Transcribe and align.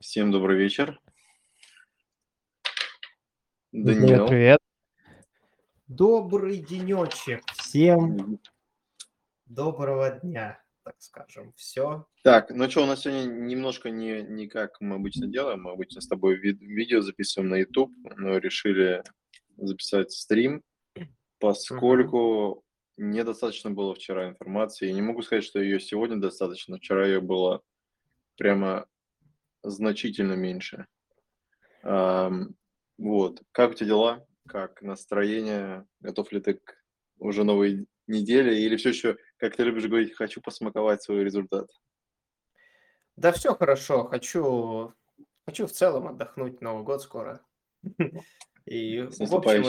Всем 0.00 0.30
добрый 0.32 0.58
вечер. 0.58 1.00
Привет, 3.70 4.00
Даниэл. 4.00 4.28
привет. 4.28 4.58
Добрый 5.86 6.58
денечек. 6.58 7.42
Всем 7.56 8.38
доброго 9.46 10.10
дня, 10.10 10.62
так 10.82 10.94
скажем. 10.98 11.52
Все. 11.56 12.06
Так, 12.22 12.50
ну 12.50 12.68
что, 12.70 12.82
у 12.82 12.86
нас 12.86 13.02
сегодня 13.02 13.24
немножко 13.24 13.90
не, 13.90 14.22
не 14.22 14.48
как 14.48 14.80
мы 14.80 14.96
обычно 14.96 15.26
делаем. 15.26 15.62
Мы 15.62 15.72
обычно 15.72 16.00
с 16.00 16.08
тобой 16.08 16.36
ви- 16.36 16.52
видео 16.60 17.00
записываем 17.00 17.50
на 17.50 17.56
YouTube, 17.56 17.92
но 18.16 18.38
решили 18.38 19.02
записать 19.56 20.12
стрим, 20.12 20.62
поскольку 21.38 22.64
недостаточно 22.96 23.70
было 23.70 23.94
вчера 23.94 24.28
информации. 24.28 24.86
Я 24.88 24.94
не 24.94 25.02
могу 25.02 25.22
сказать, 25.22 25.44
что 25.44 25.60
ее 25.60 25.80
сегодня 25.80 26.16
достаточно. 26.16 26.78
Вчера 26.78 27.06
ее 27.06 27.20
было 27.20 27.62
прямо 28.36 28.86
значительно 29.62 30.34
меньше. 30.34 30.86
Вот. 31.82 33.42
Как 33.52 33.70
у 33.70 33.74
тебя 33.74 33.86
дела? 33.86 34.26
Как 34.46 34.82
настроение? 34.82 35.86
Готов 36.00 36.30
ли 36.32 36.40
ты 36.40 36.54
к 36.54 36.76
уже 37.18 37.44
новой 37.44 37.86
неделе? 38.06 38.62
Или 38.62 38.76
все 38.76 38.90
еще, 38.90 39.16
как 39.38 39.56
ты 39.56 39.64
любишь 39.64 39.86
говорить, 39.86 40.14
хочу 40.14 40.40
посмаковать 40.40 41.02
свой 41.02 41.24
результат? 41.24 41.68
Да, 43.16 43.32
все 43.32 43.54
хорошо. 43.54 44.04
Хочу, 44.04 44.94
хочу 45.46 45.66
в 45.66 45.72
целом 45.72 46.08
отдохнуть. 46.08 46.60
Новый 46.60 46.84
год 46.84 47.02
скоро. 47.02 47.40
И 48.64 49.08
С 49.10 49.18
в 49.18 49.34
общем, 49.34 49.64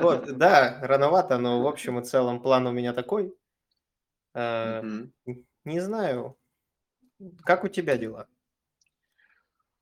вот, 0.00 0.36
да, 0.38 0.78
рановато, 0.82 1.36
но 1.36 1.62
в 1.62 1.66
общем 1.66 1.98
и 1.98 2.04
целом 2.04 2.40
план 2.40 2.66
у 2.66 2.72
меня 2.72 2.94
такой. 2.94 3.34
Э. 4.34 4.82
Не 5.64 5.80
знаю, 5.80 6.38
как 7.42 7.64
у 7.64 7.68
тебя 7.68 7.98
дела? 7.98 8.26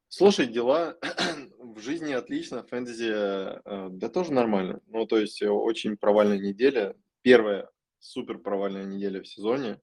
Слушай, 0.08 0.46
дела 0.46 0.96
в 1.58 1.80
жизни 1.80 2.12
отлично, 2.12 2.62
фэнтези, 2.62 3.10
э, 3.12 3.88
да 3.90 4.08
тоже 4.08 4.32
нормально. 4.32 4.80
Ну, 4.86 5.04
то 5.06 5.18
есть 5.18 5.42
э, 5.42 5.48
очень 5.48 5.96
провальная 5.96 6.38
неделя. 6.38 6.94
Первая 7.22 7.68
супер 7.98 8.38
провальная 8.38 8.84
неделя 8.84 9.20
в 9.20 9.26
сезоне. 9.26 9.80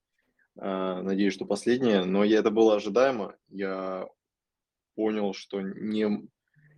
Э, 0.55 1.01
Надеюсь, 1.01 1.33
что 1.33 1.45
последняя, 1.45 2.05
но 2.05 2.23
я, 2.23 2.39
это 2.39 2.51
было 2.51 2.75
ожидаемо. 2.75 3.35
Я 3.49 4.07
понял, 4.95 5.33
что 5.33 5.59
не, 5.61 6.29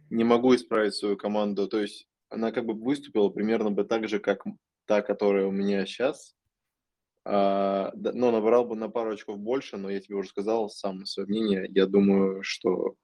не 0.10 0.24
могу 0.24 0.56
исправить 0.56 0.96
свою 0.96 1.16
команду. 1.16 1.68
То 1.68 1.82
есть 1.82 2.08
она 2.30 2.52
как 2.52 2.66
бы 2.66 2.74
выступила 2.74 3.30
примерно 3.30 3.70
бы 3.70 3.84
так 3.84 4.10
же, 4.10 4.20
как 4.20 4.44
та, 4.86 5.04
которая 5.04 5.46
у 5.46 5.52
меня 5.52 5.86
сейчас. 5.86 6.36
но 7.24 7.92
набрал 7.94 8.66
бы 8.66 8.76
на 8.76 8.90
пару 8.90 9.14
очков 9.14 9.38
больше, 9.40 9.78
но 9.78 9.90
я 9.92 10.00
тебе 10.00 10.16
уже 10.16 10.30
сказал 10.30 10.70
сам 10.70 11.06
свое 11.06 11.28
мнение. 11.28 11.68
Я 11.70 11.86
думаю, 11.86 12.42
что 12.42 12.96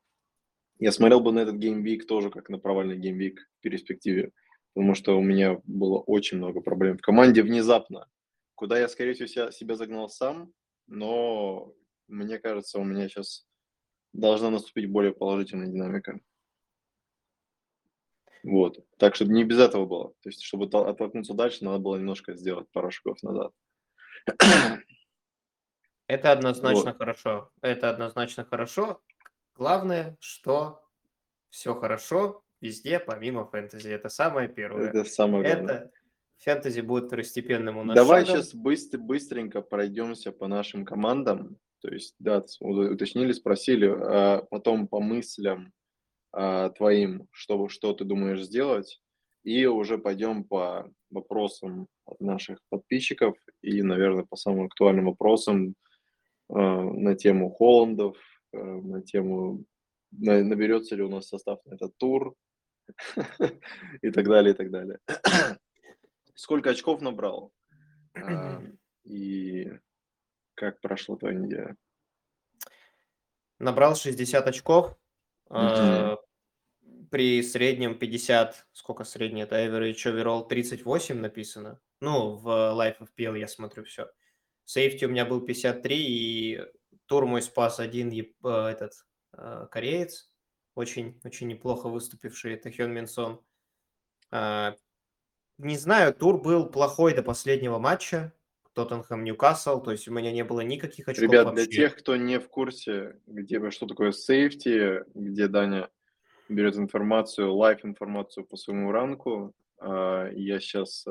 я 0.82 0.92
смотрел 0.92 1.22
бы 1.22 1.32
на 1.32 1.40
этот 1.40 1.58
gameweek 1.58 2.08
тоже 2.08 2.32
как 2.32 2.50
на 2.50 2.58
провальный 2.58 2.98
gameweek 2.98 3.40
в 3.60 3.62
перспективе, 3.62 4.32
потому 4.74 4.96
что 4.96 5.16
у 5.16 5.22
меня 5.22 5.62
было 5.64 6.00
очень 6.00 6.38
много 6.38 6.60
проблем 6.60 6.98
в 6.98 7.02
команде 7.02 7.44
внезапно, 7.44 8.08
куда 8.56 8.80
я, 8.80 8.90
скорее 8.90 9.14
всего, 9.14 9.28
себя, 9.28 9.52
себя 9.52 9.76
загнал 9.76 10.10
сам, 10.10 10.52
но 10.88 11.72
мне 12.08 12.40
кажется, 12.40 12.80
у 12.80 12.84
меня 12.84 13.08
сейчас 13.08 13.46
должна 14.12 14.50
наступить 14.50 14.90
более 14.90 15.14
положительная 15.14 15.68
динамика. 15.68 16.20
Вот. 18.44 18.84
Так 18.98 19.14
что 19.14 19.26
не 19.26 19.44
без 19.44 19.60
этого 19.60 19.86
было. 19.86 20.14
То 20.22 20.30
есть, 20.30 20.42
чтобы 20.42 20.66
оттолкнуться 20.66 21.36
дальше, 21.36 21.64
надо 21.64 21.78
было 21.78 21.98
немножко 21.98 22.34
сделать 22.34 22.68
пару 22.72 22.90
шагов 22.90 23.22
назад. 23.22 23.54
Это 26.08 26.32
однозначно 26.32 26.86
Вот. 26.86 26.98
хорошо. 26.98 27.52
Это 27.62 27.92
однозначно 27.92 28.44
хорошо. 28.44 29.00
Главное, 29.56 30.18
что 30.20 30.82
все 31.50 31.76
хорошо 31.76 32.44
везде, 32.62 33.00
помимо 33.00 33.46
фэнтези. 33.46 33.90
Это 33.90 34.10
самое 34.10 34.48
первое. 34.48 34.90
Это 34.90 35.04
самое 35.04 35.44
главное. 35.44 35.76
Это 35.76 35.92
фэнтези 36.40 36.82
будет 36.82 37.06
второстепенным 37.06 37.78
у 37.78 37.84
нас 37.84 37.96
Давай 37.96 38.26
шагом. 38.26 38.42
сейчас 38.42 38.56
быстро, 38.56 39.00
быстренько 39.00 39.62
пройдемся 39.62 40.32
по 40.32 40.48
нашим 40.48 40.86
командам. 40.86 41.58
То 41.82 41.90
есть, 41.90 42.16
да, 42.20 42.44
уточнили, 42.60 43.32
спросили, 43.32 43.88
а 43.88 44.44
потом 44.50 44.88
по 44.88 45.00
мыслям 45.00 45.74
а, 46.32 46.70
твоим, 46.70 47.28
что, 47.32 47.68
что 47.70 47.94
ты 47.94 48.06
думаешь 48.06 48.44
сделать, 48.44 49.02
и 49.44 49.66
уже 49.66 49.98
пойдем 49.98 50.44
по 50.44 50.92
вопросам 51.10 51.88
от 52.06 52.20
наших 52.22 52.60
подписчиков 52.70 53.36
и, 53.62 53.82
наверное, 53.82 54.26
по 54.30 54.36
самым 54.36 54.66
актуальным 54.66 55.06
вопросам 55.06 55.74
а, 56.50 56.84
на 56.84 57.16
тему 57.16 57.50
Холландов, 57.50 58.18
на 58.54 59.02
тему, 59.02 59.66
на- 60.12 60.44
наберется 60.44 60.96
ли 60.96 61.04
у 61.04 61.10
нас 61.10 61.28
состав 61.28 61.60
на 61.66 61.76
этот 61.76 61.98
тур 61.98 62.36
и 64.02 64.12
так 64.12 64.28
далее, 64.28 64.54
и 64.54 64.58
так 64.58 64.72
далее. 64.72 65.00
Сколько 66.36 66.72
очков 66.72 67.02
набрал? 67.02 67.52
А, 68.16 68.62
И 69.04 69.72
как 70.56 70.82
прошла 70.82 71.16
твоя 71.18 71.36
неделя? 71.38 71.76
Набрал 73.60 73.96
60 73.96 74.48
очков. 74.48 74.98
Э, 75.50 76.16
При 77.12 77.44
среднем 77.44 77.98
50, 77.98 78.68
сколько 78.72 79.04
средний, 79.04 79.42
это 79.44 79.56
average 79.66 80.06
overall 80.06 80.48
38 80.48 81.20
написано. 81.20 81.80
Ну, 82.02 82.36
в 82.38 82.48
Life 82.48 82.98
FPL 83.00 83.38
я 83.38 83.48
смотрю 83.48 83.84
все. 83.84 84.10
Сейфти 84.66 85.06
у 85.06 85.10
меня 85.10 85.26
был 85.26 85.42
53, 85.42 85.98
и 85.98 86.62
тур 87.12 87.26
мой 87.26 87.42
спас 87.42 87.82
один 87.82 88.10
еп- 88.10 88.46
э, 88.46 88.68
этот 88.70 88.94
э, 89.34 89.68
кореец, 89.70 90.32
очень, 90.76 91.20
очень 91.26 91.50
неплохо 91.50 91.90
выступивший, 91.90 92.54
это 92.54 92.72
Хён 92.72 92.94
Минсон. 92.94 93.42
А, 94.32 94.76
Не 95.58 95.76
знаю, 95.76 96.14
тур 96.14 96.42
был 96.42 96.70
плохой 96.70 97.14
до 97.14 97.22
последнего 97.22 97.80
матча, 97.80 98.32
Тоттенхэм 98.76 99.26
Ньюкасл, 99.26 99.82
то 99.82 99.92
есть 99.92 100.08
у 100.08 100.14
меня 100.14 100.32
не 100.32 100.46
было 100.46 100.62
никаких 100.62 101.10
очков 101.10 101.28
Ребят, 101.28 101.48
вообще. 101.48 101.66
для 101.66 101.76
тех, 101.76 101.98
кто 101.98 102.16
не 102.16 102.40
в 102.40 102.48
курсе, 102.48 103.20
где 103.28 103.70
что 103.72 103.88
такое 103.88 104.14
safety, 104.14 105.04
где 105.14 105.50
Даня 105.50 105.90
берет 106.48 106.78
информацию, 106.78 107.54
live-информацию 107.54 108.46
по 108.46 108.56
своему 108.56 108.94
ранку, 108.94 109.54
а, 109.80 110.30
я 110.32 110.62
сейчас 110.62 111.06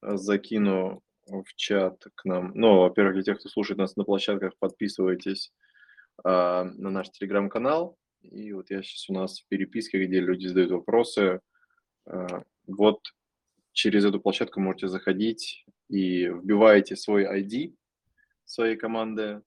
закину 0.00 1.02
в 1.30 1.54
чат 1.54 2.04
к 2.14 2.24
нам. 2.24 2.52
Ну, 2.54 2.80
во-первых, 2.80 3.14
для 3.14 3.22
тех, 3.22 3.38
кто 3.38 3.48
слушает 3.48 3.78
нас 3.78 3.96
на 3.96 4.04
площадках, 4.04 4.54
подписывайтесь 4.58 5.52
а, 6.24 6.64
на 6.64 6.90
наш 6.90 7.10
телеграм-канал. 7.10 7.96
И 8.22 8.52
вот 8.52 8.70
я 8.70 8.82
сейчас 8.82 9.08
у 9.08 9.14
нас 9.14 9.40
в 9.40 9.48
переписке, 9.48 10.04
где 10.04 10.20
люди 10.20 10.46
задают 10.46 10.72
вопросы. 10.72 11.40
а, 12.06 12.42
Вот 12.66 13.00
через 13.72 14.04
эту 14.04 14.20
площадку 14.20 14.60
можете 14.60 14.88
заходить 14.88 15.64
и 15.88 16.26
вбиваете 16.26 16.96
свой 16.96 17.24
ID 17.24 17.74
своей 18.44 18.76
команды, 18.76 19.42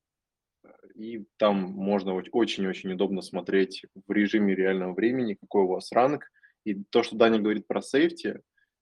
и 0.95 1.25
там 1.37 1.57
можно 1.57 2.11
оч- 2.11 2.29
очень-очень 2.31 2.93
удобно 2.93 3.21
смотреть 3.21 3.85
в 4.07 4.11
режиме 4.11 4.55
реального 4.55 4.93
времени, 4.93 5.33
какой 5.39 5.63
у 5.63 5.67
вас 5.67 5.91
ранг. 5.91 6.29
И 6.63 6.75
то, 6.75 7.01
что 7.01 7.15
Даня 7.15 7.39
говорит 7.39 7.67
про 7.67 7.81
сейфти, 7.81 8.41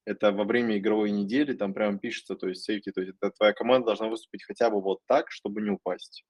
это 0.09 0.31
во 0.31 0.43
время 0.43 0.77
игровой 0.77 1.11
недели, 1.11 1.53
там 1.53 1.73
прямо 1.73 1.99
пишется, 1.99 2.35
то 2.35 2.47
есть 2.49 2.63
сейфти, 2.63 2.91
то 2.91 3.01
есть 3.01 3.15
это 3.19 3.31
твоя 3.31 3.53
команда 3.53 3.87
должна 3.87 4.07
выступить 4.09 4.43
хотя 4.43 4.69
бы 4.69 4.81
вот 4.81 4.99
так, 5.07 5.31
чтобы 5.31 5.61
не 5.61 5.71
упасть. 5.71 6.25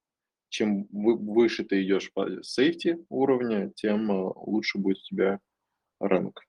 Чем 0.49 0.87
вы- 0.91 1.17
выше 1.17 1.63
ты 1.65 1.83
идешь 1.83 2.11
по 2.13 2.43
сейфти 2.43 3.05
уровня, 3.09 3.71
тем 3.75 4.11
э, 4.11 4.33
лучше 4.35 4.79
будет 4.79 4.97
у 4.99 5.03
тебя 5.03 5.39
ранг 5.99 6.41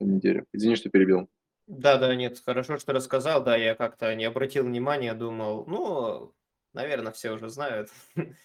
на 0.00 0.06
неделю. 0.06 0.46
Извини, 0.52 0.76
что 0.76 0.90
перебил. 0.90 1.28
Да, 1.66 1.98
да, 1.98 2.14
нет, 2.14 2.40
хорошо, 2.44 2.78
что 2.78 2.92
рассказал, 2.94 3.44
да, 3.44 3.54
я 3.56 3.74
как-то 3.74 4.14
не 4.14 4.24
обратил 4.24 4.64
внимания, 4.64 5.12
думал, 5.14 5.66
ну, 5.66 6.34
наверное, 6.72 7.12
все 7.12 7.32
уже 7.32 7.48
знают. 7.48 7.90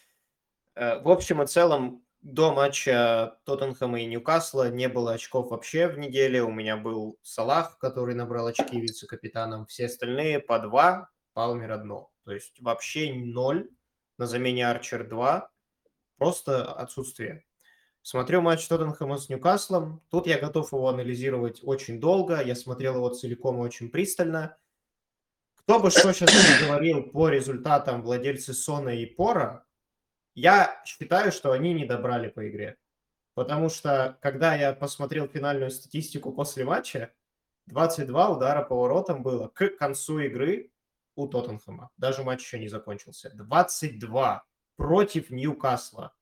Э, 0.76 1.00
В 1.02 1.10
общем 1.10 1.42
и 1.42 1.48
целом, 1.48 2.06
до 2.24 2.54
матча 2.54 3.38
Тоттенхэма 3.44 4.02
и 4.02 4.06
Ньюкасла 4.06 4.72
не 4.72 4.88
было 4.88 5.14
очков 5.14 5.52
вообще 5.52 5.88
в 5.88 5.98
неделе. 5.98 6.42
У 6.42 6.52
меня 6.52 6.78
был 6.78 7.20
Салах, 7.22 7.78
который 7.80 8.16
набрал 8.16 8.48
очки 8.48 8.80
вице-капитаном. 8.80 9.66
Все 9.68 9.88
остальные 9.88 10.40
по 10.40 10.58
два, 10.60 11.10
Палмер 11.34 11.72
одно. 11.72 12.12
То 12.24 12.32
есть 12.32 12.62
вообще 12.62 13.14
ноль. 13.14 13.70
На 14.18 14.28
замене 14.28 14.70
Арчер 14.70 15.08
2. 15.08 15.52
Просто 16.18 16.72
отсутствие. 16.72 17.46
Смотрю 18.04 18.42
матч 18.42 18.68
Тоттенхэма 18.68 19.18
с 19.18 19.28
Ньюкаслом. 19.28 20.02
Тут 20.10 20.28
я 20.28 20.40
готов 20.40 20.72
его 20.72 20.88
анализировать 20.88 21.60
очень 21.64 22.00
долго. 22.00 22.42
Я 22.42 22.56
смотрел 22.56 22.96
его 22.96 23.10
целиком 23.10 23.58
и 23.58 23.66
очень 23.66 23.90
пристально. 23.90 24.58
Кто 25.56 25.80
бы 25.80 25.90
что 25.90 26.14
сейчас 26.14 26.62
говорил 26.62 27.04
по 27.04 27.28
результатам 27.30 28.02
владельцы 28.02 28.54
Сона 28.54 28.90
и 28.90 29.06
Пора, 29.06 29.66
я 30.36 30.82
считаю, 30.86 31.32
что 31.32 31.52
они 31.52 31.74
не 31.74 31.86
добрали 31.86 32.30
по 32.30 32.48
игре. 32.50 32.78
Потому 33.36 33.70
что, 33.70 34.18
когда 34.22 34.56
я 34.56 34.74
посмотрел 34.74 35.28
финальную 35.28 35.72
статистику 35.72 36.32
после 36.32 36.66
матча, 36.66 37.14
22 37.68 38.30
удара 38.30 38.64
по 38.64 38.76
воротам 38.76 39.24
было 39.24 39.48
к 39.48 39.70
концу 39.78 40.20
игры 40.20 40.72
у 41.16 41.28
Тоттенхэма. 41.28 41.90
Даже 41.98 42.24
матч 42.24 42.42
еще 42.42 42.60
не 42.60 42.68
закончился. 42.68 43.32
22 43.34 44.44
против 44.76 45.30
Ньюкасла. 45.30 46.14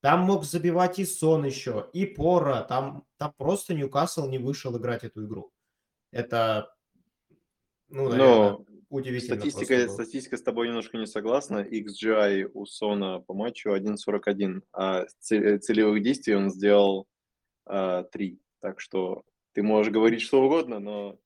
Там 0.00 0.20
мог 0.20 0.44
забивать 0.44 0.98
и 0.98 1.04
Сон 1.04 1.44
еще, 1.44 1.88
и 1.92 2.06
Пора. 2.06 2.62
Там, 2.62 3.04
там 3.16 3.32
просто 3.36 3.74
Ньюкасл 3.74 4.28
не 4.28 4.38
вышел 4.38 4.76
играть 4.76 5.04
эту 5.04 5.26
игру. 5.26 5.52
Это, 6.12 6.74
ну, 7.88 8.08
наверное, 8.08 8.50
Но 8.50 8.64
удивительно 8.88 9.36
статистика, 9.36 9.88
статистика 9.88 10.36
с 10.36 10.42
тобой 10.42 10.68
немножко 10.68 10.96
не 10.98 11.06
согласна. 11.06 11.58
XGI 11.64 12.50
у 12.54 12.66
Сона 12.66 13.20
по 13.20 13.34
матчу 13.34 13.74
1.41, 13.74 14.62
а 14.72 15.04
целевых 15.20 16.02
действий 16.02 16.34
он 16.34 16.50
сделал 16.50 17.06
а, 17.66 18.04
3. 18.04 18.38
Так 18.60 18.80
что 18.80 19.22
ты 19.54 19.62
можешь 19.62 19.92
говорить 19.92 20.22
что 20.22 20.42
угодно, 20.42 20.78
но 20.78 21.18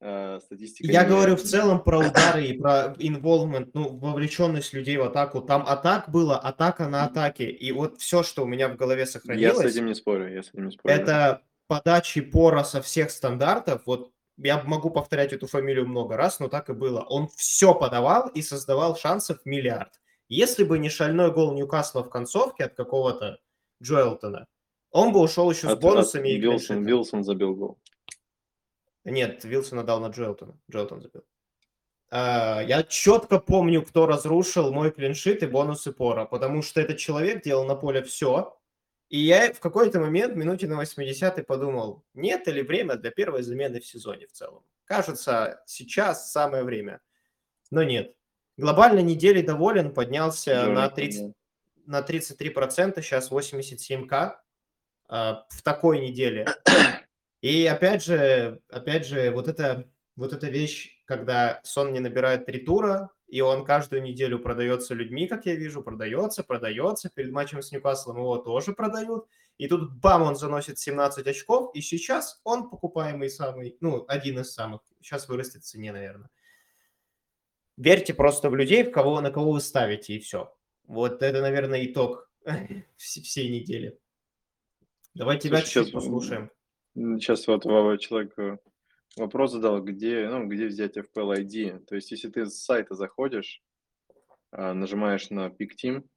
а, 0.00 0.40
статистика 0.40 0.90
Я 0.90 1.04
не- 1.04 1.08
говорю 1.08 1.36
в 1.36 1.42
целом 1.42 1.82
про 1.82 1.98
удары 2.08 2.46
и 2.46 2.58
про 2.58 2.94
involvement, 2.98 3.70
ну, 3.74 3.96
вовлеченность 3.96 4.72
людей 4.72 4.96
в 4.96 5.02
атаку. 5.02 5.40
Там 5.40 5.64
атак 5.66 6.10
было, 6.10 6.38
атака 6.38 6.88
на 6.88 7.04
атаке. 7.04 7.50
И 7.50 7.72
вот 7.72 8.00
все, 8.00 8.22
что 8.22 8.42
у 8.44 8.46
меня 8.46 8.68
в 8.68 8.76
голове 8.76 9.00
Я 9.02 9.06
с 9.06 9.10
сохранилось, 9.12 9.64
этим 9.72 9.86
не 9.86 9.94
спорю, 9.94 10.32
я 10.32 10.42
с 10.42 10.48
этим 10.50 10.66
не 10.66 10.72
спорю. 10.72 10.94
это 10.94 11.42
подачи 11.66 12.20
Пора 12.20 12.64
со 12.64 12.82
всех 12.82 13.10
стандартов. 13.10 13.82
Вот 13.86 14.10
я 14.36 14.62
могу 14.64 14.90
повторять 14.90 15.32
эту 15.32 15.46
фамилию 15.46 15.86
много 15.86 16.16
раз, 16.16 16.40
но 16.40 16.48
так 16.48 16.70
и 16.70 16.72
было. 16.72 17.00
Он 17.02 17.28
все 17.36 17.74
подавал 17.74 18.28
и 18.28 18.42
создавал 18.42 18.96
шансов 18.96 19.38
миллиард. 19.44 20.00
Если 20.28 20.64
бы 20.64 20.78
не 20.78 20.88
шальной 20.88 21.30
гол 21.30 21.54
Ньюкасла 21.54 22.02
в 22.02 22.10
концовке 22.10 22.64
от 22.64 22.74
какого-то 22.74 23.38
Джоэлтона, 23.82 24.46
он 24.90 25.12
бы 25.12 25.20
ушел 25.20 25.50
еще 25.50 25.62
с 25.62 25.64
От- 25.64 25.72
от 25.72 25.80
бонусами 25.80 26.28
и 26.30 26.38
Вилсон. 26.38 26.84
Вилсон 26.84 27.24
забил 27.24 27.54
гол. 27.54 27.78
Нет, 29.04 29.44
Вилсона 29.44 29.84
дал 29.84 30.00
на 30.00 30.06
Джоэлтона. 30.08 30.58
Джоэлтон 30.70 31.00
забил. 31.02 31.22
А, 32.10 32.60
Я 32.62 32.82
четко 32.84 33.38
помню, 33.38 33.82
кто 33.82 34.06
разрушил 34.06 34.72
мой 34.72 34.90
клиншит 34.92 35.42
и 35.42 35.46
бонусы 35.46 35.92
пора, 35.92 36.24
потому 36.26 36.62
что 36.62 36.80
этот 36.80 36.98
человек 36.98 37.42
делал 37.42 37.66
на 37.66 37.74
поле 37.74 38.02
все. 38.02 38.56
И 39.08 39.18
я 39.18 39.52
в 39.52 39.60
какой-то 39.60 40.00
момент, 40.00 40.34
минуте 40.34 40.66
на 40.66 40.76
80 40.76 41.46
подумал, 41.46 42.04
нет 42.14 42.46
ли 42.46 42.62
время 42.62 42.96
для 42.96 43.10
первой 43.10 43.42
замены 43.42 43.80
в 43.80 43.86
сезоне 43.86 44.26
в 44.26 44.32
целом. 44.32 44.64
Кажется, 44.84 45.62
сейчас 45.66 46.32
самое 46.32 46.64
время. 46.64 47.00
Но 47.70 47.82
нет. 47.82 48.14
Глобально 48.56 49.00
недели 49.00 49.42
доволен, 49.42 49.92
поднялся 49.92 50.54
на, 50.54 50.66
Джонатан, 50.66 50.94
30, 50.94 51.26
да. 51.26 51.32
на 51.86 52.00
33%, 52.00 53.02
сейчас 53.02 53.30
87к 53.30 54.36
а, 55.08 55.46
в 55.48 55.62
такой 55.62 56.00
неделе. 56.00 56.46
И 57.40 57.66
опять 57.66 58.04
же, 58.04 58.60
опять 58.70 59.06
же, 59.06 59.30
вот 59.30 59.48
это, 59.48 59.90
вот 60.16 60.32
эта 60.32 60.48
вещь, 60.48 61.02
когда 61.04 61.60
сон 61.62 61.92
не 61.92 62.00
набирает 62.00 62.46
три 62.46 62.60
тура, 62.60 63.10
и 63.34 63.40
он 63.40 63.64
каждую 63.64 64.00
неделю 64.00 64.38
продается 64.38 64.94
людьми, 64.94 65.26
как 65.26 65.44
я 65.44 65.56
вижу, 65.56 65.82
продается, 65.82 66.44
продается. 66.44 67.10
Перед 67.10 67.32
матчем 67.32 67.62
с 67.62 67.72
Ньюкаслом 67.72 68.18
его 68.18 68.38
тоже 68.38 68.74
продают. 68.74 69.26
И 69.58 69.66
тут 69.66 69.92
бам, 69.92 70.22
он 70.22 70.36
заносит 70.36 70.78
17 70.78 71.26
очков, 71.26 71.74
и 71.74 71.80
сейчас 71.80 72.40
он 72.44 72.70
покупаемый 72.70 73.28
самый, 73.28 73.76
ну, 73.80 74.04
один 74.06 74.38
из 74.38 74.52
самых. 74.52 74.82
Сейчас 75.00 75.28
вырастет 75.28 75.62
в 75.62 75.66
цене, 75.66 75.90
наверное. 75.90 76.30
Верьте 77.76 78.14
просто 78.14 78.50
в 78.50 78.54
людей, 78.54 78.84
в 78.84 78.92
кого, 78.92 79.20
на 79.20 79.32
кого 79.32 79.50
вы 79.50 79.60
ставите, 79.60 80.14
и 80.14 80.20
все. 80.20 80.56
Вот 80.84 81.20
это, 81.20 81.40
наверное, 81.40 81.84
итог 81.84 82.30
вс- 82.46 82.86
всей 82.96 83.48
недели. 83.48 83.98
Давай 85.14 85.40
тебя 85.40 85.60
щас, 85.60 85.90
послушаем. 85.90 86.52
Сейчас 86.94 87.48
вот 87.48 87.64
человек 87.64 88.38
э, 88.38 88.58
вопрос 89.16 89.52
задал, 89.52 89.82
где, 89.82 90.28
ну, 90.28 90.46
где 90.46 90.66
взять 90.66 90.96
FPL 90.96 91.36
ID. 91.38 91.84
То 91.84 91.94
есть, 91.94 92.10
если 92.10 92.28
ты 92.30 92.46
с 92.46 92.62
сайта 92.62 92.94
заходишь, 92.94 93.62
а, 94.50 94.74
нажимаешь 94.74 95.30
на 95.30 95.48
Pick 95.48 95.70
Team, 95.82 96.08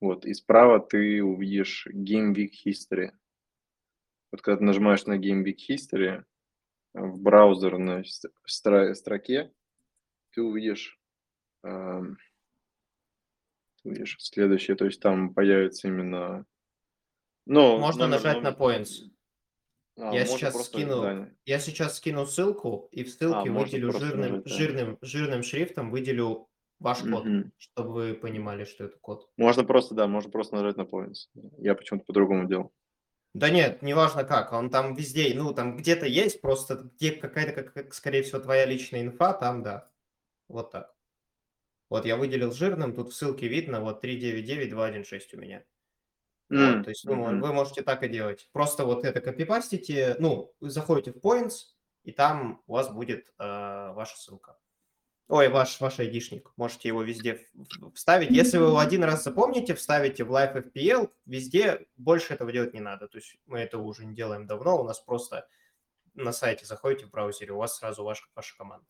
вот, 0.00 0.24
и 0.26 0.34
справа 0.34 0.80
ты 0.80 1.22
увидишь 1.22 1.86
Game 1.92 2.34
Week 2.34 2.50
History. 2.66 3.12
Вот 4.32 4.42
когда 4.42 4.58
ты 4.58 4.64
нажимаешь 4.64 5.04
на 5.06 5.18
Game 5.18 5.44
Week 5.44 5.58
History, 5.70 6.24
э, 6.94 7.00
в 7.00 7.20
браузерной 7.20 8.04
строке 8.46 9.52
ты 10.30 10.42
увидишь, 10.42 10.98
ты 11.62 12.16
увидишь 13.84 14.16
следующее, 14.18 14.76
то 14.76 14.86
есть 14.86 15.00
там 15.00 15.32
появится 15.34 15.88
именно... 15.88 16.46
Ну, 17.46 17.78
Можно 17.78 18.06
номер- 18.06 18.16
нажать 18.16 18.42
на 18.42 18.50
номер- 18.50 18.58
Points. 18.80 19.11
А, 19.98 20.14
Я 20.14 20.24
сейчас 20.26 20.54
скину- 20.66 21.28
Я 21.44 21.58
сейчас 21.58 21.96
скину 21.98 22.26
ссылку, 22.26 22.88
и 22.92 23.04
в 23.04 23.10
ссылке 23.10 23.50
А, 23.50 23.52
выделю 23.52 23.92
жирным, 23.92 24.20
нажать, 24.30 24.44
да. 24.44 24.50
жирным, 24.50 24.98
жирным 25.02 25.42
шрифтом 25.42 25.90
выделю 25.90 26.48
ваш 26.80 26.98
код, 27.00 27.24
Мгм. 27.24 27.52
чтобы 27.58 27.92
вы 27.92 28.14
понимали, 28.14 28.64
что 28.64 28.84
это 28.84 28.98
код. 28.98 29.30
Можно 29.36 29.64
просто, 29.64 29.94
да, 29.94 30.06
можно 30.06 30.30
просто 30.30 30.56
нажать 30.56 30.76
на 30.76 30.82
points. 30.82 31.28
Я 31.58 31.74
почему-то 31.74 32.06
по-другому 32.06 32.48
делал. 32.48 32.72
Да 33.34 33.48
нет, 33.50 33.80
неважно 33.82 34.24
как, 34.24 34.52
он 34.52 34.68
там 34.70 34.94
везде, 34.94 35.32
ну 35.34 35.54
там 35.54 35.76
где-то 35.76 36.06
есть, 36.06 36.40
просто 36.40 36.74
где 36.76 37.12
какая-то, 37.12 37.52
как, 37.52 37.72
как, 37.72 37.94
скорее 37.94 38.22
всего, 38.22 38.40
твоя 38.40 38.66
личная 38.66 39.02
инфа, 39.02 39.32
там 39.32 39.62
да. 39.62 39.90
Вот 40.48 40.70
так. 40.70 40.94
Вот 41.88 42.04
я 42.06 42.16
выделил 42.16 42.52
жирным, 42.52 42.94
тут 42.94 43.10
в 43.10 43.14
ссылке 43.14 43.48
видно, 43.48 43.80
вот 43.80 44.02
399-216 44.02 45.34
у 45.34 45.38
меня. 45.38 45.64
Вот, 46.48 46.58
М, 46.58 46.84
то 46.84 46.90
есть 46.90 47.04
ну, 47.04 47.14
мгм. 47.14 47.40
вы 47.40 47.52
можете 47.52 47.82
так 47.82 48.02
и 48.02 48.08
делать. 48.08 48.48
Просто 48.52 48.84
вот 48.84 49.04
это 49.04 49.20
копипастите, 49.20 50.16
ну, 50.18 50.52
заходите 50.60 51.12
в 51.12 51.16
Points, 51.16 51.72
и 52.04 52.12
там 52.12 52.62
у 52.66 52.72
вас 52.74 52.90
будет 52.90 53.32
э, 53.38 53.92
ваша 53.92 54.16
ссылка. 54.16 54.58
Ой, 55.28 55.48
ваш, 55.48 55.80
ваш 55.80 55.98
айдишник. 55.98 56.52
Можете 56.56 56.88
его 56.88 57.02
везде 57.02 57.46
вставить. 57.94 58.30
Если 58.30 58.58
вы 58.58 58.66
его 58.66 58.78
один 58.78 59.02
раз 59.02 59.24
запомните, 59.24 59.74
вставите 59.74 60.24
в 60.24 60.32
Live 60.32 60.72
FPL, 60.72 61.10
везде 61.24 61.86
больше 61.96 62.34
этого 62.34 62.52
делать 62.52 62.74
не 62.74 62.80
надо. 62.80 63.08
То 63.08 63.16
есть 63.16 63.36
мы 63.46 63.60
этого 63.60 63.82
уже 63.82 64.04
не 64.04 64.14
делаем 64.14 64.46
давно. 64.46 64.78
У 64.78 64.84
нас 64.84 65.00
просто 65.00 65.48
на 66.14 66.32
сайте 66.32 66.66
заходите 66.66 67.06
в 67.06 67.10
браузере, 67.10 67.52
у 67.52 67.56
вас 67.56 67.76
сразу 67.76 68.04
ваш, 68.04 68.28
ваша 68.34 68.56
команда. 68.58 68.86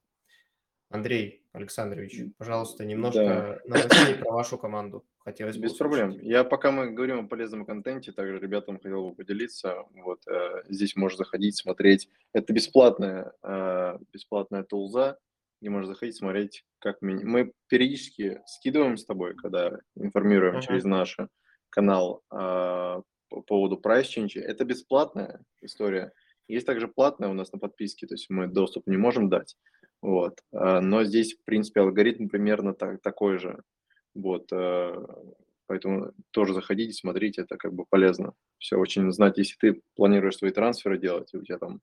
Андрей 0.89 1.47
Александрович, 1.53 2.35
пожалуйста, 2.39 2.85
немножко 2.85 3.61
новостей 3.65 4.17
про 4.17 4.33
вашу 4.33 4.59
команду. 4.59 5.07
Хотелось 5.25 5.57
бы 5.57 5.65
Без 5.65 5.75
проблем. 5.75 6.11
Я 6.21 6.43
пока 6.43 6.73
мы 6.73 6.91
говорим 6.91 7.21
о 7.21 7.29
полезном 7.29 7.65
контенте, 7.65 8.13
также 8.13 8.39
ребятам 8.41 8.77
хотел 8.79 9.11
бы 9.11 9.15
поделиться. 9.15 9.85
Вот 9.95 10.27
э, 10.27 10.63
здесь 10.69 10.97
можно 10.97 11.19
заходить, 11.19 11.57
смотреть. 11.57 12.09
Это 12.33 12.53
бесплатная, 12.53 13.33
э, 13.43 13.99
бесплатная 14.13 14.65
тулза, 14.65 15.19
где 15.61 15.71
можно 15.71 15.93
заходить, 15.95 16.17
смотреть, 16.17 16.65
как 16.81 17.03
ми- 17.03 17.23
мы 17.25 17.53
периодически 17.69 18.41
скидываем 18.47 18.97
с 18.97 19.05
тобой, 19.05 19.37
когда 19.37 19.79
информируем 19.95 20.57
Ага. 20.57 20.63
через 20.67 20.85
наш 20.85 21.17
канал 21.71 22.23
э, 22.33 23.03
по 23.29 23.43
поводу 23.47 23.81
change. 23.85 24.41
Это 24.41 24.65
бесплатная 24.65 25.41
история. 25.61 26.13
Есть 26.49 26.67
также 26.67 26.89
платная 26.89 27.29
у 27.29 27.33
нас 27.35 27.53
на 27.53 27.59
подписке, 27.61 28.07
то 28.09 28.15
есть 28.15 28.29
мы 28.29 28.49
доступ 28.49 28.89
не 28.89 28.97
можем 28.97 29.29
дать. 29.29 29.57
Вот. 30.03 30.41
Э, 30.53 30.81
Но 30.81 31.05
здесь, 31.05 31.35
в 31.35 31.45
принципе, 31.45 31.81
алгоритм 31.81 32.29
примерно 32.29 32.75
так, 32.75 33.01
такой 33.01 33.39
же. 33.39 33.63
Вот, 34.15 34.53
э, 34.53 35.07
поэтому 35.67 36.13
тоже 36.31 36.55
заходите, 36.55 36.93
смотрите, 36.93 37.43
это 37.43 37.57
как 37.57 37.73
бы 37.73 37.85
полезно. 37.87 38.35
Все 38.59 38.77
очень 38.77 39.11
знать, 39.13 39.39
если 39.39 39.57
ты 39.57 39.83
планируешь 39.95 40.37
свои 40.37 40.51
трансферы 40.51 40.99
делать, 40.99 41.33
и 41.33 41.39
у 41.39 41.43
тебя 41.43 41.59
там 41.59 41.81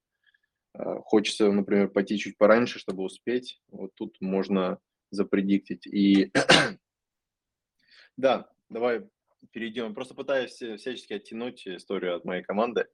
э, 0.75 0.95
хочется, 1.03 1.51
например, 1.51 1.89
пойти 1.89 2.17
чуть 2.17 2.37
пораньше, 2.37 2.79
чтобы 2.79 3.03
успеть, 3.03 3.61
вот 3.69 3.91
тут 3.95 4.17
можно 4.21 4.79
запредиктить. 5.11 5.87
И 5.87 6.31
да, 8.17 8.49
давай 8.69 9.07
перейдем. 9.51 9.95
Просто 9.95 10.13
пытаюсь 10.13 10.53
всячески 10.53 11.13
оттянуть 11.13 11.67
историю 11.67 12.15
от 12.15 12.25
моей 12.25 12.43
команды. 12.43 12.87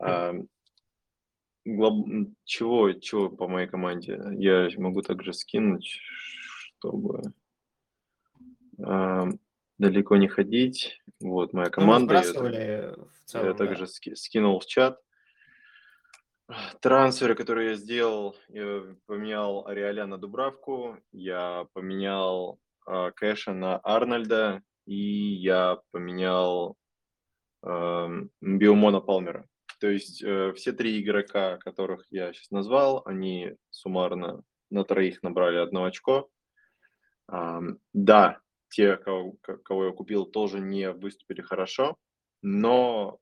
А, 0.00 0.34
глоб- 1.64 2.34
Чего, 2.44 2.92
чего 2.92 3.30
по 3.30 3.48
моей 3.48 3.68
команде? 3.68 4.20
Я 4.32 4.68
могу 4.78 5.02
также 5.02 5.32
скинуть, 5.32 6.00
чтобы 6.78 7.22
а, 8.82 9.28
далеко 9.78 10.16
не 10.16 10.28
ходить. 10.28 11.00
Вот 11.20 11.52
моя 11.52 11.66
Ну, 11.66 11.72
команда. 11.72 12.14
я 12.14 12.22
сбрасывали 12.22 12.94
в 13.22 13.24
целом, 13.24 13.46
я 13.46 13.52
да. 13.52 13.58
также 13.58 13.86
ски- 13.86 14.14
скинул 14.14 14.60
в 14.60 14.66
чат. 14.66 15.00
Трансферы, 16.80 17.34
которые 17.34 17.70
я 17.70 17.74
сделал, 17.76 18.36
я 18.48 18.82
поменял 19.06 19.66
Ариаля 19.66 20.06
на 20.06 20.18
Дубравку, 20.18 20.98
я 21.12 21.66
поменял 21.72 22.58
а, 22.86 23.10
Кэша 23.12 23.54
на 23.54 23.78
Арнольда, 23.82 24.62
и 24.86 24.94
я 24.94 25.78
поменял 25.90 26.76
эм, 27.62 28.30
Биомо 28.42 28.90
на 28.90 29.00
Палмера. 29.00 29.48
То 29.80 29.88
есть 29.88 30.22
э, 30.22 30.52
все 30.54 30.72
три 30.72 31.00
игрока, 31.02 31.56
которых 31.58 32.06
я 32.10 32.32
сейчас 32.34 32.50
назвал, 32.50 33.02
они 33.06 33.56
суммарно 33.70 34.42
на 34.70 34.84
троих 34.84 35.22
набрали 35.22 35.56
одно 35.56 35.84
очко. 35.84 36.28
Ам, 37.28 37.78
да, 37.94 38.40
те, 38.74 38.96
кого, 38.96 39.36
ко- 39.40 39.58
кого 39.58 39.86
я 39.86 39.92
купил, 39.92 40.26
тоже 40.26 40.58
не 40.58 40.90
выступили 40.90 41.42
хорошо, 41.42 41.96
но 42.42 43.20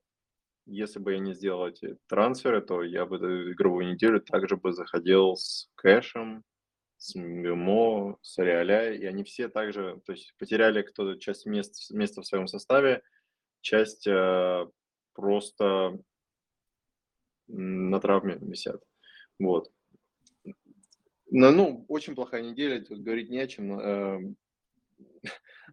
если 0.65 0.99
бы 0.99 1.13
я 1.13 1.19
не 1.19 1.33
сделал 1.35 1.67
эти 1.67 1.97
трансферы, 2.07 2.61
то 2.61 2.81
я 2.81 3.05
бы 3.05 3.17
эту 3.17 3.51
игровую 3.51 3.93
неделю 3.93 4.19
также 4.19 4.57
бы 4.57 4.73
заходил 4.73 5.35
с 5.35 5.69
кэшем, 5.75 6.43
с 6.97 7.13
Мимо, 7.15 8.17
с 8.21 8.39
Ариаля, 8.39 8.93
и 8.93 9.05
они 9.05 9.23
все 9.23 9.47
также, 9.47 10.01
то 10.05 10.13
есть 10.13 10.33
потеряли 10.39 10.81
кто-то 10.81 11.19
часть 11.19 11.45
мест, 11.45 11.91
места 11.91 12.21
в 12.21 12.25
своем 12.25 12.47
составе, 12.47 13.03
часть 13.61 14.07
э, 14.07 14.67
просто 15.13 15.99
на 17.47 17.99
травме 17.99 18.37
висят. 18.41 18.81
Вот. 19.37 19.71
Но, 21.29 21.51
ну, 21.51 21.85
очень 21.89 22.15
плохая 22.15 22.41
неделя, 22.41 22.83
тут 22.83 23.03
говорить 23.03 23.29
не 23.29 23.39
о 23.39 23.47
чем. 23.47 23.79
Э, 23.79 24.19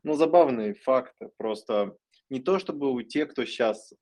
ну, 0.02 0.14
забавный 0.14 0.74
факт. 0.74 1.14
Просто 1.36 1.96
не 2.28 2.40
то, 2.40 2.58
чтобы 2.58 2.92
у 2.92 3.02
тех, 3.02 3.30
кто 3.30 3.44
сейчас 3.44 3.92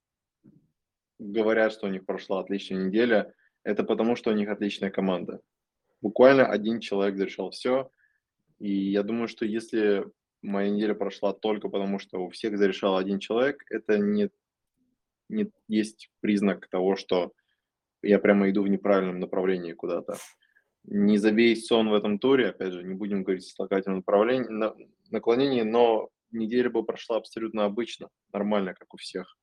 говорят, 1.19 1.73
что 1.73 1.87
у 1.87 1.91
них 1.91 2.07
прошла 2.07 2.41
отличная 2.41 2.85
неделя, 2.87 3.35
это 3.65 3.85
потому, 3.85 4.17
что 4.17 4.31
у 4.31 4.35
них 4.35 4.49
отличная 4.49 4.91
команда. 4.91 5.41
Буквально 6.01 6.47
один 6.47 6.81
человек 6.81 7.17
зарешал 7.17 7.51
все. 7.51 7.91
И 8.59 8.73
я 8.73 9.03
думаю, 9.03 9.29
что 9.29 9.45
если 9.45 10.05
моя 10.43 10.71
неделя 10.71 10.95
прошла 10.95 11.33
только 11.33 11.69
потому, 11.69 11.99
что 11.99 12.25
у 12.25 12.31
всех 12.31 12.57
зарешал 12.57 12.97
один 12.97 13.19
человек, 13.19 13.65
это 13.71 13.99
не, 13.99 14.31
не 15.29 15.51
есть 15.67 16.11
признак 16.21 16.69
того, 16.69 16.97
что 16.97 17.33
я 18.03 18.19
прямо 18.19 18.49
иду 18.51 18.63
в 18.63 18.69
неправильном 18.69 19.19
направлении 19.19 19.73
куда-то. 19.73 20.17
Не 20.85 21.19
забей 21.19 21.57
сон 21.57 21.91
в 21.91 21.95
этом 21.95 22.19
туре, 22.19 22.49
опять 22.49 22.73
же, 22.73 22.83
не 22.83 22.95
будем 22.95 23.25
говорить 23.25 23.45
о 23.45 23.55
слагательном 23.55 23.99
направлении, 23.99 24.49
на, 24.49 24.75
наклонении, 25.11 25.63
но 25.63 26.09
неделя 26.31 26.71
бы 26.71 26.85
прошла 26.85 27.17
абсолютно 27.17 27.65
обычно, 27.65 28.09
нормально, 28.33 28.75
как 28.75 28.93
у 28.95 28.97
всех. 28.97 29.37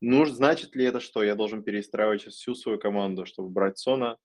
Ну, 0.00 0.24
значит 0.26 0.76
ли 0.76 0.84
это, 0.84 1.00
что 1.00 1.22
я 1.22 1.34
должен 1.34 1.62
перестраивать 1.62 2.22
сейчас 2.22 2.34
всю 2.34 2.54
свою 2.54 2.78
команду, 2.78 3.26
чтобы 3.26 3.50
брать 3.50 3.78
Сона? 3.78 4.16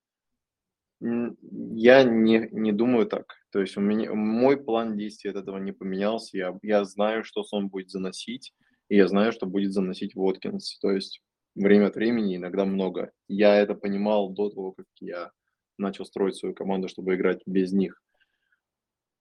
Я 1.00 2.04
не, 2.04 2.48
не 2.52 2.72
думаю 2.72 3.06
так. 3.06 3.34
То 3.50 3.60
есть 3.60 3.76
у 3.76 3.80
меня, 3.80 4.14
мой 4.14 4.56
план 4.56 4.96
действий 4.96 5.30
от 5.30 5.36
этого 5.36 5.58
не 5.58 5.72
поменялся. 5.72 6.36
Я, 6.36 6.58
я 6.62 6.84
знаю, 6.84 7.24
что 7.24 7.42
Сон 7.42 7.68
будет 7.68 7.90
заносить, 7.90 8.54
и 8.88 8.96
я 8.96 9.08
знаю, 9.08 9.32
что 9.32 9.46
будет 9.46 9.72
заносить 9.72 10.14
Воткинс. 10.14 10.78
То 10.78 10.92
есть 10.92 11.20
время 11.54 11.88
от 11.88 11.96
времени, 11.96 12.36
иногда 12.36 12.64
много. 12.64 13.10
Я 13.28 13.56
это 13.56 13.74
понимал 13.74 14.30
до 14.30 14.50
того, 14.50 14.72
как 14.72 14.86
я 15.00 15.30
начал 15.76 16.04
строить 16.04 16.36
свою 16.36 16.54
команду, 16.54 16.88
чтобы 16.88 17.16
играть 17.16 17.42
без 17.46 17.72
них. 17.72 18.00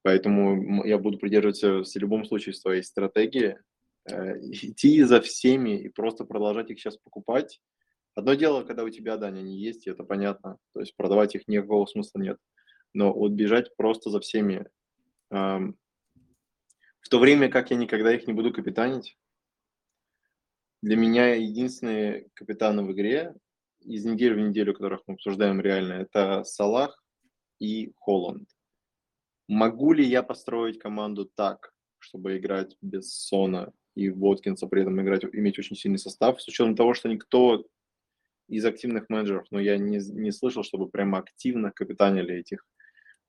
Поэтому 0.04 0.84
я 0.86 0.98
буду 0.98 1.18
придерживаться 1.18 1.84
в 1.84 1.96
любом 2.02 2.26
случае 2.26 2.54
своей 2.54 2.84
стратегии, 2.84 3.58
э, 4.06 4.40
идти 4.40 5.02
за 5.04 5.22
всеми 5.22 5.80
и 5.80 5.90
просто 5.90 6.26
продолжать 6.26 6.70
их 6.70 6.80
сейчас 6.80 6.98
покупать. 6.98 7.62
Одно 8.14 8.36
дело, 8.36 8.64
когда 8.64 8.84
у 8.84 8.90
тебя, 8.90 9.18
Даня, 9.18 9.40
они 9.40 9.58
есть, 9.58 9.88
и 9.88 9.90
это 9.90 10.04
понятно, 10.04 10.58
то 10.74 10.82
есть 10.82 10.96
продавать 10.96 11.36
их 11.36 11.48
никакого 11.48 11.86
смысла 11.88 12.20
нет. 12.20 12.38
Но 12.94 13.12
вот 13.12 13.32
бежать 13.32 13.76
просто 13.76 14.12
за 14.12 14.20
всеми, 14.20 14.68
в 15.32 15.74
то 17.10 17.20
время 17.20 17.50
как 17.50 17.72
я 17.72 17.78
никогда 17.78 18.14
их 18.14 18.28
не 18.28 18.34
буду 18.34 18.54
капитанить, 18.54 19.18
для 20.84 20.98
меня 20.98 21.34
единственные 21.34 22.28
капитаны 22.34 22.84
в 22.84 22.92
игре 22.92 23.34
из 23.80 24.04
недели 24.06 24.34
в 24.34 24.40
неделю, 24.40 24.74
которых 24.74 25.02
мы 25.08 25.14
обсуждаем 25.14 25.62
реально, 25.62 25.94
это 25.94 26.44
Салах 26.44 27.02
и 27.58 27.94
Холланд. 27.96 28.53
Могу 29.48 29.94
ли 29.94 30.06
я 30.06 30.24
построить 30.24 30.80
команду 30.80 31.26
так, 31.26 31.74
чтобы 32.00 32.38
играть 32.38 32.78
без 32.82 33.14
Сона 33.14 33.74
и 33.96 34.10
Воткинса, 34.10 34.68
при 34.68 34.82
этом 34.82 35.02
играть, 35.02 35.24
иметь 35.34 35.60
очень 35.60 35.76
сильный 35.76 36.00
состав, 36.00 36.42
с 36.42 36.48
учетом 36.48 36.76
того, 36.76 36.94
что 36.94 37.10
никто 37.10 37.66
из 38.48 38.66
активных 38.66 39.10
менеджеров, 39.10 39.46
но 39.52 39.60
я 39.60 39.78
не, 39.78 39.98
не 39.98 40.32
слышал, 40.32 40.64
чтобы 40.64 40.90
прямо 40.90 41.20
активно 41.20 41.72
капитанили 41.72 42.36
этих, 42.36 42.66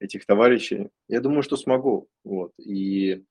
этих 0.00 0.26
товарищей. 0.26 0.88
Я 1.09 1.21
думаю, 1.21 1.42
что 1.42 1.56
смогу. 1.56 2.09
Вот. 2.25 2.52
И 2.59 3.25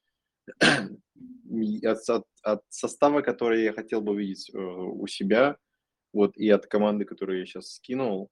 от, 1.84 2.10
от, 2.10 2.24
от 2.42 2.62
состава, 2.70 3.22
который 3.22 3.64
я 3.64 3.74
хотел 3.74 4.02
бы 4.02 4.16
видеть 4.16 4.50
э, 4.54 4.58
у 4.58 5.06
себя, 5.08 5.58
вот, 6.14 6.38
и 6.38 6.50
от 6.50 6.68
команды, 6.68 7.06
которую 7.06 7.40
я 7.40 7.46
сейчас 7.46 7.74
скинул, 7.74 8.30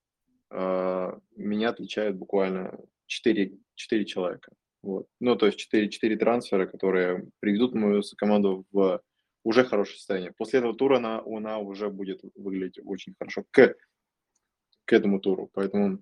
э, 0.51 1.12
меня 1.36 1.70
отличают 1.70 2.17
буквально 2.17 2.79
4, 3.08 3.58
4 3.82 4.06
человека. 4.06 4.52
Вот. 4.84 5.08
Ну, 5.20 5.36
то 5.36 5.46
есть 5.48 5.60
4, 5.60 5.90
4 5.90 6.18
трансфера, 6.18 6.66
которые 6.66 7.28
приведут 7.40 7.76
мою 7.76 8.02
команду 8.18 8.66
в 8.72 9.02
уже 9.44 9.64
хорошее 9.64 9.98
состояние. 9.98 10.34
После 10.38 10.60
этого 10.60 10.76
тура 10.76 10.98
она, 10.98 11.22
она 11.26 11.58
уже 11.60 11.90
будет 11.90 12.22
выглядеть 12.36 12.80
очень 12.84 13.16
хорошо 13.18 13.44
к, 13.50 13.76
к 14.86 14.94
этому 14.94 15.20
туру. 15.20 15.50
Поэтому, 15.54 16.02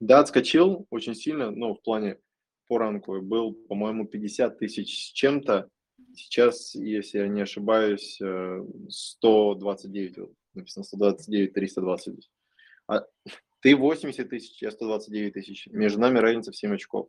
да, 0.00 0.20
отскочил 0.20 0.86
очень 0.90 1.14
сильно, 1.14 1.50
но 1.50 1.74
в 1.74 1.82
плане 1.82 2.18
по 2.66 2.78
ранку 2.78 3.20
был, 3.20 3.54
по-моему, 3.54 4.06
50 4.06 4.58
тысяч 4.58 5.08
с 5.08 5.12
чем-то. 5.12 5.68
Сейчас, 6.14 6.74
если 6.74 7.18
я 7.18 7.28
не 7.28 7.42
ошибаюсь, 7.42 8.20
129, 8.88 10.18
э, 10.18 10.26
написано 10.54 10.84
129, 10.84 11.52
320. 11.52 12.30
А 12.88 13.04
ты 13.60 13.76
80 13.76 14.28
тысяч, 14.28 14.62
я 14.62 14.70
129 14.70 15.32
тысяч. 15.32 15.66
Между 15.68 16.00
нами 16.00 16.18
разница 16.18 16.52
в 16.52 16.56
7 16.56 16.74
очков. 16.74 17.08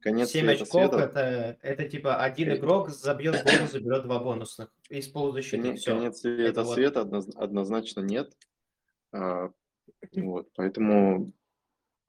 Конец 0.00 0.30
7 0.30 0.50
очков 0.50 0.68
света. 0.68 0.96
это, 0.96 1.58
это 1.62 1.88
типа 1.88 2.16
один 2.16 2.54
игрок 2.54 2.88
забьет 2.88 3.44
бонус, 3.44 3.72
заберет 3.72 4.02
два 4.04 4.18
бонусных 4.18 4.70
из 4.88 5.08
полузащиты. 5.08 5.62
Конец, 5.62 5.84
конец 5.84 6.20
света 6.20 6.42
это 6.42 6.64
света 6.64 7.04
вот... 7.04 7.36
однозначно 7.36 8.00
нет. 8.00 8.32
А, 9.12 9.50
вот, 10.12 10.48
поэтому 10.54 11.32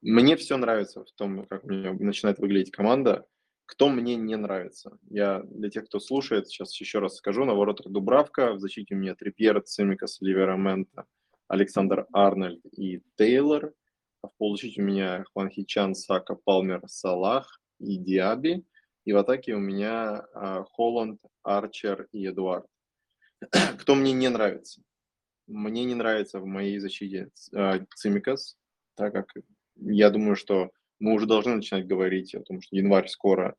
мне 0.01 0.35
все 0.35 0.57
нравится 0.57 1.03
в 1.03 1.11
том, 1.11 1.45
как 1.45 1.63
меня 1.63 1.93
начинает 1.93 2.39
выглядеть 2.39 2.71
команда. 2.71 3.27
Кто 3.65 3.87
мне 3.87 4.15
не 4.15 4.35
нравится? 4.35 4.97
Я 5.09 5.43
для 5.43 5.69
тех, 5.69 5.85
кто 5.85 5.99
слушает, 5.99 6.47
сейчас 6.47 6.75
еще 6.79 6.99
раз 6.99 7.15
скажу. 7.15 7.45
На 7.45 7.53
воротах 7.53 7.87
Дубравка, 7.87 8.53
в 8.53 8.59
защите 8.59 8.95
у 8.95 8.97
меня 8.97 9.15
Трипьер, 9.15 9.61
Цимикас, 9.61 10.19
Ливерамента, 10.21 11.05
Александр 11.51 12.07
Арнольд 12.13 12.61
и 12.71 13.01
Тейлор. 13.17 13.73
А 14.21 14.27
в 14.29 14.31
полузащите 14.37 14.81
у 14.81 14.85
меня 14.85 15.25
Хван 15.31 15.49
Хичан, 15.49 15.95
Сака, 15.95 16.35
Палмер, 16.35 16.81
Салах 16.87 17.59
и 17.79 17.97
Диаби. 17.97 18.63
И 19.03 19.11
в 19.11 19.17
атаке 19.17 19.55
у 19.55 19.59
меня 19.59 20.25
а, 20.33 20.63
Холланд, 20.63 21.19
Арчер 21.43 22.07
и 22.13 22.25
Эдуард. 22.25 22.65
Кто 23.79 23.95
мне 23.95 24.13
не 24.13 24.29
нравится? 24.29 24.81
Мне 25.47 25.83
не 25.83 25.95
нравится 25.95 26.39
в 26.39 26.45
моей 26.45 26.79
защите 26.79 27.29
а, 27.53 27.79
Цимикас, 27.95 28.55
так 28.95 29.11
как 29.13 29.33
я 29.75 30.09
думаю, 30.09 30.37
что 30.37 30.71
мы 30.99 31.13
уже 31.13 31.25
должны 31.25 31.55
начинать 31.55 31.85
говорить 31.85 32.33
о 32.33 32.43
том, 32.43 32.61
что 32.61 32.77
январь 32.77 33.09
скоро, 33.09 33.55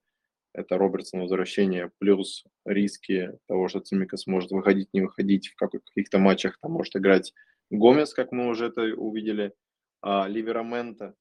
это 0.54 0.78
Робертсон 0.78 1.20
возвращение, 1.20 1.90
плюс 1.98 2.44
риски 2.64 3.32
того, 3.48 3.68
что 3.68 3.80
Цимикас 3.80 4.26
может 4.26 4.50
выходить, 4.50 4.88
не 4.94 5.02
выходить 5.02 5.48
в 5.48 5.56
каких-то 5.56 6.18
матчах, 6.18 6.58
там 6.60 6.72
может 6.72 6.96
играть 6.96 7.34
Гомес, 7.72 8.12
как 8.12 8.32
мы 8.32 8.48
уже 8.48 8.66
это 8.66 8.82
увидели, 8.94 9.54
а 10.02 10.28
Ливерамента 10.28 11.14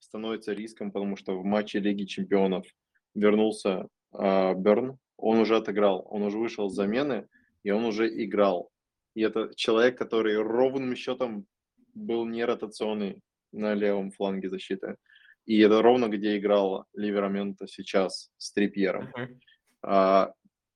становится 0.00 0.52
риском, 0.52 0.90
потому 0.90 1.16
что 1.16 1.38
в 1.38 1.44
матче 1.44 1.78
Лиги 1.78 2.04
Чемпионов 2.04 2.66
вернулся 3.14 3.86
а, 4.12 4.54
Берн, 4.54 4.98
он 5.16 5.38
уже 5.38 5.56
отыграл, 5.56 6.04
он 6.10 6.22
уже 6.22 6.38
вышел 6.38 6.68
с 6.68 6.74
замены, 6.74 7.28
и 7.62 7.70
он 7.70 7.84
уже 7.84 8.08
играл. 8.24 8.70
И 9.14 9.22
это 9.22 9.52
человек, 9.54 9.96
который 9.96 10.36
ровным 10.36 10.96
счетом 10.96 11.46
был 11.94 12.26
не 12.26 12.44
ротационный 12.44 13.20
на 13.52 13.74
левом 13.74 14.10
фланге 14.10 14.50
защиты. 14.50 14.96
И 15.46 15.60
это 15.60 15.82
ровно 15.82 16.08
где 16.08 16.36
играл 16.36 16.86
Ливерамента 16.94 17.68
сейчас 17.68 18.30
с 18.38 18.52
Трипьером. 18.52 19.12
Uh-huh. 19.16 19.38
А, 19.82 20.32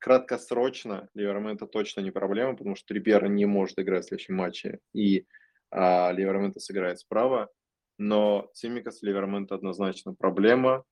краткосрочно 0.06 1.08
Ливерамента 1.14 1.66
точно 1.66 2.00
не 2.00 2.12
проблема, 2.12 2.54
потому 2.54 2.76
что 2.76 2.86
Трипьер 2.86 3.28
не 3.28 3.44
может 3.44 3.76
играть 3.80 4.04
в 4.04 4.08
следующем 4.08 4.36
матче, 4.36 4.78
и 4.94 5.26
а, 5.72 6.12
Ливерамента 6.12 6.60
сыграет 6.60 7.00
справа. 7.00 7.50
Но 7.98 8.48
Цимикас 8.54 9.02
Ливермента 9.02 9.56
однозначно 9.56 10.14
проблема, 10.14 10.84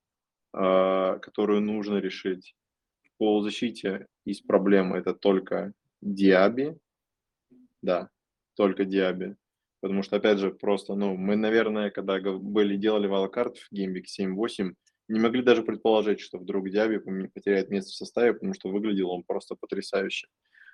а, 0.52 1.20
которую 1.20 1.60
нужно 1.60 1.98
решить. 1.98 2.56
В 3.04 3.16
полузащите 3.18 4.08
есть 4.24 4.48
проблема, 4.48 4.98
это 4.98 5.14
только 5.14 5.74
Диаби. 6.00 6.76
Да, 7.82 8.10
только 8.56 8.84
Диаби. 8.84 9.36
Потому 9.80 10.02
что, 10.02 10.16
опять 10.16 10.38
же, 10.40 10.50
просто, 10.50 10.96
ну, 10.96 11.16
мы, 11.16 11.36
наверное, 11.36 11.90
когда 11.90 12.18
были, 12.20 12.74
делали 12.74 13.06
валокарт 13.06 13.58
в 13.58 13.68
Геймбик 13.70 14.06
7-8, 14.08 14.74
не 15.08 15.20
могли 15.20 15.42
даже 15.42 15.62
предположить, 15.62 16.20
что 16.20 16.38
вдруг 16.38 16.70
Диаби 16.70 16.98
потеряет 17.28 17.70
место 17.70 17.90
в 17.90 17.94
составе, 17.94 18.34
потому 18.34 18.54
что 18.54 18.70
выглядел 18.70 19.10
он 19.10 19.22
просто 19.22 19.54
потрясающе. 19.54 20.28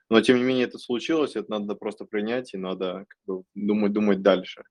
Но, 0.09 0.21
тем 0.21 0.39
не 0.39 0.45
менее, 0.45 0.67
это 0.67 0.79
случилось, 0.79 1.37
это 1.37 1.51
надо 1.51 1.75
просто 1.75 2.05
принять, 2.05 2.55
и 2.55 2.59
надо 2.59 3.07
как 3.09 3.19
бы, 3.27 3.45
думать, 3.55 3.93
думать 3.93 4.23
дальше. 4.23 4.65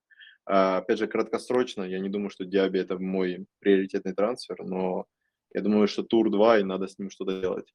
А, 0.46 0.78
опять 0.78 1.00
же, 1.00 1.08
краткосрочно, 1.08 1.84
я 1.84 2.00
не 2.00 2.10
думаю, 2.10 2.30
что 2.30 2.46
Диаби– 2.46 2.80
это 2.80 2.98
мой 2.98 3.46
приоритетный 3.60 4.13
трансфер, 4.13 4.63
но 4.63 5.06
я 5.54 5.62
думаю, 5.62 5.88
что 5.88 6.04
тур 6.04 6.30
2, 6.30 6.60
и 6.60 6.63
надо 6.63 6.88
с 6.88 6.98
ним 7.00 7.10
что-то 7.10 7.39
делать. 7.39 7.74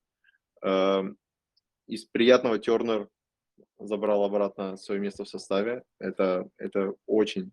А, 0.62 1.04
из 1.86 2.04
приятного 2.04 2.58
Тернер 2.58 3.08
забрал 3.78 4.24
обратно 4.24 4.76
свое 4.76 5.00
место 5.00 5.24
в 5.24 5.28
составе. 5.28 5.84
Это, 5.98 6.48
это 6.58 6.94
очень, 7.06 7.50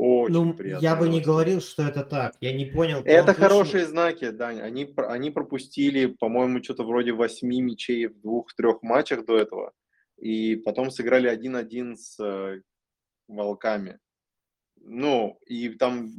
Очень 0.00 0.32
Ну, 0.32 0.54
приятные 0.54 0.90
я 0.90 0.96
бы 0.96 1.08
не 1.10 1.20
говорил, 1.20 1.60
что 1.60 1.82
это 1.82 2.04
так. 2.04 2.34
Я 2.40 2.54
не 2.54 2.64
понял. 2.64 3.02
Это 3.04 3.34
точно- 3.34 3.48
хорошие 3.48 3.84
знаки, 3.84 4.30
Дань. 4.30 4.60
Они, 4.62 4.94
они 4.96 5.30
пропустили, 5.30 6.06
по-моему, 6.06 6.62
что-то 6.62 6.84
вроде 6.84 7.12
восьми 7.12 7.60
мячей 7.60 8.06
в 8.06 8.18
двух-трех 8.22 8.82
матчах 8.82 9.26
до 9.26 9.36
этого. 9.36 9.72
И 10.16 10.56
потом 10.56 10.90
сыграли 10.90 11.28
1-1 11.28 11.96
с 11.96 12.18
э, 12.18 12.62
Волками. 13.28 13.98
Ну, 14.76 15.38
и 15.46 15.68
там, 15.68 16.10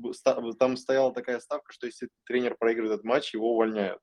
там 0.59 0.77
стояла 0.77 1.11
такая 1.11 1.39
ставка, 1.39 1.73
что 1.73 1.88
если 1.88 2.09
тренер 2.27 2.57
проигрывает 2.59 2.93
этот 2.93 3.03
матч, 3.03 3.33
его 3.33 3.53
увольняют. 3.53 4.00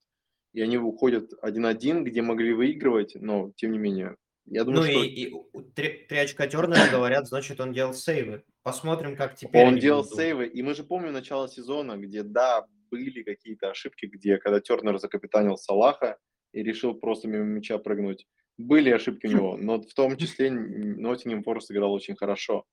И 0.55 0.61
они 0.61 0.77
выходят 0.79 1.31
1-1, 1.41 2.03
где 2.03 2.21
могли 2.23 2.53
выигрывать, 2.53 3.15
но 3.15 3.53
тем 3.55 3.71
не 3.71 3.79
менее. 3.79 4.17
Я 4.51 4.65
думаю, 4.65 4.83
Ну 4.83 4.91
что 4.91 5.03
и, 5.03 5.09
и 5.09 5.33
три, 5.75 6.07
три 6.09 6.19
очка 6.19 6.47
Тернера 6.47 6.91
говорят, 6.91 7.27
значит, 7.27 7.61
он 7.61 7.73
делал 7.73 7.95
сейвы. 7.95 8.45
Посмотрим, 8.63 9.17
как 9.17 9.35
теперь 9.35 9.67
Он 9.67 9.79
делал 9.79 10.03
будут. 10.03 10.17
сейвы, 10.17 10.47
и 10.47 10.63
мы 10.63 10.75
же 10.75 10.85
помним 10.85 11.13
начало 11.13 11.49
сезона, 11.49 11.97
где, 11.97 12.23
да, 12.23 12.67
были 12.91 13.23
какие-то 13.23 13.71
ошибки, 13.71 14.07
где, 14.07 14.39
когда 14.39 14.61
Тернер 14.61 14.99
закапитанил 14.99 15.57
Салаха 15.57 16.19
и 16.53 16.63
решил 16.63 16.95
просто 16.95 17.29
мимо 17.29 17.45
мяча 17.45 17.79
прыгнуть, 17.79 18.27
были 18.57 18.91
ошибки 18.91 19.27
у 19.27 19.31
него, 19.31 19.57
но 19.61 19.81
в 19.81 19.95
том 19.95 20.17
числе 20.17 20.51
Ноттингем 20.51 21.43
Форест 21.43 21.71
играл 21.71 21.93
очень 21.93 22.17
хорошо. 22.17 22.65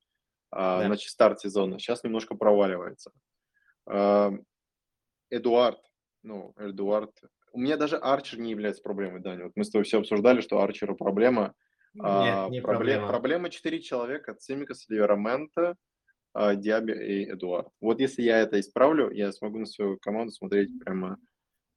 А, 0.51 0.79
Да. 0.79 0.87
Значит, 0.87 1.09
старт 1.09 1.41
сезона. 1.41 1.79
Сейчас 1.79 2.03
немножко 2.03 2.35
проваливается. 2.35 3.11
А, 3.87 4.31
Эдуард, 5.29 5.79
ну, 6.23 6.53
Эдуард. 6.57 7.11
У 7.55 7.59
меня 7.59 7.77
даже 7.77 7.95
Арчер 7.95 8.39
не 8.39 8.51
является 8.51 8.83
проблемой, 8.83 9.21
Даня. 9.21 9.45
Вот 9.45 9.53
мы 9.55 9.63
с 9.63 9.69
тобой 9.69 9.85
все 9.85 9.99
обсуждали, 9.99 10.41
что 10.41 10.59
Арчеру 10.61 10.95
проблема. 10.95 11.53
А, 11.97 12.47
Нет, 12.47 12.51
не 12.51 12.59
пробле- 12.59 12.63
проблема. 12.97 13.07
Проблема 13.07 13.49
четыре 13.49 13.81
человека. 13.81 14.35
Цимикас, 14.35 14.89
Ливерамента, 14.89 15.75
а, 16.33 16.55
Диаби 16.55 16.91
и 16.91 17.31
Эдуард. 17.31 17.69
Вот 17.79 18.01
если 18.01 18.23
я 18.23 18.39
это 18.39 18.59
исправлю, 18.59 19.09
я 19.09 19.31
смогу 19.31 19.59
на 19.59 19.65
свою 19.65 19.97
команду 19.97 20.33
смотреть 20.33 20.77
прямо, 20.83 21.17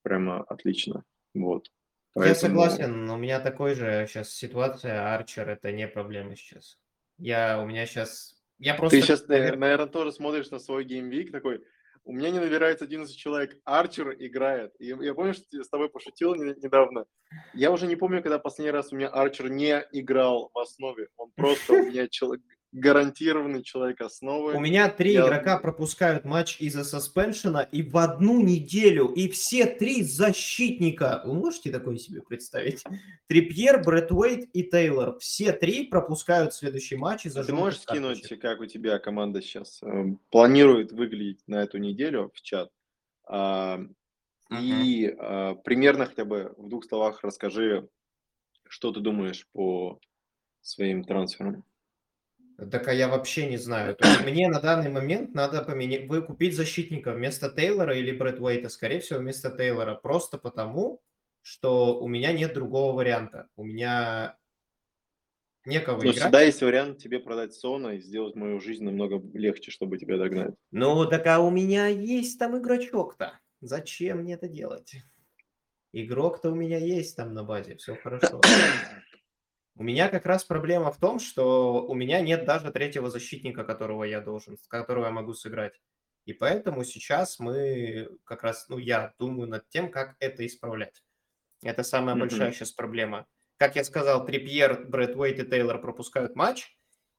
прямо 0.03 0.43
отлично. 0.43 1.05
Вот. 1.35 1.69
Я 2.17 2.23
Поэтому- 2.23 2.35
согласен, 2.65 3.09
у 3.09 3.17
меня 3.17 3.39
такой 3.39 3.75
же 3.77 4.07
сейчас 4.09 4.31
ситуация. 4.33 5.15
Арчер 5.15 5.49
это 5.49 5.71
не 5.71 5.87
проблема 5.87 6.35
сейчас. 6.35 6.77
Я 7.19 7.61
у 7.63 7.67
меня 7.67 7.87
сейчас. 7.87 8.35
Я 8.59 8.75
просто. 8.75 8.97
Ты 8.97 9.03
сейчас, 9.03 9.29
навер- 9.29 9.57
наверное, 9.57 9.87
тоже 9.87 10.11
смотришь 10.11 10.51
на 10.51 10.59
свой 10.59 10.83
геймвик 10.85 11.31
такой, 11.31 11.63
у 12.05 12.13
меня 12.13 12.31
не 12.31 12.39
набирается 12.41 12.85
11 12.85 13.17
человек, 13.17 13.57
Арчер 13.65 14.15
играет. 14.19 14.73
И 14.79 14.87
я 14.87 15.15
помню, 15.15 15.35
что 15.35 15.45
с 15.63 15.69
тобой 15.69 15.89
пошутил 15.89 16.35
не- 16.35 16.55
недавно. 16.63 17.05
Я 17.55 17.71
уже 17.71 17.87
не 17.87 17.97
помню, 17.97 18.23
когда 18.23 18.39
последний 18.39 18.71
раз 18.73 18.93
у 18.93 18.97
меня 18.97 19.09
Арчер 19.09 19.49
не 19.51 19.85
играл 19.93 20.51
в 20.55 20.59
основе. 20.59 21.09
Он 21.17 21.31
просто 21.37 21.75
у 21.75 21.83
меня 21.87 22.09
человек, 22.09 22.43
гарантированный 22.73 23.63
человек 23.63 24.01
основы. 24.03 24.55
У 24.55 24.61
меня 24.61 24.89
три 24.91 25.13
Я- 25.13 25.27
игрока 25.27 25.59
пропускают 25.59 26.25
матч 26.25 26.61
из-за 26.61 26.85
саспеншена 26.85 27.63
и 27.63 27.83
в 27.83 27.97
одну 27.97 28.43
неделю, 28.43 29.07
и 29.07 29.29
все 29.29 29.67
три 29.67 30.03
защитника. 30.03 31.23
Вы 31.25 31.35
можете 31.35 31.71
такое 31.73 31.97
себе 31.97 32.21
представить? 32.23 32.85
Трипьер, 33.27 33.83
Брэд 33.83 34.13
Уэйт 34.13 34.49
и 34.53 34.63
Тейлор. 34.65 35.19
Все 35.19 35.53
три 35.53 35.87
пропускают 35.87 36.53
следующий 36.53 36.97
матч 36.97 37.25
из-за 37.27 37.41
А 37.41 37.45
Ты 37.45 37.55
можешь 37.55 37.81
скинуть, 37.81 38.21
карточек. 38.21 38.41
как 38.43 38.61
у 38.61 38.67
тебя 38.67 38.99
команда 38.99 39.41
сейчас 39.41 39.81
планирует 40.31 40.93
выглядеть 40.93 41.41
на 41.47 41.63
эту 41.63 41.79
неделю 41.79 42.31
в 42.35 42.43
чат? 42.43 42.71
А, 43.27 43.81
И 44.61 45.15
а, 45.19 45.55
примерно 45.57 46.07
хотя 46.07 46.25
бы 46.25 46.55
в 46.57 46.69
двух 46.69 46.85
словах 46.85 47.23
расскажи, 47.23 47.89
что 48.69 48.93
ты 48.93 49.01
думаешь 49.01 49.47
по 49.53 49.99
своим 50.61 51.03
трансферам. 51.05 51.65
Так 52.59 52.89
а 52.89 52.93
я 52.93 53.07
вообще 53.07 53.47
не 53.47 53.57
знаю. 53.57 53.95
То 53.95 54.09
есть 54.09 54.25
мне 54.25 54.49
на 54.49 54.61
данный 54.61 54.91
момент 54.91 55.33
надо 55.33 55.63
поменять, 55.63 56.09
вы 56.09 56.23
купить 56.23 56.57
защитника 56.57 57.13
вместо 57.13 57.51
Тейлора 57.51 57.97
или 57.97 58.11
Брэд 58.11 58.41
Уэйта, 58.41 58.69
скорее 58.69 58.99
всего, 58.99 59.21
вместо 59.21 59.51
Тейлора, 59.51 59.95
просто 59.95 60.39
потому, 60.39 61.01
что 61.43 62.01
у 62.01 62.09
меня 62.09 62.33
нет 62.33 62.55
другого 62.55 62.97
варианта. 62.97 63.47
У 63.55 63.65
меня 63.65 64.37
некого 65.65 65.99
Но 65.99 66.03
играть. 66.03 66.17
всегда 66.17 66.43
есть 66.43 66.61
вариант 66.61 66.99
тебе 66.99 67.21
продать 67.21 67.55
Сона 67.55 67.95
и 67.95 68.01
сделать 68.01 68.35
мою 68.35 68.59
жизнь 68.59 68.85
намного 68.85 69.23
легче, 69.39 69.71
чтобы 69.71 69.97
тебя 69.97 70.19
догнать. 70.19 70.55
Ну, 70.73 71.07
так 71.07 71.27
а 71.29 71.39
у 71.39 71.51
меня 71.51 71.87
есть 71.87 72.41
там 72.41 72.59
игрочок-то. 72.59 73.39
Зачем 73.61 74.19
мне 74.19 74.35
это 74.35 74.49
делать? 74.49 74.97
Игрок-то 75.93 76.51
у 76.51 76.55
меня 76.57 76.79
есть 76.79 77.17
там 77.17 77.35
на 77.35 77.45
базе, 77.45 77.77
все 77.77 77.95
хорошо. 77.95 78.41
У 79.79 79.85
меня 79.85 80.09
как 80.09 80.27
раз 80.27 80.43
проблема 80.45 80.91
в 80.91 80.99
том, 80.99 81.21
что 81.21 81.87
у 81.87 81.95
меня 81.95 82.21
нет 82.21 82.45
даже 82.45 82.73
третьего 82.73 83.11
защитника, 83.11 83.63
которого 83.63 84.03
я 84.03 84.21
должен, 84.21 84.59
которого 84.67 85.05
я 85.05 85.13
могу 85.13 85.35
сыграть. 85.35 85.81
И 86.25 86.33
поэтому 86.33 86.83
сейчас 86.83 87.39
мы 87.39 88.09
как 88.25 88.43
раз, 88.43 88.69
ну, 88.69 88.79
я 88.79 89.15
думаю 89.21 89.49
над 89.49 89.69
тем, 89.69 89.91
как 89.93 90.17
это 90.19 90.45
исправлять. 90.45 91.05
Это 91.63 91.85
самая 91.85 92.17
Мгм. 92.17 92.23
большая 92.23 92.51
сейчас 92.51 92.73
проблема. 92.73 93.27
Как 93.57 93.77
я 93.77 93.85
сказал, 93.85 94.27
Трипьер, 94.27 94.85
Брэд 94.85 95.15
Уэйт 95.15 95.39
и 95.39 95.45
Тейлор 95.49 95.81
пропускают 95.81 96.35
матч. 96.35 96.77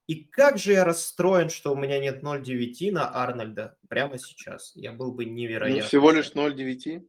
И 0.08 0.26
как 0.26 0.58
же 0.58 0.74
я 0.74 0.84
расстроен, 0.84 1.50
что 1.50 1.72
у 1.72 1.78
меня 1.78 1.98
нет 2.00 2.24
0.9 2.24 2.92
на 2.92 3.10
Арнольда 3.16 3.78
прямо 3.88 4.18
сейчас. 4.18 4.74
Я 4.76 4.92
был 4.92 5.14
бы 5.14 5.26
Ну, 5.26 5.32
невероятно. 5.32 5.82
всего 5.88 6.12
лишь 6.12 6.26
счастлив. 6.26 6.36
0.9. 6.36 7.08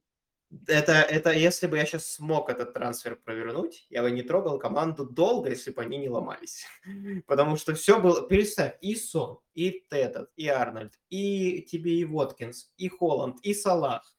Это, 0.66 0.92
это 0.94 1.30
если 1.30 1.68
бы 1.68 1.76
я 1.76 1.86
сейчас 1.86 2.06
смог 2.06 2.50
этот 2.50 2.74
трансфер 2.74 3.14
провернуть, 3.14 3.86
я 3.88 4.02
бы 4.02 4.10
не 4.10 4.22
трогал 4.22 4.58
команду 4.58 5.06
долго, 5.06 5.50
если 5.50 5.70
бы 5.70 5.82
они 5.82 5.96
не 5.98 6.08
ломались. 6.08 6.66
Потому 7.26 7.56
что 7.56 7.74
все 7.74 8.00
было... 8.00 8.26
Переставь, 8.26 8.76
и 8.80 8.96
Сон, 8.96 9.38
и 9.54 9.84
этот, 9.90 10.30
и 10.34 10.48
Арнольд, 10.48 10.98
и 11.08 11.62
тебе 11.62 12.00
и 12.00 12.04
Воткинс, 12.04 12.72
и 12.76 12.88
Холланд, 12.88 13.38
и 13.42 13.54
Салах, 13.54 14.12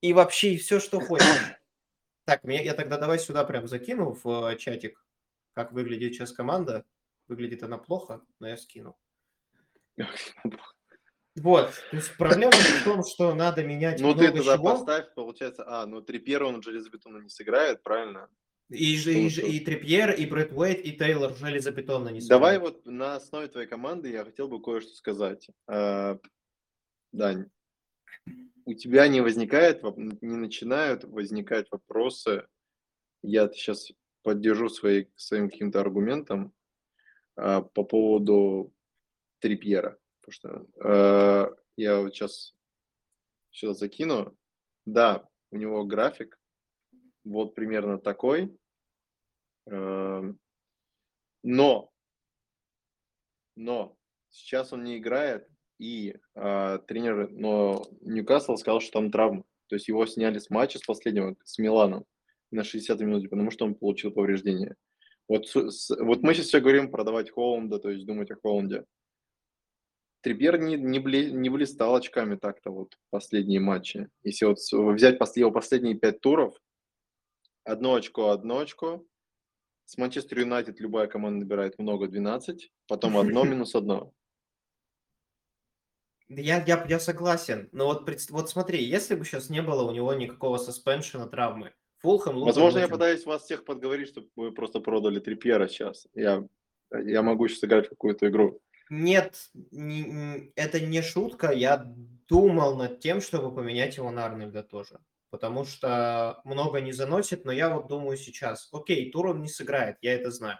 и 0.00 0.14
вообще 0.14 0.56
все, 0.56 0.80
что 0.80 1.00
хочешь. 1.00 1.26
Так, 2.26 2.44
мне, 2.44 2.62
я 2.62 2.74
тогда 2.74 2.96
давай 2.96 3.18
сюда 3.18 3.42
прям 3.42 3.66
закину 3.66 4.12
в 4.12 4.52
э, 4.52 4.56
чатик, 4.56 5.04
как 5.52 5.72
выглядит 5.72 6.14
сейчас 6.14 6.30
команда. 6.30 6.84
Выглядит 7.26 7.64
она 7.64 7.76
плохо, 7.76 8.20
но 8.38 8.46
я 8.46 8.56
скину. 8.56 8.96
Вот, 11.36 11.72
то 11.90 11.96
есть 11.96 12.16
проблема 12.16 12.52
в 12.52 12.84
том, 12.84 13.04
что 13.04 13.34
надо 13.34 13.62
менять 13.62 14.00
Ну, 14.00 14.12
ты 14.14 14.22
много 14.22 14.38
тогда 14.38 14.56
чего. 14.56 14.64
поставь, 14.64 15.14
получается, 15.14 15.64
а, 15.66 15.86
ну, 15.86 16.02
Трипьер 16.02 16.42
он 16.42 16.60
железобетонно 16.62 17.18
не 17.22 17.28
сыграет, 17.28 17.82
правильно? 17.82 18.28
И, 18.68 18.96
же- 18.96 19.14
и, 19.14 19.28
же- 19.28 19.48
и 19.48 19.60
Трипьер, 19.60 20.10
и 20.12 20.26
Брэд 20.26 20.52
Уэйт, 20.52 20.84
и 20.84 20.92
Тейлор 20.92 21.34
железобетонно 21.36 22.08
не 22.10 22.20
Давай 22.20 22.54
сыграют. 22.56 22.84
вот 22.84 22.92
на 22.92 23.14
основе 23.16 23.48
твоей 23.48 23.68
команды 23.68 24.10
я 24.10 24.24
хотел 24.24 24.48
бы 24.48 24.60
кое-что 24.60 24.92
сказать. 24.94 25.48
А, 25.68 26.18
Дань, 27.12 27.48
у 28.64 28.74
тебя 28.74 29.06
не 29.08 29.20
возникает, 29.20 29.82
воп- 29.82 30.18
не 30.20 30.36
начинают 30.36 31.04
возникать 31.04 31.68
вопросы, 31.70 32.46
я 33.22 33.48
сейчас 33.48 33.90
поддержу 34.22 34.68
свои, 34.68 35.06
своим 35.16 35.48
каким-то 35.48 35.80
аргументом 35.80 36.52
а, 37.36 37.62
по 37.62 37.84
поводу 37.84 38.72
Трипьера. 39.40 39.96
Потому 40.30 40.66
что 40.66 40.66
а, 40.84 41.50
я 41.76 42.00
вот 42.00 42.14
сейчас 42.14 42.54
сюда 43.50 43.74
закину. 43.74 44.36
Да, 44.86 45.28
у 45.50 45.56
него 45.56 45.84
график 45.84 46.38
вот 47.24 47.54
примерно 47.54 47.98
такой. 47.98 48.56
Эм, 49.66 50.38
Но, 51.42 51.90
но 53.56 53.96
сейчас 54.30 54.72
он 54.72 54.84
не 54.84 54.98
играет, 54.98 55.46
и 55.78 56.16
а, 56.34 56.78
тренер, 56.78 57.30
но 57.30 57.82
Ньюкасл 58.02 58.56
сказал, 58.56 58.80
что 58.80 58.92
там 58.92 59.10
травма. 59.10 59.44
То 59.68 59.76
есть 59.76 59.88
его 59.88 60.04
сняли 60.06 60.38
с 60.38 60.50
матча 60.50 60.78
с 60.78 60.82
последнего, 60.82 61.36
с 61.44 61.58
Миланом 61.58 62.04
на 62.50 62.64
60 62.64 62.98
минуте, 63.00 63.28
потому 63.28 63.50
что 63.50 63.64
он 63.64 63.74
получил 63.74 64.10
повреждение. 64.12 64.76
Вот, 65.28 65.46
с- 65.48 65.90
вот 65.96 66.22
мы 66.22 66.34
сейчас 66.34 66.46
все 66.46 66.60
говорим 66.60 66.90
продавать 66.90 67.30
Холланда, 67.30 67.78
то 67.78 67.90
есть 67.90 68.04
думать 68.06 68.30
о 68.32 68.36
Холланде. 68.36 68.84
Трипьер 70.22 70.58
не, 70.58 70.76
не, 70.76 70.98
бле- 70.98 71.30
не 71.30 71.48
блистал 71.48 71.94
очками 71.94 72.36
так-то 72.36 72.70
вот 72.70 72.98
последние 73.10 73.60
матчи. 73.60 74.08
Если 74.22 74.44
вот 74.44 74.58
взять 74.94 75.18
его 75.36 75.50
последние 75.50 75.94
пять 75.94 76.20
туров, 76.20 76.54
одно 77.64 77.94
очко, 77.94 78.28
одно 78.30 78.58
очко, 78.58 79.04
с 79.86 79.96
Манчестер 79.96 80.40
Юнайтед 80.40 80.78
любая 80.78 81.06
команда 81.06 81.40
набирает 81.40 81.78
много, 81.78 82.06
12, 82.06 82.70
потом 82.86 83.16
одно 83.16 83.44
минус 83.44 83.74
одно. 83.74 84.12
Я, 86.28 86.62
я, 86.64 86.86
я 86.88 87.00
согласен. 87.00 87.68
Но 87.72 87.86
вот, 87.86 88.08
вот 88.30 88.50
смотри, 88.50 88.84
если 88.84 89.16
бы 89.16 89.24
сейчас 89.24 89.50
не 89.50 89.62
было 89.62 89.82
у 89.82 89.92
него 89.92 90.14
никакого 90.14 90.58
суспеншена 90.58 91.26
травмы, 91.26 91.72
Фулхэм, 92.02 92.34
Лутон, 92.34 92.46
Возможно, 92.46 92.78
я 92.78 92.88
пытаюсь 92.88 93.26
вас 93.26 93.42
всех 93.42 93.64
подговорить, 93.64 94.08
чтобы 94.08 94.28
вы 94.36 94.52
просто 94.52 94.80
продали 94.80 95.18
Трипьера 95.18 95.66
сейчас. 95.66 96.06
Я, 96.14 96.46
я 96.92 97.22
могу 97.22 97.48
сейчас 97.48 97.64
играть 97.64 97.86
в 97.86 97.90
какую-то 97.90 98.28
игру. 98.28 98.60
Нет, 98.90 99.50
не- 99.70 100.52
это 100.56 100.80
не 100.80 101.00
шутка. 101.00 101.52
Я 101.52 101.76
думал 102.28 102.76
над 102.76 103.00
тем, 103.00 103.20
чтобы 103.20 103.54
поменять 103.54 103.96
его 103.96 104.10
на 104.10 104.26
Арнольда 104.26 104.62
тоже. 104.62 104.98
Потому 105.30 105.64
что 105.64 106.40
много 106.44 106.80
не 106.80 106.90
заносит, 106.92 107.44
но 107.44 107.52
я 107.52 107.70
вот 107.70 107.86
думаю 107.86 108.16
сейчас, 108.16 108.68
окей, 108.72 109.10
тур 109.12 109.28
он 109.28 109.42
не 109.42 109.48
сыграет, 109.48 109.96
я 110.02 110.14
это 110.14 110.32
знаю. 110.32 110.58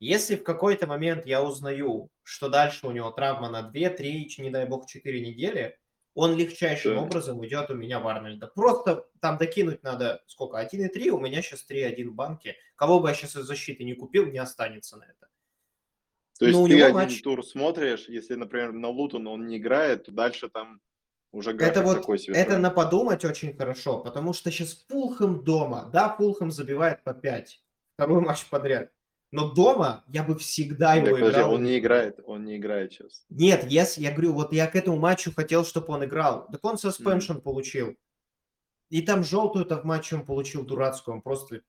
Если 0.00 0.34
в 0.34 0.42
какой-то 0.42 0.88
момент 0.88 1.26
я 1.26 1.42
узнаю, 1.44 2.10
что 2.24 2.48
дальше 2.48 2.88
у 2.88 2.90
него 2.90 3.12
травма 3.12 3.48
на 3.48 3.62
2, 3.62 3.90
3, 3.90 4.28
не 4.38 4.50
дай 4.50 4.66
бог 4.66 4.86
4 4.88 5.20
недели, 5.24 5.78
он 6.14 6.36
легчайшим 6.36 6.96
Да. 6.96 7.02
образом 7.02 7.46
идет 7.46 7.70
у 7.70 7.74
меня 7.74 8.00
в 8.00 8.08
Арнольда. 8.08 8.48
Просто 8.48 9.06
там 9.20 9.38
докинуть 9.38 9.84
надо 9.84 10.22
сколько? 10.26 10.58
1,3, 10.58 11.10
у 11.10 11.20
меня 11.20 11.40
сейчас 11.40 11.64
3-1 11.64 12.10
в 12.10 12.14
банке. 12.14 12.56
Кого 12.74 12.98
бы 12.98 13.08
я 13.08 13.14
сейчас 13.14 13.36
из 13.36 13.44
защиты 13.44 13.84
не 13.84 13.94
купил, 13.94 14.26
не 14.26 14.38
останется 14.38 14.96
на 14.96 15.04
это. 15.04 15.28
То 16.42 16.48
есть 16.48 16.58
Ну, 16.58 16.64
у 16.64 16.68
ты 16.68 16.82
один 16.82 16.94
матч- 16.96 17.22
тур 17.22 17.44
смотришь, 17.46 18.08
если, 18.08 18.34
например, 18.34 18.72
на 18.72 18.88
Лутон 18.88 19.28
он 19.28 19.46
не 19.46 19.58
играет, 19.58 20.04
то 20.06 20.10
дальше 20.12 20.48
там 20.48 20.80
уже 21.32 21.52
Это 21.52 21.82
вот, 21.82 21.98
такой 22.00 22.18
себе. 22.18 22.34
это 22.34 22.58
на 22.58 22.70
подумать 22.70 23.24
очень 23.24 23.56
хорошо, 23.56 24.00
потому 24.00 24.32
что 24.32 24.50
сейчас 24.50 24.84
Фулхэм 24.88 25.44
дома. 25.44 25.88
Да, 25.92 26.08
Фулхэм 26.16 26.50
забивает 26.50 27.04
по 27.04 27.14
5. 27.14 27.62
Второй 27.94 28.20
матч 28.22 28.44
подряд. 28.50 28.90
Но 29.30 29.52
дома 29.54 30.02
я 30.08 30.24
бы 30.24 30.36
всегда 30.36 30.94
Так, 30.96 31.06
его 31.06 31.16
подожди, 31.16 31.38
играл. 31.38 31.54
он 31.54 31.62
не 31.62 31.78
играет, 31.78 32.20
он 32.26 32.44
не 32.44 32.56
играет 32.56 32.92
сейчас. 32.92 33.24
Нет, 33.30 33.64
если 33.70 34.02
я 34.02 34.10
говорю, 34.10 34.32
вот 34.32 34.52
я 34.52 34.66
к 34.66 34.74
этому 34.74 34.96
матчу 34.98 35.32
хотел, 35.32 35.64
чтобы 35.64 35.86
он 35.94 36.04
играл. 36.04 36.48
Так 36.50 36.64
он 36.64 36.74
suspension 36.74 37.40
получил. 37.40 37.94
И 38.90 39.00
там 39.00 39.22
желтую-то 39.22 39.76
в 39.78 39.84
матче 39.84 40.16
он 40.16 40.26
получил 40.26 40.64
дурацкую. 40.66 41.14
Он 41.14 41.22
просто 41.22 41.62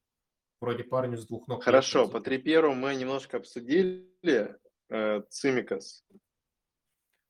вроде 0.59 0.83
парню 0.83 1.17
с 1.17 1.25
двух 1.27 1.47
ног. 1.47 1.63
Хорошо, 1.63 2.07
по 2.09 2.19
Трипьеру 2.19 2.73
мы 2.73 2.95
немножко 2.95 3.37
обсудили 3.37 4.09
э, 4.93 5.21
Цимикас. 5.29 6.05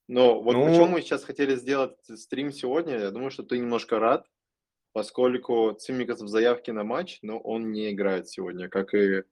Но 0.08 0.42
вот 0.42 0.54
Ну- 0.54 0.66
почему 0.68 0.88
мы 0.88 1.02
сейчас 1.02 1.24
хотели 1.24 1.56
сделать 1.56 1.98
стрим 2.16 2.52
сегодня, 2.52 3.00
я 3.00 3.12
думаю, 3.12 3.32
что 3.32 3.44
ты 3.44 3.58
немножко 3.58 4.00
рад, 4.00 4.28
поскольку 4.92 5.72
Цимикас 5.74 6.22
в 6.22 6.28
заявке 6.28 6.74
на 6.74 6.84
матч, 6.84 7.20
но 7.22 7.40
он 7.40 7.72
не 7.72 7.92
играет 7.92 8.28
сегодня, 8.30 8.68
как 8.70 8.94
и 8.94 9.24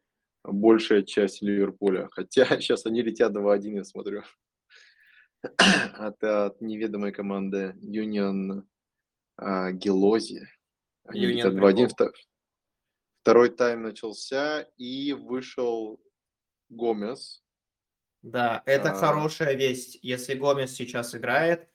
большая 0.43 1.03
часть 1.03 1.41
Ливерпуля. 1.41 2.07
Хотя 2.11 2.45
сейчас 2.61 2.85
они 2.85 3.01
летят 3.01 3.33
2-1, 3.33 3.75
я 3.75 3.83
смотрю. 3.83 4.23
От, 5.97 6.23
от 6.23 6.61
неведомой 6.61 7.11
команды 7.11 7.75
Union 7.81 8.63
а, 9.37 9.71
Гелози. 9.71 10.47
Они 11.05 11.21
Union 11.25 11.27
летят 11.33 11.53
2-1. 11.53 11.59
прикол. 11.59 11.85
Вто- 11.87 12.13
Второй 13.21 13.49
тайм 13.49 13.83
начался, 13.83 14.61
и 14.77 15.13
вышел 15.13 16.01
Гомес. 16.69 17.43
Да, 18.21 18.61
это 18.65 18.91
А. 18.91 18.93
хорошая 18.95 19.53
весть. 19.55 19.97
Если 20.01 20.35
Гомес 20.35 20.73
сейчас 20.73 21.15
играет, 21.15 21.67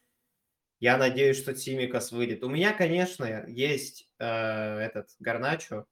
я 0.79 0.97
надеюсь, 0.97 1.39
что 1.39 1.55
Тимикас 1.55 2.13
выйдет. 2.13 2.45
У 2.45 2.49
меня, 2.49 2.73
конечно, 2.73 3.45
есть 3.49 4.09
э, 4.19 4.25
этот 4.27 5.11
Гарначо, 5.19 5.87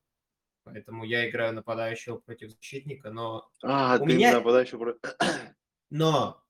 поэтому 0.62 1.04
я 1.04 1.28
играю 1.28 1.54
нападающего 1.54 2.18
против 2.18 2.50
защитника, 2.52 3.10
но 3.10 3.50
А, 3.62 3.96
У 4.00 4.06
ты 4.06 4.14
меня- 4.14 4.32
нападающий 4.34 4.78
про- 4.78 4.98
Но, 5.90 6.42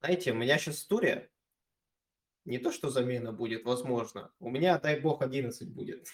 знаете, 0.00 0.32
у 0.32 0.36
меня 0.36 0.58
сейчас 0.58 0.84
туре 0.84 1.30
не 2.44 2.58
то, 2.58 2.72
что 2.72 2.88
замена 2.88 3.32
будет, 3.32 3.64
возможно. 3.64 4.32
У 4.40 4.48
меня, 4.50 4.78
дай 4.78 4.98
бог, 5.00 5.22
11 5.22 5.68
будет. 5.72 6.08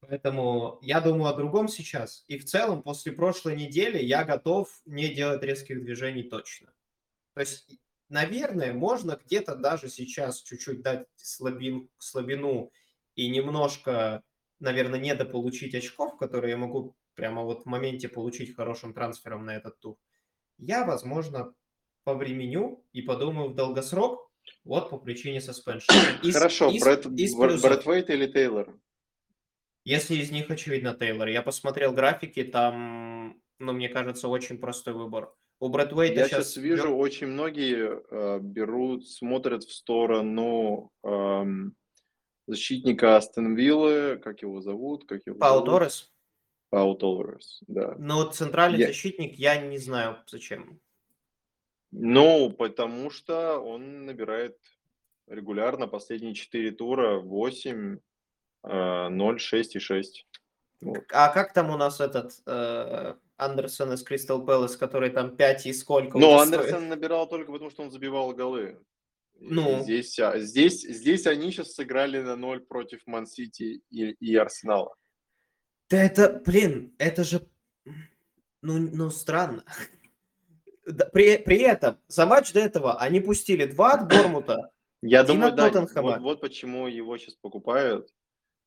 Поэтому 0.00 0.78
я 0.82 1.00
думаю 1.00 1.26
о 1.32 1.36
другом 1.36 1.68
сейчас. 1.68 2.24
И 2.28 2.38
в 2.38 2.44
целом, 2.44 2.82
после 2.82 3.12
прошлой 3.12 3.56
недели 3.56 3.98
я 3.98 4.24
готов 4.24 4.68
не 4.86 5.08
делать 5.08 5.42
резких 5.42 5.82
движений 5.82 6.22
точно. 6.22 6.72
То 7.34 7.40
есть, 7.40 7.78
наверное, 8.08 8.72
можно 8.72 9.18
где-то 9.22 9.56
даже 9.56 9.88
сейчас 9.88 10.40
чуть-чуть 10.42 10.82
дать 10.82 11.06
слабин, 11.16 11.88
слабину 11.98 12.70
и 13.16 13.28
немножко, 13.28 14.22
наверное, 14.60 15.00
недополучить 15.00 15.74
очков, 15.74 16.16
которые 16.16 16.52
я 16.52 16.56
могу 16.56 16.94
прямо 17.14 17.42
вот 17.42 17.62
в 17.62 17.66
моменте 17.66 18.08
получить 18.08 18.54
хорошим 18.54 18.94
трансфером 18.94 19.44
на 19.44 19.56
этот 19.56 19.78
тур. 19.80 19.96
Я, 20.58 20.84
возможно, 20.84 21.52
повременю 22.04 22.84
и 22.92 23.02
подумаю 23.02 23.50
в 23.50 23.54
долгосрок, 23.56 24.30
вот 24.64 24.90
по 24.90 24.98
причине. 24.98 25.38
Из- 26.22 26.34
Хорошо, 26.34 26.70
из- 26.70 26.82
Брэд, 26.82 27.06
из 27.06 27.34
Бр- 27.36 27.48
плюсов. 27.48 27.62
Брэдвейт 27.70 28.10
или 28.10 28.26
Тейлор? 28.26 28.78
Если 29.88 30.16
из 30.16 30.30
них, 30.30 30.50
очевидно, 30.50 30.92
Тейлор. 30.94 31.28
Я 31.28 31.40
посмотрел 31.40 31.94
графики, 31.94 32.44
там, 32.44 33.40
ну, 33.58 33.72
мне 33.72 33.88
кажется, 33.88 34.28
очень 34.28 34.58
простой 34.58 34.92
выбор. 34.92 35.32
У 35.60 35.70
Брэдвейта 35.70 36.20
Я 36.20 36.28
сейчас 36.28 36.52
сейчас 36.52 36.56
вижу, 36.62 36.94
очень 36.94 37.28
многие 37.28 38.02
э, 38.10 38.38
берут, 38.38 39.08
смотрят 39.08 39.64
в 39.64 39.72
сторону 39.72 40.92
эм, 41.02 41.74
защитника 42.46 43.16
Астон 43.16 43.54
Виллы, 43.54 44.18
как 44.22 44.42
его 44.42 44.60
зовут, 44.60 45.08
как 45.08 45.22
его 45.24 45.38
Пау 45.38 45.54
зовут? 45.54 45.70
Торрес. 45.70 46.12
Пау 46.68 46.94
Торрес, 46.94 47.62
да. 47.66 47.94
Но 47.98 48.16
вот 48.16 48.34
центральный 48.34 48.80
Я- 48.80 48.88
защитник, 48.88 49.36
я 49.38 49.56
не 49.56 49.78
знаю, 49.78 50.18
зачем. 50.26 50.82
Ну, 51.92 52.50
потому 52.50 53.08
что 53.08 53.58
он 53.58 54.04
набирает 54.04 54.58
регулярно 55.26 55.88
последние 55.88 56.34
4 56.34 56.72
тура 56.72 57.20
8, 57.20 58.00
э, 58.64 59.08
0, 59.08 59.40
6 59.40 59.76
и 59.76 59.78
6. 59.78 60.26
Вот. 60.80 61.04
А 61.12 61.28
как 61.28 61.52
там 61.52 61.70
у 61.70 61.76
нас 61.76 62.00
этот 62.00 62.32
э, 62.46 63.14
Андерсон 63.36 63.92
из 63.92 64.02
Кристал 64.02 64.44
Пэлас, 64.44 64.76
который 64.76 65.10
там 65.10 65.36
5 65.36 65.66
и 65.66 65.72
сколько 65.72 66.16
уже 66.16 66.26
Андерсон 66.26 66.68
стоит? 66.68 66.88
набирал 66.88 67.28
только 67.28 67.52
потому, 67.52 67.70
что 67.70 67.82
он 67.82 67.90
забивал 67.90 68.32
голы. 68.32 68.80
Ну. 69.40 69.82
Здесь, 69.82 70.16
здесь, 70.16 70.82
здесь 70.82 71.26
они 71.26 71.50
сейчас 71.50 71.72
сыграли 71.72 72.20
на 72.20 72.36
0 72.36 72.60
против 72.60 73.00
Ман-Сити 73.06 73.82
и, 73.90 74.10
и 74.10 74.36
Арсенала. 74.36 74.94
Да 75.90 76.02
это, 76.02 76.42
блин, 76.44 76.94
это 76.98 77.24
же, 77.24 77.46
ну, 78.62 78.78
ну 78.78 79.10
странно. 79.10 79.64
При, 81.12 81.38
при 81.38 81.58
этом 81.60 81.98
за 82.08 82.26
матч 82.26 82.52
до 82.52 82.60
этого 82.60 82.98
они 82.98 83.20
пустили 83.20 83.66
два 83.66 83.92
от 83.92 84.08
Бормута. 84.08 84.70
Я 85.02 85.22
думаю, 85.22 85.50
от 85.50 85.56
да, 85.56 85.70
Тоттенхэма. 85.70 86.12
вот, 86.12 86.20
вот 86.20 86.40
почему 86.40 86.88
его 86.88 87.16
сейчас 87.16 87.34
покупают. 87.34 88.12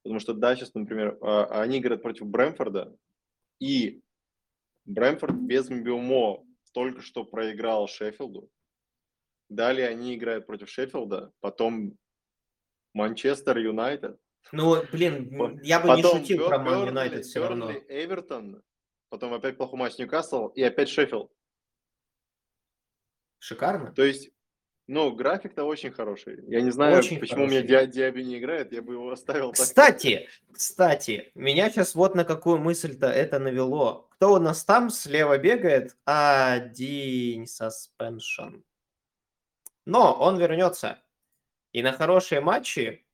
Потому 0.04 0.20
что, 0.20 0.34
да, 0.34 0.56
сейчас, 0.56 0.74
например, 0.74 1.18
а, 1.22 1.62
они 1.62 1.78
играют 1.78 2.02
против 2.02 2.26
Брэмфорда, 2.26 2.96
и 3.60 4.02
Брэмфорд 4.86 5.36
без 5.36 5.70
Мбиумо 5.70 6.44
только 6.74 7.02
что 7.02 7.24
проиграл 7.24 7.88
Шеффилду. 7.88 8.50
Далее 9.50 9.88
они 9.90 10.16
играют 10.16 10.46
против 10.48 10.70
Шеффилда, 10.70 11.32
потом 11.40 11.98
Манчестер 12.94 13.58
Юнайтед, 13.58 14.18
Ну, 14.52 14.82
блин, 14.92 15.60
я 15.62 15.80
бы 15.80 15.90
не 15.96 16.02
потом 16.02 16.20
шутил 16.22 16.48
про 16.48 16.58
Бёр- 16.58 16.64
Ман 16.64 16.88
Юнайтед 16.88 17.26
все 17.26 17.48
равно. 17.48 17.68
Бёрнли, 17.72 17.86
Эвертон, 17.90 18.64
потом 19.10 19.34
опять 19.34 19.58
плохой 19.58 19.78
матч 19.80 19.98
Ньюкасл 20.00 20.48
и 20.48 20.64
опять 20.64 20.90
Шеффилд. 20.90 21.32
Шикарно. 23.40 23.92
То 23.94 24.04
есть, 24.04 24.32
ну, 24.92 25.10
график-то 25.14 25.64
очень 25.64 25.92
хороший. 25.92 26.44
Я 26.48 26.60
не 26.60 26.70
знаю, 26.70 26.98
Очень 26.98 27.20
почему 27.22 27.46
у 27.46 27.48
меня 27.48 27.62
хороший. 27.62 27.88
Диа- 27.88 27.88
Диаби 27.88 28.24
не 28.24 28.40
играет, 28.40 28.74
я 28.74 28.82
бы 28.82 28.94
его 28.96 29.10
оставил 29.10 29.54
так. 29.54 29.62
Кстати, 29.66 30.28
кстати, 30.52 31.32
меня 31.34 31.70
сейчас 31.70 31.96
вот 31.96 32.14
на 32.14 32.26
какую 32.26 32.58
мысль-то 32.58 33.08
это 33.08 33.40
навело. 33.40 34.10
Кто 34.12 34.34
у 34.34 34.40
нас 34.40 34.66
там 34.66 34.90
слева 34.90 35.38
бегает? 35.38 35.96
Один 36.04 37.46
suspension. 37.46 38.64
Но 39.86 40.14
он 40.14 40.38
вернется. 40.38 41.00
И 41.72 41.82
на 41.82 41.94
хорошие 41.94 42.42
матчи 42.42 43.06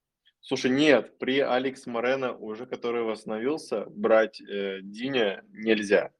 Слушай, 0.41 0.71
нет, 0.71 1.19
при 1.19 1.41
Алекс 1.41 1.85
Морено, 1.85 2.33
уже 2.33 2.65
который 2.65 3.03
восстановился, 3.03 3.85
брать 3.85 4.41
э, 4.41 4.79
Диня 4.81 5.43
нельзя. 5.49 6.11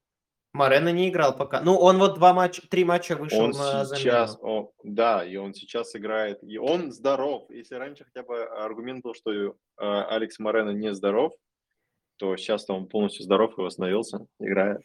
Морено 0.52 0.90
не 0.90 1.08
играл 1.10 1.36
пока. 1.36 1.60
Ну, 1.60 1.76
он 1.76 1.98
вот 1.98 2.14
два 2.14 2.32
матча, 2.32 2.62
три 2.68 2.84
матча 2.84 3.16
вышел 3.16 3.40
Он 3.40 3.50
на 3.50 3.84
сейчас, 3.84 4.32
замену. 4.32 4.48
о, 4.48 4.72
да, 4.82 5.24
и 5.24 5.36
он 5.36 5.52
сейчас 5.54 5.94
играет, 5.94 6.42
и 6.42 6.58
он 6.58 6.90
здоров. 6.90 7.48
Если 7.50 7.74
раньше 7.74 8.04
хотя 8.04 8.22
бы 8.22 8.42
аргумент 8.44 9.02
был, 9.04 9.14
что 9.14 9.30
э, 9.32 9.52
Алекс 9.76 10.38
Морено 10.38 10.70
не 10.70 10.94
здоров, 10.94 11.32
то 12.16 12.36
сейчас 12.36 12.68
он 12.70 12.88
полностью 12.88 13.24
здоров 13.24 13.56
и 13.58 13.60
восстановился, 13.60 14.26
играет. 14.40 14.82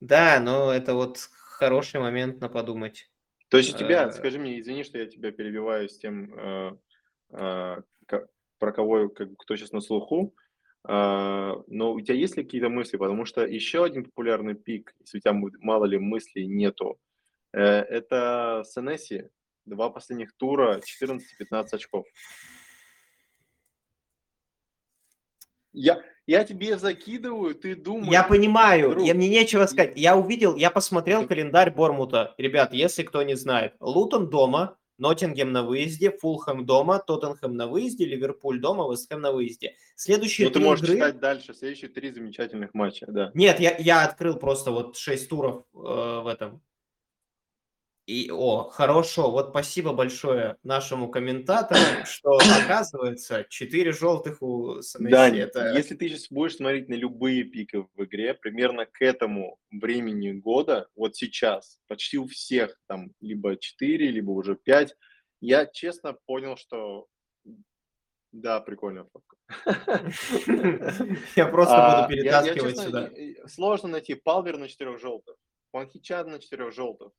Да, 0.00 0.40
но 0.40 0.72
это 0.72 0.94
вот 0.94 1.18
хороший 1.18 2.00
момент 2.00 2.40
на 2.40 2.48
подумать. 2.48 3.08
То 3.48 3.56
есть 3.58 3.74
у 3.74 3.78
тебя, 3.78 4.08
Э. 4.08 4.12
скажи 4.12 4.38
мне, 4.38 4.58
извини, 4.60 4.82
что 4.84 4.98
я 4.98 5.06
тебя 5.06 5.30
перебиваю 5.30 5.88
с 5.88 5.98
тем, 5.98 6.34
э, 6.36 6.72
э, 7.32 7.76
про 8.58 8.72
кого, 8.72 9.08
как- 9.08 9.36
кто 9.38 9.56
сейчас 9.56 9.72
на 9.72 9.80
слуху, 9.80 10.34
но 10.86 11.92
у 11.92 12.00
тебя 12.00 12.14
есть 12.14 12.36
ли 12.36 12.44
какие-то 12.44 12.68
мысли? 12.68 12.96
Потому 12.96 13.24
что 13.24 13.46
еще 13.46 13.84
один 13.84 14.04
популярный 14.04 14.54
пик, 14.54 14.94
если 15.00 15.18
у 15.18 15.20
тебя 15.20 15.34
мало 15.60 15.84
ли 15.84 15.98
мыслей 15.98 16.46
нету, 16.46 16.98
э, 17.52 17.60
это 17.60 18.62
Сенеси, 18.66 19.30
два 19.66 19.90
последних 19.90 20.34
тура, 20.36 20.80
14-15 20.80 21.66
очков. 21.72 22.06
Я, 25.72 26.02
я 26.26 26.44
тебе 26.44 26.78
закидываю, 26.78 27.54
ты 27.54 27.76
думаешь. 27.76 28.10
Я 28.10 28.24
понимаю, 28.24 28.90
друг, 28.90 29.04
я, 29.04 29.14
мне 29.14 29.28
нечего 29.28 29.66
сказать. 29.66 29.92
Я 29.96 30.16
увидел, 30.16 30.56
я 30.56 30.70
посмотрел 30.70 31.26
календарь 31.26 31.70
Бормута. 31.70 32.34
Ребят, 32.38 32.72
если 32.72 33.04
кто 33.04 33.22
не 33.22 33.36
знает, 33.36 33.74
Лутон 33.78 34.30
дома, 34.30 34.76
Ноттингем 35.00 35.52
на 35.52 35.62
выезде, 35.62 36.10
Фулхэм 36.10 36.66
дома, 36.66 36.98
Тоттенхэм 36.98 37.56
на 37.56 37.66
выезде, 37.66 38.04
Ливерпуль 38.04 38.60
дома, 38.60 38.90
Вестхэм 38.90 39.20
на 39.20 39.32
выезде. 39.32 39.74
Следующие 39.96 40.48
Ну, 40.48 40.52
ты 40.52 40.60
можешь 40.60 40.84
игры... 40.84 40.96
читать 40.96 41.20
дальше. 41.20 41.54
Следующие 41.54 41.90
три 41.90 42.10
замечательных 42.12 42.74
матча, 42.74 43.06
да. 43.08 43.30
Нет, 43.34 43.58
я, 43.60 43.76
я 43.78 44.04
открыл 44.04 44.36
просто 44.36 44.70
вот 44.70 44.96
6 44.96 45.28
туров 45.28 45.64
э, 45.74 45.78
в 45.78 46.26
этом. 46.30 46.62
И, 48.10 48.28
о, 48.28 48.64
хорошо, 48.64 49.30
вот 49.30 49.50
спасибо 49.50 49.92
большое 49.92 50.56
нашему 50.64 51.08
комментатору, 51.12 52.04
что 52.04 52.38
оказывается 52.60 53.46
4 53.48 53.92
желтых 53.92 54.42
у 54.42 54.82
Санесси. 54.82 55.12
Дань, 55.12 55.38
Это... 55.38 55.74
если 55.76 55.94
ты 55.94 56.08
сейчас 56.08 56.26
будешь 56.28 56.56
смотреть 56.56 56.88
на 56.88 56.94
любые 56.94 57.44
пики 57.44 57.86
в 57.94 58.04
игре, 58.04 58.34
примерно 58.34 58.84
к 58.84 59.00
этому 59.00 59.58
времени 59.70 60.32
года, 60.32 60.88
вот 60.96 61.14
сейчас, 61.14 61.78
почти 61.86 62.18
у 62.18 62.26
всех 62.26 62.76
там 62.88 63.12
либо 63.20 63.56
4, 63.56 64.10
либо 64.10 64.32
уже 64.32 64.56
5, 64.56 64.96
я 65.40 65.66
честно 65.66 66.16
понял, 66.26 66.56
что 66.56 67.06
да, 68.32 68.58
прикольная 68.58 69.04
фотка. 69.04 69.36
Я 71.36 71.46
просто 71.46 71.76
А, 71.76 72.08
буду 72.08 72.16
я, 72.16 72.22
перетаскивать 72.22 72.76
сюда. 72.76 73.10
Сложно 73.46 73.88
найти 73.90 74.14
Палмер 74.14 74.58
на 74.58 74.68
четырех 74.68 74.98
желтых, 74.98 75.36
Панхичад 75.70 76.26
на 76.26 76.40
четырех 76.40 76.74
желтых, 76.74 77.12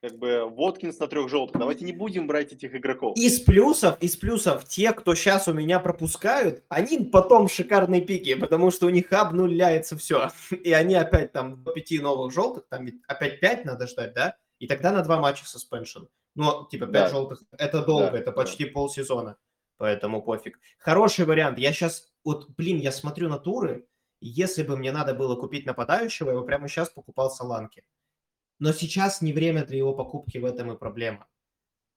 как 0.00 0.16
бы 0.18 0.44
Воткинс 0.48 0.98
на 0.98 1.08
трех 1.08 1.28
желтых. 1.28 1.58
Давайте 1.58 1.84
не 1.84 1.92
будем 1.92 2.26
брать 2.26 2.52
этих 2.52 2.74
игроков. 2.74 3.16
Из 3.16 3.40
плюсов, 3.40 3.98
из 4.00 4.16
плюсов, 4.16 4.64
те, 4.64 4.92
кто 4.92 5.14
сейчас 5.14 5.48
у 5.48 5.52
меня 5.52 5.80
пропускают, 5.80 6.62
они 6.68 7.00
потом 7.12 7.48
шикарные 7.48 8.00
пики, 8.00 8.34
потому 8.34 8.70
что 8.70 8.86
у 8.86 8.90
них 8.90 9.12
обнуляется 9.12 9.96
все. 9.96 10.30
И 10.50 10.72
они 10.72 10.94
опять 10.94 11.32
там 11.32 11.62
до 11.62 11.72
пяти 11.72 11.98
новых 11.98 12.32
желтых, 12.32 12.64
там 12.68 12.84
ведь 12.84 13.00
опять 13.08 13.40
пять 13.40 13.64
надо 13.64 13.86
ждать, 13.86 14.14
да? 14.14 14.36
И 14.58 14.66
тогда 14.66 14.92
на 14.92 15.02
два 15.02 15.20
матча 15.20 15.44
суспеншн. 15.44 16.04
Ну, 16.34 16.66
типа 16.70 16.86
пять 16.86 16.92
Да. 16.92 17.08
желтых, 17.10 17.42
это 17.56 17.84
долго, 17.84 18.12
Да, 18.12 18.18
это 18.18 18.26
да. 18.26 18.32
почти 18.32 18.64
полсезона. 18.66 19.36
Поэтому 19.78 20.22
пофиг. 20.22 20.58
Хороший 20.78 21.24
вариант. 21.24 21.58
Я 21.58 21.72
сейчас, 21.72 22.08
вот, 22.24 22.50
блин, 22.50 22.78
я 22.78 22.90
смотрю 22.92 23.28
на 23.28 23.38
туры, 23.38 23.86
если 24.20 24.64
бы 24.64 24.76
мне 24.76 24.90
надо 24.90 25.14
было 25.14 25.36
купить 25.36 25.66
нападающего, 25.66 26.30
я 26.30 26.36
бы 26.36 26.44
прямо 26.44 26.68
сейчас 26.68 26.90
покупал 26.90 27.30
Саланки. 27.30 27.84
Но 28.58 28.72
сейчас 28.72 29.22
не 29.22 29.32
время 29.32 29.64
для 29.64 29.78
его 29.78 29.94
покупки, 29.94 30.38
в 30.38 30.44
этом 30.44 30.72
и 30.72 30.78
проблема. 30.78 31.28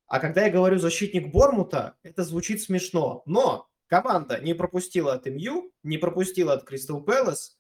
А 0.08 0.20
когда 0.20 0.46
я 0.46 0.52
говорю 0.52 0.78
защитник 0.78 1.32
Бормута, 1.32 1.96
это 2.04 2.24
звучит 2.24 2.62
смешно. 2.62 3.24
Но 3.26 3.70
команда 3.88 4.40
не 4.40 4.54
пропустила 4.54 5.14
от 5.14 5.26
МЮ, 5.26 5.72
не 5.84 5.98
пропустила 5.98 6.54
от 6.54 6.66
Кристал 6.66 7.02
Пэлас, 7.02 7.60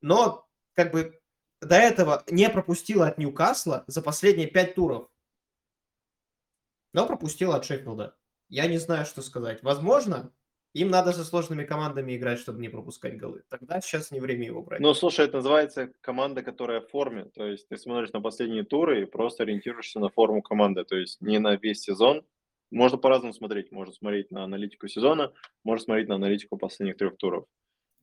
но 0.00 0.46
как 0.74 0.92
бы 0.92 1.20
до 1.60 1.76
этого 1.76 2.24
не 2.28 2.48
пропустила 2.48 3.06
от 3.06 3.18
Ньюкасла 3.18 3.84
за 3.86 4.02
последние 4.02 4.48
пять 4.48 4.74
туров. 4.74 5.08
Но 6.92 7.06
пропустила 7.06 7.56
от 7.56 7.64
Шеффилда. 7.64 8.16
Я 8.48 8.66
не 8.66 8.78
знаю, 8.78 9.06
что 9.06 9.22
сказать. 9.22 9.62
Возможно, 9.62 10.34
им 10.72 10.90
надо 10.90 11.12
со 11.12 11.24
сложными 11.24 11.64
командами 11.64 12.16
играть, 12.16 12.38
чтобы 12.38 12.60
не 12.60 12.68
пропускать 12.68 13.16
голы. 13.16 13.42
Тогда 13.48 13.80
сейчас 13.80 14.10
не 14.10 14.20
время 14.20 14.46
его 14.46 14.62
брать. 14.62 14.80
Ну, 14.80 14.94
слушай, 14.94 15.24
это 15.24 15.38
называется 15.38 15.92
команда, 16.00 16.42
которая 16.42 16.80
в 16.80 16.88
форме. 16.88 17.24
То 17.34 17.46
есть 17.46 17.68
ты 17.68 17.76
смотришь 17.76 18.12
на 18.12 18.20
последние 18.20 18.64
туры 18.64 19.02
и 19.02 19.06
просто 19.06 19.42
ориентируешься 19.42 19.98
на 19.98 20.10
форму 20.10 20.42
команды. 20.42 20.84
То 20.84 20.96
есть 20.96 21.20
не 21.20 21.38
на 21.38 21.56
весь 21.56 21.82
сезон. 21.82 22.24
Можно 22.70 22.98
по-разному 22.98 23.32
смотреть. 23.32 23.72
Можно 23.72 23.92
смотреть 23.92 24.30
на 24.30 24.44
аналитику 24.44 24.86
сезона, 24.86 25.32
можно 25.64 25.84
смотреть 25.84 26.08
на 26.08 26.14
аналитику 26.14 26.56
последних 26.56 26.96
трех 26.96 27.16
туров. 27.16 27.46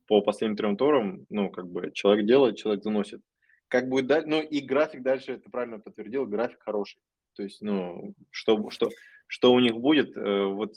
По 0.07 0.21
последним 0.21 0.57
трем 0.57 0.77
турам, 0.77 1.25
ну, 1.29 1.49
как 1.49 1.69
бы 1.69 1.91
человек 1.93 2.25
делает, 2.25 2.57
человек 2.57 2.83
заносит. 2.83 3.21
Как 3.69 3.89
будет 3.89 4.07
дальше? 4.07 4.27
Ну, 4.27 4.41
и 4.41 4.59
график 4.61 5.03
дальше, 5.03 5.33
это 5.33 5.49
правильно 5.49 5.79
подтвердил, 5.79 6.25
график 6.25 6.59
хороший. 6.61 6.99
То 7.35 7.43
есть, 7.43 7.61
ну, 7.61 8.13
что, 8.29 8.69
что, 8.71 8.89
что 9.27 9.53
у 9.53 9.59
них 9.59 9.75
будет, 9.75 10.15
э, 10.17 10.45
вот, 10.45 10.75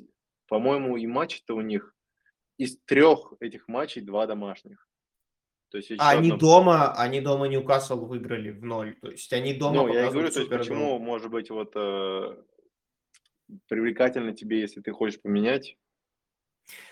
по-моему, 0.50 0.96
и 0.96 1.06
матчи-то 1.06 1.54
у 1.54 1.60
них 1.60 1.94
из 2.58 2.76
трех 2.84 3.32
этих 3.40 3.68
матчей 3.68 4.02
два 4.02 4.26
домашних. 4.26 4.86
То 5.70 5.78
есть 5.78 5.92
А 5.98 6.10
они 6.10 6.30
одно- 6.32 6.38
дома, 6.38 6.92
они 6.94 7.20
дома 7.20 7.46
Ньюкасл 7.46 8.04
выиграли 8.04 8.50
в 8.50 8.64
ноль. 8.64 8.96
То 9.00 9.10
есть 9.12 9.32
они 9.32 9.54
дома 9.54 9.76
Ну, 9.86 9.88
я 9.94 10.06
и 10.08 10.10
говорю, 10.10 10.28
то 10.30 10.40
есть 10.40 10.50
почему, 10.50 10.98
может 10.98 11.30
быть, 11.30 11.50
вот 11.50 11.72
э, 11.76 12.36
привлекательно 13.68 14.32
тебе, 14.34 14.60
если 14.60 14.80
ты 14.80 14.90
хочешь 14.90 15.20
поменять. 15.22 15.76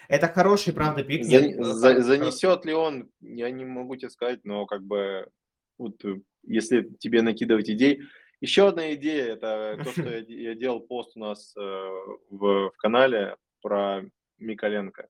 Это 0.09 0.29
хороший, 0.29 0.73
правда, 0.73 1.03
пик. 1.03 1.25
За- 1.25 1.43
Нет, 1.43 1.65
за- 1.65 2.01
занесет 2.01 2.65
ли 2.65 2.73
он, 2.73 3.11
я 3.21 3.51
не 3.51 3.65
могу 3.65 3.97
тебе 3.97 4.11
сказать, 4.11 4.45
но 4.45 4.67
как 4.67 4.83
бы 4.85 5.29
вот, 5.77 6.05
э, 6.05 6.21
если 6.45 6.83
тебе 7.01 7.23
накидывать 7.23 7.69
идей. 7.69 8.03
Еще 8.41 8.69
одна 8.69 8.95
идея, 8.95 9.33
это 9.35 9.81
то, 9.83 9.91
что 9.91 10.03
я, 10.15 10.21
де- 10.23 10.43
я 10.45 10.55
делал 10.55 10.81
пост 10.81 11.17
у 11.17 11.19
нас 11.21 11.53
э, 11.57 11.61
в 12.31 12.71
канале 12.79 13.37
про 13.61 14.03
Миколенко. 14.39 15.09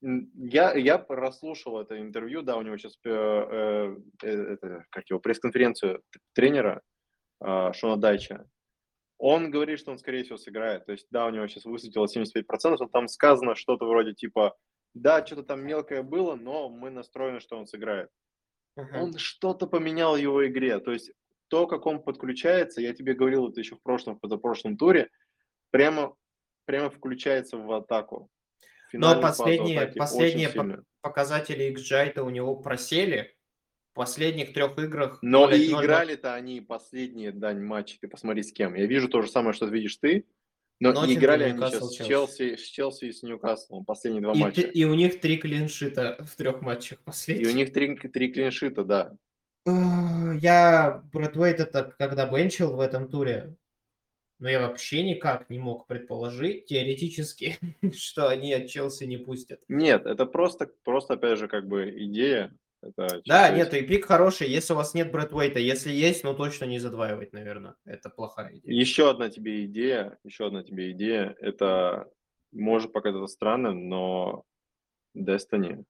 Я, 0.00 0.74
я 0.74 0.98
прослушал 0.98 1.80
это 1.80 2.00
интервью, 2.00 2.42
да, 2.42 2.56
у 2.56 2.62
него 2.62 2.76
сейчас 2.76 2.96
э, 3.04 3.96
это, 4.22 4.84
как 4.90 5.10
его, 5.10 5.18
пресс-конференцию 5.18 6.02
тренера 6.34 6.82
э, 7.40 7.72
Шона 7.72 7.96
Дайча. 7.96 8.48
Он 9.18 9.50
говорит, 9.50 9.80
что 9.80 9.90
он, 9.90 9.98
скорее 9.98 10.22
всего, 10.22 10.38
сыграет. 10.38 10.86
То 10.86 10.92
есть, 10.92 11.08
да, 11.10 11.26
у 11.26 11.30
него 11.30 11.48
сейчас 11.48 11.64
высветило 11.64 12.06
75%, 12.06 12.76
но 12.78 12.86
там 12.86 13.08
сказано 13.08 13.56
что-то 13.56 13.86
вроде 13.86 14.14
типа, 14.14 14.56
да, 14.94 15.26
что-то 15.26 15.42
там 15.42 15.66
мелкое 15.66 16.04
было, 16.04 16.36
но 16.36 16.68
мы 16.68 16.90
настроены, 16.90 17.40
что 17.40 17.58
он 17.58 17.66
сыграет. 17.66 18.08
мгм. 18.76 18.96
Он 18.96 19.18
что-то 19.18 19.66
поменял 19.66 20.14
в 20.14 20.18
его 20.18 20.46
игре. 20.46 20.78
То 20.78 20.92
есть, 20.92 21.10
то, 21.48 21.66
как 21.66 21.86
он 21.86 22.02
подключается, 22.02 22.80
я 22.80 22.94
тебе 22.94 23.14
говорил 23.14 23.48
это 23.48 23.60
еще 23.60 23.74
в 23.74 23.82
прошлом, 23.82 24.16
в 24.16 24.20
позапрошлом 24.20 24.76
туре, 24.76 25.10
прямо, 25.70 26.14
прямо 26.68 26.90
включается 26.90 27.56
в 27.56 27.72
атаку. 27.72 28.28
Но 28.92 29.14
финальную 29.14 29.22
фазу 29.22 29.42
последние, 29.42 29.86
последние 29.96 30.48
по- 30.50 30.84
показатели 31.00 31.74
XGI-то 31.74 32.22
у 32.24 32.30
него 32.30 32.54
просели. 32.56 33.34
В 33.92 33.94
последних 33.94 34.52
трех 34.52 34.78
играх. 34.78 35.18
Но 35.22 35.46
0 35.46 35.54
и 35.56 35.70
0 35.70 35.82
играли-то 35.84 36.34
они 36.34 36.60
последние, 36.60 37.32
Дань, 37.32 37.60
матчи. 37.60 37.98
Ты 38.00 38.06
посмотри 38.06 38.42
с 38.44 38.52
кем. 38.52 38.74
Я 38.74 38.86
вижу 38.86 39.08
то 39.08 39.22
же 39.22 39.28
самое, 39.28 39.54
что 39.54 39.66
видишь 39.66 39.96
ты. 39.96 40.24
Но 40.78 40.90
и 40.90 40.92
Ноттингем, 40.94 41.18
играли 41.18 41.44
они 41.44 41.58
сейчас 41.58 41.88
с 41.88 41.96
Челси. 42.06 42.56
С 42.56 42.62
Челси 42.62 43.04
и 43.06 43.12
с 43.12 43.22
Ньюкаслом. 43.24 43.84
Последние 43.84 44.22
два 44.22 44.34
И, 44.34 44.38
матча. 44.38 44.60
и 44.60 44.84
у 44.84 44.94
них 44.94 45.20
три 45.20 45.38
клиншита 45.38 46.24
в 46.24 46.36
трех 46.36 46.60
матчах 46.60 47.00
И 47.00 47.02
последних. 47.02 47.48
у 47.48 47.56
них 47.56 47.72
три, 47.72 47.96
три 47.96 48.30
клиншита, 48.30 48.84
да. 48.84 49.16
Э, 49.66 49.70
Я 50.40 51.02
Брэдвейт 51.12 51.58
это 51.58 51.92
когда 51.98 52.26
бенчил 52.30 52.76
в 52.76 52.80
этом 52.80 53.08
туре, 53.08 53.56
но 54.38 54.48
я 54.48 54.60
вообще 54.60 55.02
никак 55.02 55.50
не 55.50 55.58
мог 55.58 55.86
предположить 55.86 56.66
теоретически, 56.66 57.56
что 57.94 58.28
они 58.28 58.52
от 58.52 58.68
Челси 58.68 59.04
не 59.04 59.16
пустят. 59.16 59.60
Нет, 59.68 60.06
это 60.06 60.26
просто, 60.26 60.70
просто 60.84 61.14
опять 61.14 61.38
же, 61.38 61.48
как 61.48 61.66
бы 61.66 61.90
идея. 62.04 62.52
Это 62.80 63.20
Да, 63.26 63.50
нет, 63.50 63.74
и 63.74 63.82
пик 63.82 64.06
хороший, 64.06 64.48
если 64.48 64.72
у 64.72 64.76
вас 64.76 64.94
нет 64.94 65.10
Брэдвейта. 65.10 65.58
Если 65.58 65.90
есть, 65.90 66.22
ну 66.22 66.34
точно 66.34 66.64
не 66.66 66.78
задваивать, 66.78 67.32
наверное. 67.32 67.74
Это 67.84 68.08
плохая 68.08 68.56
идея. 68.56 68.72
Еще 68.72 69.10
одна 69.10 69.30
тебе 69.30 69.64
идея, 69.64 70.16
еще 70.22 70.46
одна 70.46 70.62
тебе 70.62 70.92
идея, 70.92 71.34
это 71.40 72.08
может 72.52 72.92
показаться 72.92 73.34
странным, 73.34 73.88
но 73.88 74.44
Destiny, 75.16 75.84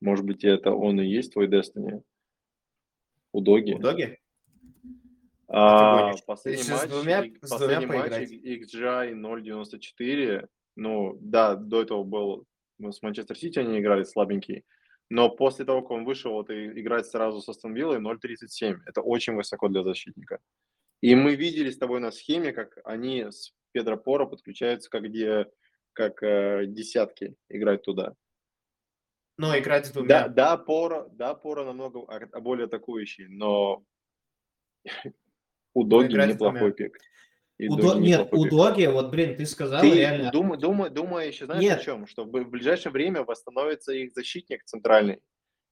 может 0.00 0.24
быть, 0.24 0.44
это 0.44 0.72
он 0.72 1.00
и 1.00 1.06
есть 1.06 1.32
твой 1.32 1.48
Destiny? 1.48 2.02
У 3.32 3.40
Доги? 3.40 3.72
У 3.72 3.78
Доги? 3.78 4.18
А, 5.50 6.02
гонишь? 6.08 6.24
последний 6.26 6.62
ещё 6.62 6.76
с 6.76 6.82
матч, 6.82 6.90
двумя- 6.90 7.24
и- 7.24 7.34
с 7.36 7.50
последний 7.50 7.86
двумя 7.86 8.00
матч? 8.02 8.12
XGI 8.30 9.14
0.94, 9.14 10.46
ну, 10.76 11.16
да, 11.20 11.54
до 11.56 11.82
этого 11.82 12.04
был 12.04 12.44
ну, 12.78 12.92
с 12.92 13.02
Манчестер 13.02 13.36
Сити 13.36 13.58
они 13.58 13.80
играли 13.80 14.04
слабенький, 14.04 14.64
но 15.10 15.30
после 15.30 15.64
того, 15.64 15.82
как 15.82 15.90
он 15.90 16.04
вышел 16.04 16.32
вот, 16.32 16.48
и 16.50 16.66
играть 16.80 17.06
сразу 17.06 17.40
с 17.40 17.48
Астон 17.48 17.74
Виллой 17.74 17.98
0.37, 17.98 18.76
это 18.86 19.00
очень 19.02 19.34
высоко 19.34 19.68
для 19.68 19.82
защитника. 19.82 20.38
И 21.00 21.14
мы 21.16 21.34
видели 21.34 21.70
с 21.70 21.78
тобой 21.78 21.98
на 22.00 22.10
схеме, 22.12 22.52
как 22.52 22.78
они 22.84 23.24
с 23.30 23.52
Педро 23.72 23.96
Поро 23.96 24.26
подключаются, 24.26 24.88
как, 24.90 25.02
где, 25.04 25.46
как 25.92 26.22
э, 26.22 26.66
десятки 26.66 27.34
играть 27.48 27.82
туда. 27.82 28.14
Ну, 29.38 29.56
играть 29.58 29.86
с 29.86 29.90
Да, 29.90 29.94
двумя. 30.00 30.28
да, 30.28 30.56
Поро, 30.56 31.08
да, 31.12 31.34
Поро 31.34 31.64
намного 31.64 32.00
а- 32.08 32.28
а 32.32 32.40
более 32.40 32.66
атакующий, 32.66 33.26
но 33.28 33.82
у 35.74 35.84
Доги 35.84 36.14
неплохой 36.14 36.72
пик. 36.72 36.98
И 37.58 37.68
У 37.68 37.76
До- 37.76 37.98
Нет, 37.98 38.28
у. 38.32 38.48
Доги, 38.48 38.86
вот, 38.86 39.10
блин, 39.10 39.36
ты 39.36 39.44
сказал 39.44 39.80
Ты 39.80 39.92
реально... 39.92 40.30
думай, 40.30 40.58
думай, 40.58 40.90
думай 40.90 41.26
еще, 41.28 41.46
знаешь, 41.46 41.62
Нет. 41.62 41.80
о 41.80 41.82
чем? 41.82 42.06
Что 42.06 42.24
в 42.24 42.30
ближайшее 42.30 42.92
время 42.92 43.24
восстановится 43.24 43.92
их 43.92 44.12
защитник 44.12 44.64
центральный. 44.64 45.20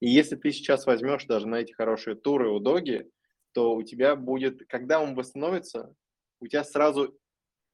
И 0.00 0.08
если 0.08 0.34
ты 0.36 0.50
сейчас 0.50 0.84
возьмешь 0.84 1.24
даже 1.26 1.46
на 1.46 1.56
эти 1.56 1.72
хорошие 1.72 2.16
туры 2.16 2.50
у 2.50 2.58
Доги, 2.58 3.08
то 3.52 3.74
у 3.74 3.82
тебя 3.82 4.16
будет, 4.16 4.66
когда 4.68 5.00
он 5.00 5.14
восстановится, 5.14 5.94
у 6.40 6.48
тебя 6.48 6.64
сразу 6.64 7.16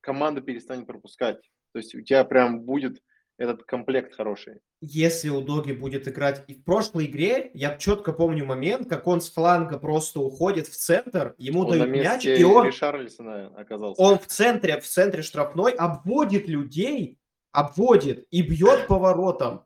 команда 0.00 0.42
перестанет 0.42 0.86
пропускать. 0.86 1.40
То 1.72 1.78
есть 1.78 1.94
у 1.94 2.02
тебя 2.02 2.24
прям 2.24 2.60
будет 2.60 3.02
этот 3.42 3.64
комплект 3.64 4.14
хороший. 4.14 4.60
Если 4.80 5.28
у 5.28 5.40
Доги 5.40 5.72
будет 5.72 6.06
играть... 6.06 6.44
И 6.46 6.54
в 6.54 6.64
прошлой 6.64 7.06
игре 7.06 7.50
я 7.54 7.76
четко 7.76 8.12
помню 8.12 8.46
момент, 8.46 8.88
как 8.88 9.06
он 9.06 9.20
с 9.20 9.30
фланга 9.30 9.78
просто 9.78 10.20
уходит 10.20 10.68
в 10.68 10.76
центр, 10.76 11.34
ему 11.38 11.60
Он 11.60 11.70
дают 11.70 11.88
мяч, 11.88 12.24
и 12.24 12.44
он, 12.44 12.66
Ришарлисона 12.66 13.48
оказался. 13.56 14.00
он 14.00 14.18
в 14.18 14.26
центре, 14.26 14.80
в 14.80 14.86
центре 14.86 15.22
штрафной 15.22 15.72
обводит 15.72 16.48
людей, 16.48 17.18
обводит 17.50 18.26
и 18.30 18.42
бьет 18.42 18.86
поворотом. 18.86 19.64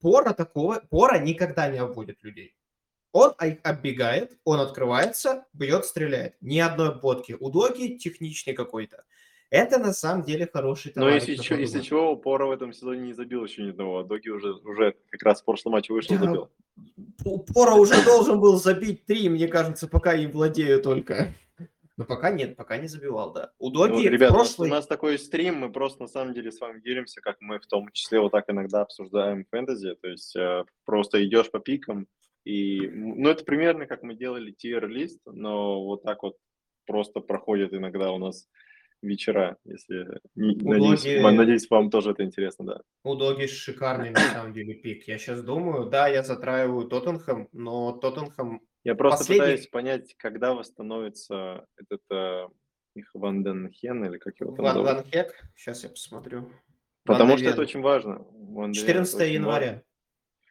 Пора 0.00 0.32
такого... 0.32 0.82
Пора 0.90 1.18
никогда 1.18 1.68
не 1.68 1.78
обводит 1.78 2.22
людей. 2.22 2.54
Он 3.12 3.32
оббегает, 3.64 4.38
он 4.44 4.60
открывается, 4.60 5.44
бьет, 5.52 5.84
стреляет. 5.84 6.36
Ни 6.40 6.58
одной 6.60 6.90
обводки. 6.90 7.36
У 7.38 7.50
Доги 7.50 7.96
техничный 7.98 8.54
какой-то. 8.54 9.04
Это 9.50 9.78
на 9.78 9.92
самом 9.92 10.22
деле 10.24 10.48
хороший 10.52 10.92
Но 10.94 11.02
товарищ. 11.02 11.24
если, 11.24 11.42
чё- 11.42 11.56
если 11.56 11.80
чего, 11.80 12.16
Пора 12.16 12.46
в 12.46 12.52
этом 12.52 12.72
сезоне 12.72 13.00
не 13.02 13.12
забил 13.12 13.44
еще 13.44 13.62
ни 13.64 13.70
одного. 13.70 13.98
а 13.98 14.04
Доги 14.04 14.28
уже, 14.28 14.52
уже 14.52 14.94
как 15.10 15.22
раз 15.24 15.42
в 15.42 15.44
прошлом 15.44 15.72
матче 15.72 15.92
вышел, 15.92 16.14
Я- 16.14 16.20
забил. 16.22 16.48
Пора 17.52 17.74
уже 17.74 18.02
должен 18.04 18.40
был 18.40 18.56
забить 18.56 19.04
три, 19.06 19.28
мне 19.28 19.48
кажется, 19.48 19.88
пока 19.88 20.14
им 20.14 20.30
владею 20.30 20.80
только. 20.80 21.34
Но 21.96 22.04
пока 22.06 22.30
нет, 22.30 22.56
пока 22.56 22.78
не 22.78 22.86
забивал, 22.88 23.32
да. 23.32 23.50
У 23.58 23.68
Ну, 23.68 23.74
Доги 23.88 24.06
ребят, 24.06 24.30
в 24.30 24.34
у 24.34 24.38
нас- 24.38 24.54
прошлой... 24.54 24.68
у 24.68 24.70
нас 24.70 24.86
такой 24.86 25.18
стрим, 25.18 25.56
мы 25.56 25.70
просто 25.72 26.02
на 26.02 26.08
самом 26.08 26.32
деле 26.32 26.50
с 26.52 26.58
вами 26.60 26.80
делимся, 26.80 27.20
как 27.20 27.36
мы 27.40 27.58
в 27.58 27.66
том 27.66 27.90
числе 27.92 28.20
вот 28.20 28.32
так 28.32 28.48
иногда 28.48 28.82
обсуждаем 28.82 29.44
фэнтези, 29.50 29.96
то 30.00 30.08
есть 30.08 30.34
э, 30.36 30.64
просто 30.86 31.22
идешь 31.26 31.50
по 31.50 31.58
пикам, 31.58 32.06
и, 32.44 32.88
ну, 32.88 33.28
это 33.28 33.44
примерно 33.44 33.84
как 33.86 34.02
мы 34.02 34.14
делали 34.14 34.50
тир-лист, 34.52 35.20
но 35.26 35.84
вот 35.84 36.02
так 36.04 36.22
вот 36.22 36.36
просто 36.86 37.20
проходят 37.20 37.74
иногда 37.74 38.12
у 38.12 38.18
нас 38.18 38.48
вечера, 39.02 39.56
если, 39.64 40.20
У 40.36 40.68
надеюсь, 40.70 41.04
Доги- 41.04 41.30
надеюсь, 41.36 41.70
вам 41.70 41.90
тоже 41.90 42.10
это 42.10 42.22
интересно, 42.24 42.66
да. 42.66 42.80
У 43.04 43.14
Доги 43.14 43.46
шикарный 43.46 44.10
на 44.10 44.20
самом 44.20 44.52
деле 44.52 44.74
пик. 44.74 45.08
Я 45.08 45.18
сейчас 45.18 45.42
думаю, 45.42 45.86
да, 45.86 46.08
я 46.08 46.22
затраиваю 46.22 46.86
Тоттенхэм, 46.88 47.48
но 47.52 47.92
Тоттенхэм... 47.92 48.60
Я 48.84 48.94
просто 48.94 49.18
Последний- 49.18 49.40
пытаюсь 49.40 49.66
понять, 49.68 50.14
когда 50.16 50.54
восстановится 50.54 51.66
этот 51.76 52.00
э, 52.10 52.48
их 52.94 53.10
Ван 53.14 53.42
Ден 53.44 53.70
Хен, 53.70 54.04
или 54.06 54.18
как 54.18 54.40
его 54.40 54.54
там 54.56 54.64
Ван. 54.64 54.82
Ван 54.82 55.04
Хек, 55.04 55.34
сейчас 55.56 55.82
я 55.84 55.90
посмотрю. 55.90 56.50
Потому 57.04 57.30
Ван 57.30 57.38
что 57.38 57.46
это 57.48 57.56
Девен. 57.56 57.68
очень 57.68 57.80
важно. 57.82 58.26
Ван 58.32 58.72
Де 58.72 58.80
Вен, 58.80 58.88
это 58.90 59.04
14 59.04 59.14
очень 59.20 59.44
важно. 59.44 59.82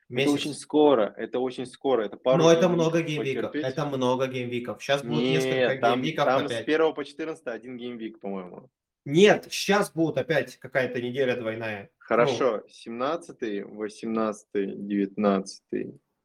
Января. 0.09 0.23
Это 0.23 0.31
Месяц. 0.31 0.45
очень 0.45 0.53
скоро, 0.53 1.13
это 1.17 1.39
очень 1.39 1.65
скоро, 1.65 2.03
это 2.03 2.17
пару 2.17 2.39
Но 2.43 2.51
это 2.51 2.67
много 2.67 3.01
gameweek 3.01 3.38
ов. 3.38 3.51
потерпеть. 3.51 3.71
Это 3.71 3.85
много 3.85 4.27
gameweek 4.27 4.67
ов. 4.67 4.81
Сейчас 4.81 5.03
будет 5.03 5.21
несколько 5.21 5.55
Нет, 5.55 5.81
там, 5.81 6.01
gameweek 6.01 6.21
ов 6.21 6.25
там 6.25 6.45
опять. 6.45 6.65
с 6.65 6.67
1 6.67 6.93
по 6.93 7.05
14 7.05 7.47
один 7.47 7.77
gameweek, 7.77 8.19
по-моему. 8.19 8.69
Нет, 9.05 9.47
сейчас 9.49 9.91
будет 9.91 10.17
опять 10.17 10.57
какая-то 10.57 11.01
неделя 11.01 11.35
двойная. 11.35 11.89
Хорошо, 11.97 12.63
17, 12.69 13.63
18, 13.65 14.87
19, 14.87 15.63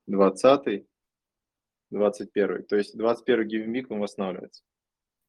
20, 0.07 0.87
21. 1.91 2.63
То 2.65 2.77
есть 2.77 2.97
21 2.97 3.49
gameweek 3.49 3.91
он 3.91 4.01
восстанавливается. 4.01 4.63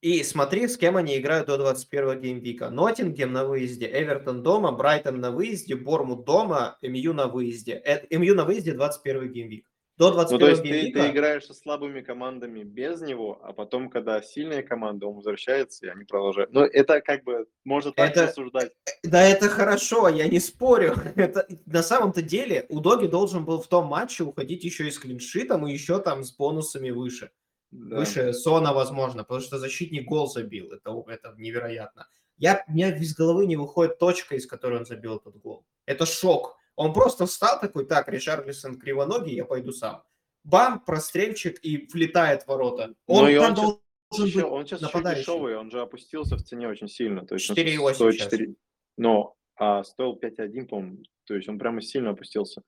И 0.05 0.21
смотри, 0.21 0.67
с 0.67 0.77
кем 0.77 0.97
они 0.97 1.17
играют 1.17 1.47
до 1.47 1.57
21 1.57 2.21
gameweek 2.21 2.59
а. 2.59 2.69
Ноттингем 2.69 3.33
на 3.33 3.43
выезде, 3.43 3.89
Эвертон 3.91 4.43
дома, 4.43 4.71
Брайтон 4.71 5.19
на 5.19 5.31
выезде, 5.31 5.75
Бормут 5.75 6.25
дома, 6.25 6.77
МЮ 6.83 7.13
на 7.13 7.25
выезде. 7.25 7.81
Э, 7.83 8.05
МЮ 8.15 8.35
на 8.35 8.45
выезде 8.45 8.73
21 8.73 9.31
gameweek. 9.31 9.65
До 9.97 10.09
Ну, 10.09 10.13
21 10.13 10.39
то 10.39 10.49
есть 10.51 10.61
ты, 10.61 10.67
геймвика... 10.67 11.01
ты 11.01 11.09
играешь 11.09 11.45
со 11.47 11.55
слабыми 11.55 12.01
командами 12.01 12.61
без 12.61 13.01
него, 13.01 13.39
а 13.41 13.51
потом, 13.51 13.89
когда 13.89 14.21
сильная 14.21 14.61
команда, 14.61 15.07
он 15.07 15.15
возвращается, 15.15 15.87
и 15.87 15.89
они 15.89 16.03
продолжают. 16.03 16.53
Ну, 16.53 16.61
это 16.61 17.01
как 17.01 17.23
бы, 17.23 17.47
можно 17.63 17.91
так 17.91 18.11
Это- 18.11 18.27
рассуждать. 18.27 18.73
Да 19.03 19.23
это 19.23 19.49
хорошо, 19.49 20.07
я 20.09 20.27
не 20.27 20.39
спорю. 20.39 20.93
Это, 21.15 21.47
на 21.65 21.81
самом-то 21.81 22.21
деле 22.21 22.67
у 22.69 22.79
Доги 22.79 23.07
должен 23.07 23.43
был 23.43 23.59
в 23.59 23.67
том 23.67 23.87
матче 23.87 24.23
уходить 24.23 24.63
еще 24.65 24.87
и 24.87 24.91
с 24.91 24.99
клиншитом, 24.99 25.65
и 25.65 25.73
еще 25.73 25.97
там 25.97 26.23
с 26.23 26.31
бонусами 26.31 26.91
выше. 26.91 27.31
Да. 27.71 27.97
Выше 27.97 28.33
Сона, 28.33 28.73
возможно, 28.73 29.23
потому 29.23 29.41
что 29.41 29.59
защитник 29.59 30.07
гол 30.07 30.27
забил. 30.27 30.71
Это, 30.71 31.03
это 31.07 31.33
невероятно. 31.37 32.07
Я, 32.37 32.63
у 32.67 32.71
меня 32.71 32.95
из 32.95 33.15
головы 33.15 33.45
не 33.45 33.55
выходит 33.55 33.99
точка, 33.99 34.35
из 34.35 34.45
которой 34.45 34.79
он 34.79 34.85
забил 34.85 35.17
этот 35.17 35.37
гол. 35.37 35.65
Это 35.85 36.05
шок. 36.05 36.57
Он 36.75 36.93
просто 36.93 37.25
встал 37.25 37.59
такой, 37.59 37.85
так, 37.85 38.09
Ришарлисон 38.09 38.77
кривоногий, 38.77 39.35
я 39.35 39.45
пойду 39.45 39.71
сам. 39.71 40.03
Бам, 40.43 40.83
прострельчик 40.83 41.57
и 41.63 41.87
влетает 41.91 42.43
в 42.43 42.47
ворота. 42.47 42.93
Он 43.07 43.23
Ну 43.23 43.29
и 43.29 43.37
он 43.37 43.53
должен 43.53 43.79
Еще- 44.11 44.41
быть 44.41 44.45
он 44.45 44.65
сейчас 44.65 44.81
еще 44.81 45.01
дешевый, 45.01 45.57
он 45.57 45.71
же 45.71 45.81
опустился 45.81 46.35
в 46.35 46.43
цене 46.43 46.67
очень 46.67 46.87
сильно. 46.87 47.25
То 47.25 47.35
есть 47.35 47.49
он 47.49 47.55
4,8 47.55 47.93
стоит 47.95 48.15
сейчас. 48.15 48.31
4, 48.31 48.55
но 48.97 49.35
а 49.55 49.83
стоил 49.83 50.19
5,1, 50.21 50.67
по-моему. 50.67 51.03
То 51.25 51.35
есть 51.35 51.47
он 51.47 51.57
прямо 51.57 51.81
сильно 51.81 52.11
опустился. 52.11 52.61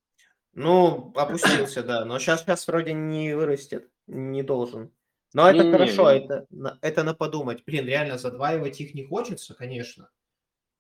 Ну, 0.53 1.12
опустился, 1.15 1.83
да. 1.83 2.05
Но 2.05 2.17
сейчас, 2.17 2.41
сейчас 2.41 2.65
вроде 2.67 2.93
не 2.93 3.36
вырастет. 3.36 3.89
Не 4.08 4.43
должен. 4.43 4.91
Но 5.34 5.50
это 5.50 5.60
Не-не-не, 5.60 5.72
хорошо, 5.74 6.12
не- 6.12 6.20
это, 6.20 6.48
на- 6.50 6.80
это 6.82 7.04
на 7.04 7.13
подумать. 7.13 7.63
Блин, 7.65 7.86
реально 7.86 8.17
задваивать 8.17 8.80
их 8.80 8.93
не 8.93 9.06
хочется, 9.06 9.54
конечно. 9.54 10.10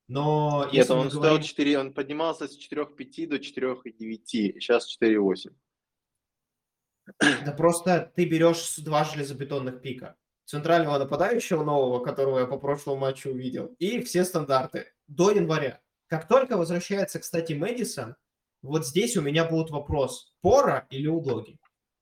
Но 0.07 0.63
Нет, 0.65 0.73
если 0.73 0.93
он 0.93 1.09
стоил 1.09 1.21
говорим... 1.21 1.43
4, 1.43 1.79
он 1.79 1.93
поднимался 1.93 2.47
с 2.47 2.57
4,5 2.57 3.27
до 3.27 3.35
4,9, 3.35 4.19
сейчас 4.59 4.97
4,8. 5.01 5.53
Да 7.45 7.51
просто 7.51 8.11
ты 8.15 8.25
берешь 8.25 8.75
два 8.77 9.03
железобетонных 9.03 9.81
пика. 9.81 10.15
Центрального 10.45 10.97
нападающего 10.97 11.63
нового, 11.65 12.03
которого 12.03 12.39
я 12.39 12.45
по 12.45 12.57
прошлому 12.57 13.01
матчу 13.01 13.31
увидел, 13.31 13.75
и 13.79 14.01
все 14.01 14.23
стандарты 14.23 14.93
до 15.07 15.31
января. 15.31 15.81
Как 16.07 16.29
только 16.29 16.55
возвращается, 16.55 17.19
кстати, 17.19 17.51
Мэдисон, 17.51 18.15
вот 18.61 18.87
здесь 18.87 19.17
у 19.17 19.21
меня 19.21 19.43
будет 19.43 19.71
вопрос, 19.71 20.33
Пора 20.41 20.87
или 20.89 21.07
Удоги? 21.07 21.59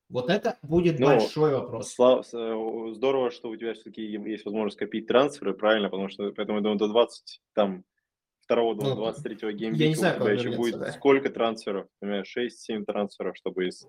Вот 0.10 0.30
это 0.30 0.58
будет 0.62 1.00
Ну, 1.00 1.08
большой 1.08 1.54
вопрос. 1.54 1.96
Сла- 1.98 2.24
с- 2.24 2.34
э, 2.34 2.94
Здорово, 2.94 3.32
что 3.32 3.50
у 3.50 3.56
тебя 3.56 3.74
все-таки 3.74 4.04
есть 4.04 4.46
возможность 4.46 4.78
копить 4.78 5.08
трансферы, 5.08 5.54
правильно, 5.54 5.90
потому 5.90 6.10
что 6.10 6.32
поэтому 6.32 6.60
я 6.60 6.62
думаю, 6.64 6.78
до 6.78 6.88
20, 6.88 7.42
там, 7.54 7.84
второго 8.42 8.76
до 8.76 8.90
Ну, 8.90 8.96
23 8.96 9.52
геймвика 9.54 9.84
я 9.84 9.90
не 9.90 9.96
знаю, 9.96 10.16
у 10.16 10.20
как 10.20 10.28
тебя 10.28 10.40
он 10.42 10.48
еще 10.48 10.58
будет 10.58 10.80
да. 10.80 10.92
сколько 10.92 11.30
трансферов, 11.32 11.88
например, 12.02 12.24
6-7 12.26 12.86
трансферов, 12.86 13.36
чтобы 13.36 13.68
из- 13.68 13.88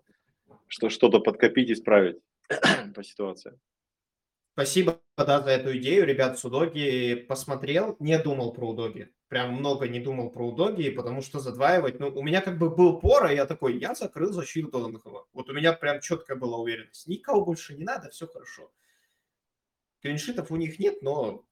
что, 0.68 0.88
что-то 0.88 1.20
подкопить, 1.20 1.70
исправить 1.70 2.16
по 2.94 3.02
ситуации. 3.04 3.58
Спасибо 4.54 4.98
да, 5.18 5.42
за 5.42 5.50
эту 5.50 5.76
идею, 5.76 6.06
ребят, 6.06 6.38
с 6.38 6.44
Удоги 6.46 7.14
посмотрел, 7.28 7.96
не 8.00 8.18
думал 8.18 8.54
про 8.54 8.70
Удоги. 8.70 9.10
Прям 9.28 9.54
много 9.54 9.88
не 9.88 9.98
думал 9.98 10.30
про 10.30 10.46
Удоги, 10.46 10.90
потому 10.90 11.20
что 11.20 11.40
задваивать... 11.40 11.98
Ну, 11.98 12.08
у 12.08 12.22
меня 12.22 12.40
как 12.40 12.58
бы 12.58 12.70
был 12.70 13.00
пора, 13.00 13.32
я 13.32 13.44
такой, 13.44 13.76
я 13.78 13.94
закрыл 13.94 14.32
защиту 14.32 14.68
Тоттенхэма. 14.68 15.24
Вот 15.32 15.50
у 15.50 15.52
меня 15.52 15.72
прям 15.72 16.00
четкая 16.00 16.36
была 16.36 16.58
уверенность. 16.58 17.08
Никого 17.08 17.44
больше 17.44 17.74
не 17.74 17.82
надо, 17.82 18.10
все 18.10 18.28
хорошо. 18.28 18.70
Клиншитов 20.00 20.52
у 20.52 20.56
них 20.56 20.78
нет, 20.78 21.02
но 21.02 21.44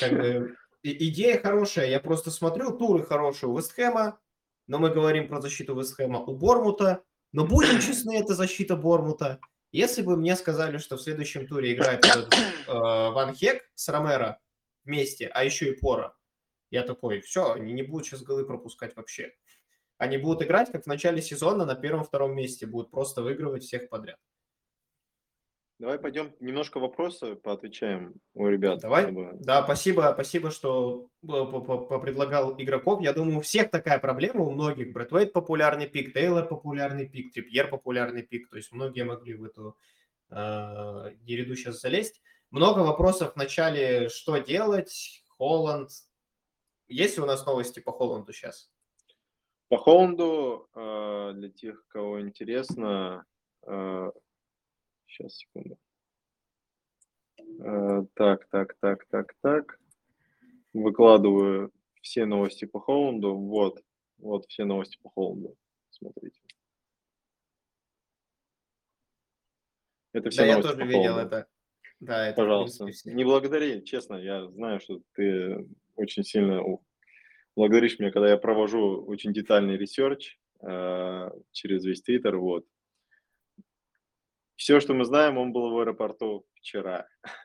как 0.00 0.12
бы, 0.12 0.56
идея 0.82 1.40
хорошая. 1.40 1.88
Я 1.88 2.00
просто 2.00 2.32
смотрю, 2.32 2.76
туры 2.76 3.04
хорошие 3.04 3.50
у 3.50 3.56
Вестхэма, 3.56 4.18
но 4.66 4.78
мы 4.78 4.90
говорим 4.90 5.28
про 5.28 5.40
защиту 5.40 5.78
Вестхэма 5.78 6.18
у 6.18 6.36
Бормута. 6.36 7.04
Но 7.32 7.46
будем 7.46 7.80
честны, 7.80 8.18
это 8.18 8.34
защита 8.34 8.76
Бормута. 8.76 9.38
Если 9.70 10.02
бы 10.02 10.16
мне 10.16 10.36
сказали, 10.36 10.78
что 10.78 10.96
в 10.96 11.02
следующем 11.02 11.46
туре 11.46 11.74
играет 11.74 12.04
этот, 12.04 12.32
э, 12.32 12.40
Ван 12.66 13.34
Хек 13.34 13.68
с 13.74 13.88
Ромеро 13.88 14.40
вместе, 14.84 15.26
а 15.26 15.44
еще 15.44 15.70
и 15.70 15.76
Пора, 15.76 16.14
я 16.74 16.82
такой, 16.82 17.20
все, 17.20 17.52
они 17.52 17.72
не 17.72 17.82
будут 17.82 18.06
сейчас 18.06 18.22
голы 18.22 18.44
пропускать 18.44 18.96
вообще. 18.96 19.32
Они 19.96 20.18
будут 20.18 20.42
играть, 20.42 20.72
как 20.72 20.82
в 20.84 20.86
начале 20.88 21.22
сезона, 21.22 21.64
на 21.64 21.76
первом-втором 21.76 22.34
месте, 22.34 22.66
будут 22.66 22.90
просто 22.90 23.22
выигрывать 23.22 23.62
всех 23.62 23.88
подряд. 23.88 24.18
Давай 25.78 25.98
пойдем 25.98 26.34
немножко 26.40 26.78
вопросы 26.80 27.34
поотвечаем 27.36 28.14
у 28.34 28.46
ребят. 28.48 28.80
Давай. 28.80 29.04
чтобы- 29.04 29.32
Да, 29.40 29.62
спасибо, 29.64 30.10
спасибо, 30.14 30.50
что 30.50 31.08
э, 31.22 31.98
предлагал 32.00 32.60
игроков. 32.60 33.00
Я 33.02 33.12
думаю, 33.12 33.38
у 33.38 33.40
всех 33.40 33.70
такая 33.70 33.98
проблема, 33.98 34.42
у 34.42 34.50
многих. 34.52 34.92
Брэд 34.92 35.12
Уэйт 35.12 35.32
популярный 35.32 35.88
пик, 35.88 36.12
Тейлор 36.12 36.48
популярный 36.48 37.08
пик, 37.08 37.32
Трипьер 37.32 37.68
популярный 37.68 38.22
пик. 38.22 38.48
То 38.50 38.56
есть 38.56 38.72
многие 38.72 39.04
могли 39.04 39.34
в 39.34 39.44
эту 39.44 39.76
э, 40.30 41.12
ереду 41.22 41.54
сейчас 41.56 41.80
залезть. 41.80 42.22
Много 42.50 42.80
вопросов 42.80 43.32
в 43.32 43.36
начале, 43.36 44.08
что 44.08 44.38
делать, 44.38 45.24
Холланд. 45.36 45.90
Есть 46.88 47.16
ли 47.16 47.22
у 47.22 47.26
нас 47.26 47.46
новости 47.46 47.80
по 47.80 47.92
Холланду 47.92 48.32
сейчас? 48.32 48.70
По 49.68 49.78
Холланду, 49.78 50.68
э, 50.74 51.32
для 51.34 51.48
тех, 51.50 51.86
кого 51.88 52.20
интересно, 52.20 53.24
сейчас, 53.62 55.36
секунду. 55.36 55.78
Э, 57.60 58.04
Так, 58.14 58.46
так, 58.50 58.74
так, 58.80 59.06
так, 59.06 59.34
так. 59.40 59.80
Выкладываю 60.72 61.72
все 62.02 62.26
новости 62.26 62.64
по 62.66 62.80
Холланду. 62.80 63.36
Вот, 63.36 63.82
вот 64.18 64.46
все 64.46 64.64
новости 64.64 64.98
по 65.02 65.08
Холланду. 65.10 65.56
Смотрите. 65.90 66.40
Это 70.12 70.30
все 70.30 70.42
да, 70.42 70.46
я 70.46 70.52
новости 70.54 70.70
тоже 70.72 70.82
по 70.82 70.86
видел 70.86 71.12
Холланду. 71.12 71.26
это. 71.36 71.48
Да, 72.00 72.26
это, 72.26 72.36
Пожалуйста. 72.36 72.86
Не 73.04 73.24
благодари, 73.24 73.84
честно, 73.84 74.16
я 74.16 74.46
знаю, 74.50 74.80
что 74.80 75.00
ты 75.14 75.66
очень 75.96 76.24
сильно 76.24 76.62
благодаришь 77.56 77.98
меня, 77.98 78.10
когда 78.10 78.30
я 78.30 78.36
провожу 78.36 79.04
очень 79.06 79.32
детальный 79.32 79.76
research 79.76 80.38
э, 80.60 81.30
через 81.52 81.84
весь 81.84 82.02
Твиттер, 82.02 82.36
вот. 82.36 82.66
Все, 84.56 84.80
что 84.80 84.94
мы 84.94 85.04
знаем, 85.04 85.36
он 85.38 85.52
был 85.52 85.70
в 85.70 85.78
аэропорту 85.78 86.46
вчера. 86.54 87.08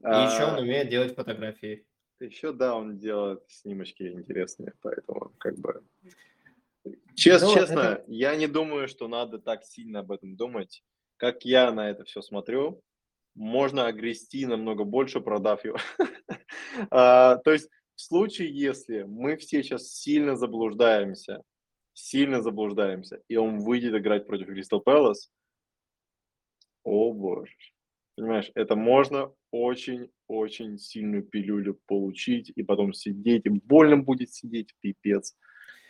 И 0.00 0.06
еще 0.06 0.44
он 0.44 0.54
А, 0.54 0.60
умеет 0.60 0.88
делать 0.88 1.14
фотографии. 1.14 1.84
Еще, 2.20 2.52
да, 2.52 2.74
он 2.76 2.98
делает 2.98 3.40
снимочки 3.48 4.02
интересные, 4.02 4.72
поэтому 4.80 5.32
как 5.38 5.56
бы... 5.58 5.84
Чес- 7.14 7.42
Ну, 7.42 7.54
честно, 7.54 7.80
это- 7.80 8.04
я 8.08 8.34
не 8.36 8.46
думаю, 8.48 8.88
что 8.88 9.08
надо 9.08 9.38
так 9.38 9.64
сильно 9.64 10.00
об 10.00 10.10
этом 10.12 10.36
думать. 10.36 10.84
Как 11.16 11.44
я 11.44 11.72
на 11.72 11.90
это 11.90 12.04
все 12.04 12.22
смотрю, 12.22 12.82
можно 13.38 13.86
огрести 13.86 14.44
намного 14.46 14.84
больше, 14.84 15.20
продав 15.20 15.64
его. 15.64 15.78
А, 16.90 17.36
То 17.36 17.52
есть 17.52 17.68
в 17.94 18.00
случае, 18.00 18.56
если 18.56 19.02
мы 19.02 19.36
все 19.36 19.62
сейчас 19.62 19.92
сильно 19.92 20.36
заблуждаемся, 20.36 21.42
сильно 21.92 22.42
заблуждаемся, 22.42 23.20
и 23.28 23.36
он 23.36 23.60
выйдет 23.60 23.94
играть 23.94 24.26
против 24.26 24.46
Кристал 24.46 24.80
Пэлас, 24.80 25.30
о 26.84 27.12
боже. 27.12 27.52
Понимаешь, 28.16 28.50
это 28.54 28.76
можно 28.76 29.32
очень-очень 29.50 30.78
сильную 30.78 31.22
пилюлю 31.22 31.80
получить, 31.86 32.52
и 32.54 32.62
потом 32.62 32.92
сидеть, 32.92 33.46
и 33.46 33.50
больно 33.50 33.98
будет 33.98 34.32
сидеть, 34.32 34.74
пипец. 34.80 35.36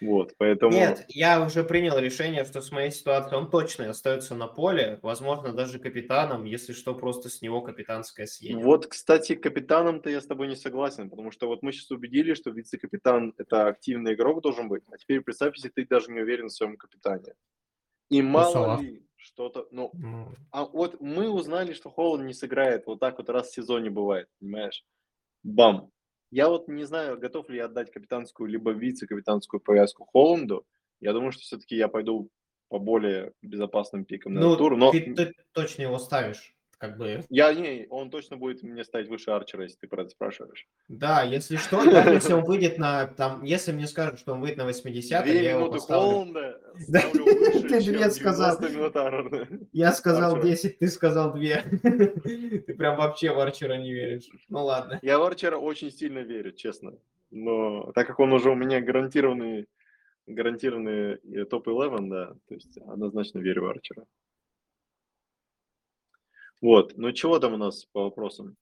Вот, 0.01 0.35
поэтому... 0.39 0.73
Нет, 0.73 1.05
я 1.09 1.45
уже 1.45 1.65
принял 1.65 1.99
решение, 1.99 2.45
что 2.45 2.61
с 2.61 2.71
моей 2.71 2.91
ситуацией 2.91 3.37
он 3.37 3.51
точно 3.51 3.91
остается 3.91 4.35
на 4.35 4.47
поле, 4.47 5.01
возможно, 5.03 5.53
даже 5.53 5.79
капитаном, 5.79 6.45
если 6.45 6.73
что, 6.73 6.95
просто 6.95 7.29
с 7.29 7.43
него 7.43 7.63
капитанское 7.63 8.27
съедет. 8.27 8.63
Вот, 8.63 8.87
кстати, 8.87 9.35
капитаном-то 9.35 10.09
я 10.11 10.21
с 10.21 10.27
тобой 10.27 10.47
не 10.49 10.57
согласен, 10.57 11.11
потому 11.11 11.33
что 11.33 11.49
вот 11.49 11.63
мы 11.63 11.73
сейчас 11.73 11.91
убедили, 11.91 12.35
что 12.35 12.51
вице-капитан– 12.51 13.35
это 13.39 13.67
активный 13.67 14.15
игрок 14.15 14.43
должен 14.43 14.69
быть, 14.69 14.85
а 14.91 14.97
теперь 14.99 15.21
представь, 15.21 15.57
если 15.57 15.71
ты 15.71 15.87
даже 15.87 16.13
не 16.13 16.21
уверен 16.21 16.47
в 16.47 16.53
своем 16.53 16.77
капитане. 16.77 17.35
И 18.09 18.23
мало 18.23 18.53
Салах. 18.53 18.81
ли 18.83 19.03
что-то, 19.17 19.67
ну, 19.73 19.91
Ну, 19.95 20.35
а 20.53 20.65
вот 20.65 21.01
мы 21.01 21.29
узнали, 21.29 21.73
что 21.73 21.91
Холланд 21.91 22.25
не 22.25 22.35
сыграет, 22.35 22.87
вот 22.87 23.01
так 23.01 23.19
вот 23.19 23.29
раз 23.29 23.49
в 23.49 23.55
сезоне 23.55 23.91
бывает, 23.91 24.29
понимаешь? 24.39 24.85
Бам. 25.43 25.91
Я 26.31 26.49
вот 26.49 26.69
не 26.69 26.85
знаю, 26.85 27.19
готов 27.19 27.49
ли 27.49 27.57
я 27.57 27.67
отдать 27.67 27.91
капитанскую 27.91 28.49
либо 28.49 28.73
вице-капитанскую 28.73 29.61
повязку 29.61 30.05
Холланду. 30.05 30.67
Я 31.01 31.13
думаю, 31.13 31.33
что 31.33 31.43
все-таки 31.43 31.77
я 31.77 31.89
пойду 31.89 32.31
по 32.69 32.79
более 32.79 33.33
безопасным 33.41 34.05
пикам 34.05 34.35
на 34.35 34.41
Ну, 34.41 34.57
тур, 34.57 34.77
но 34.77 34.93
ты, 34.93 35.15
ты 35.15 35.33
точно 35.53 35.83
его 35.83 35.99
ставишь, 35.99 36.55
как 36.79 36.97
бы. 36.97 37.25
я 37.29 37.53
не, 37.53 37.87
он 37.91 38.09
точно 38.09 38.37
будет 38.37 38.63
мне 38.63 38.85
ставить 38.85 39.09
выше 39.09 39.33
Арчера, 39.33 39.65
если 39.65 39.79
ты 39.79 39.89
про 39.89 40.03
это 40.03 40.11
спрашиваешь. 40.11 40.67
Да, 40.87 41.23
если 41.23 41.57
что, 41.57 41.85
даже 41.85 42.11
если 42.15 42.33
он 42.33 42.45
выйдет 42.45 42.79
на, 42.79 43.07
там, 43.09 43.43
если 43.43 43.73
мне 43.73 43.87
скажут, 43.89 44.21
что 44.21 44.33
он 44.33 44.41
выйдет 44.41 44.59
на 44.59 44.65
80 44.65 45.25
Две 45.25 45.43
я 45.43 45.51
его 45.57 45.71
поставлю. 45.71 46.11
Холланда 46.11 46.61
Да, 46.89 47.01
ставлю 47.01 47.25
выше, 47.53 47.69
ты 47.69 47.81
две 47.81 48.11
сказал. 48.11 48.59
90 48.59 48.79
минут 48.79 48.97
Аарона. 48.97 49.49
Я 49.73 49.93
сказал 49.93 50.37
Арчера. 50.37 50.51
10, 50.51 50.79
ты 50.79 50.89
сказал 50.89 51.33
2. 51.35 51.41
Ты 51.41 52.75
прям 52.75 52.97
вообще 52.97 53.33
в 53.33 53.41
Арчера 53.41 53.77
не 53.77 53.93
веришь. 53.93 54.29
Ну 54.49 54.65
ладно. 54.65 55.01
Я 55.03 55.19
в 55.19 55.23
Арчера 55.23 55.59
очень 55.59 55.91
сильно 55.91 56.21
верю, 56.21 56.53
честно. 56.53 56.95
Но 57.31 57.93
так 57.93 58.07
как 58.07 58.21
он 58.21 58.33
уже 58.33 58.51
у 58.51 58.55
меня 58.55 58.81
гарантированный, 58.81 59.67
гарантированный 60.27 61.15
э, 61.15 61.45
топ-11, 61.45 62.09
да, 62.09 62.27
то 62.47 62.55
есть 62.55 62.79
однозначно 62.79 63.41
верю 63.41 63.65
в 63.65 63.69
Арчера. 63.69 64.05
Вот, 66.61 66.97
ну 66.97 67.13
чего 67.13 67.39
там 67.39 67.55
у 67.55 67.57
нас 67.57 67.85
по 67.87 68.05
вопросам? 68.05 68.57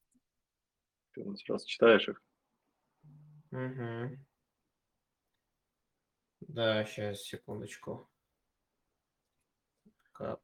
Ты 1.13 1.23
раз 1.47 1.65
читаешь 1.65 2.07
их. 2.07 2.21
Мгм. 3.51 4.23
Да, 6.41 6.85
сейчас, 6.85 7.23
секундочку. 7.23 8.09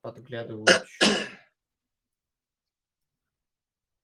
Подглядываю. 0.02 0.66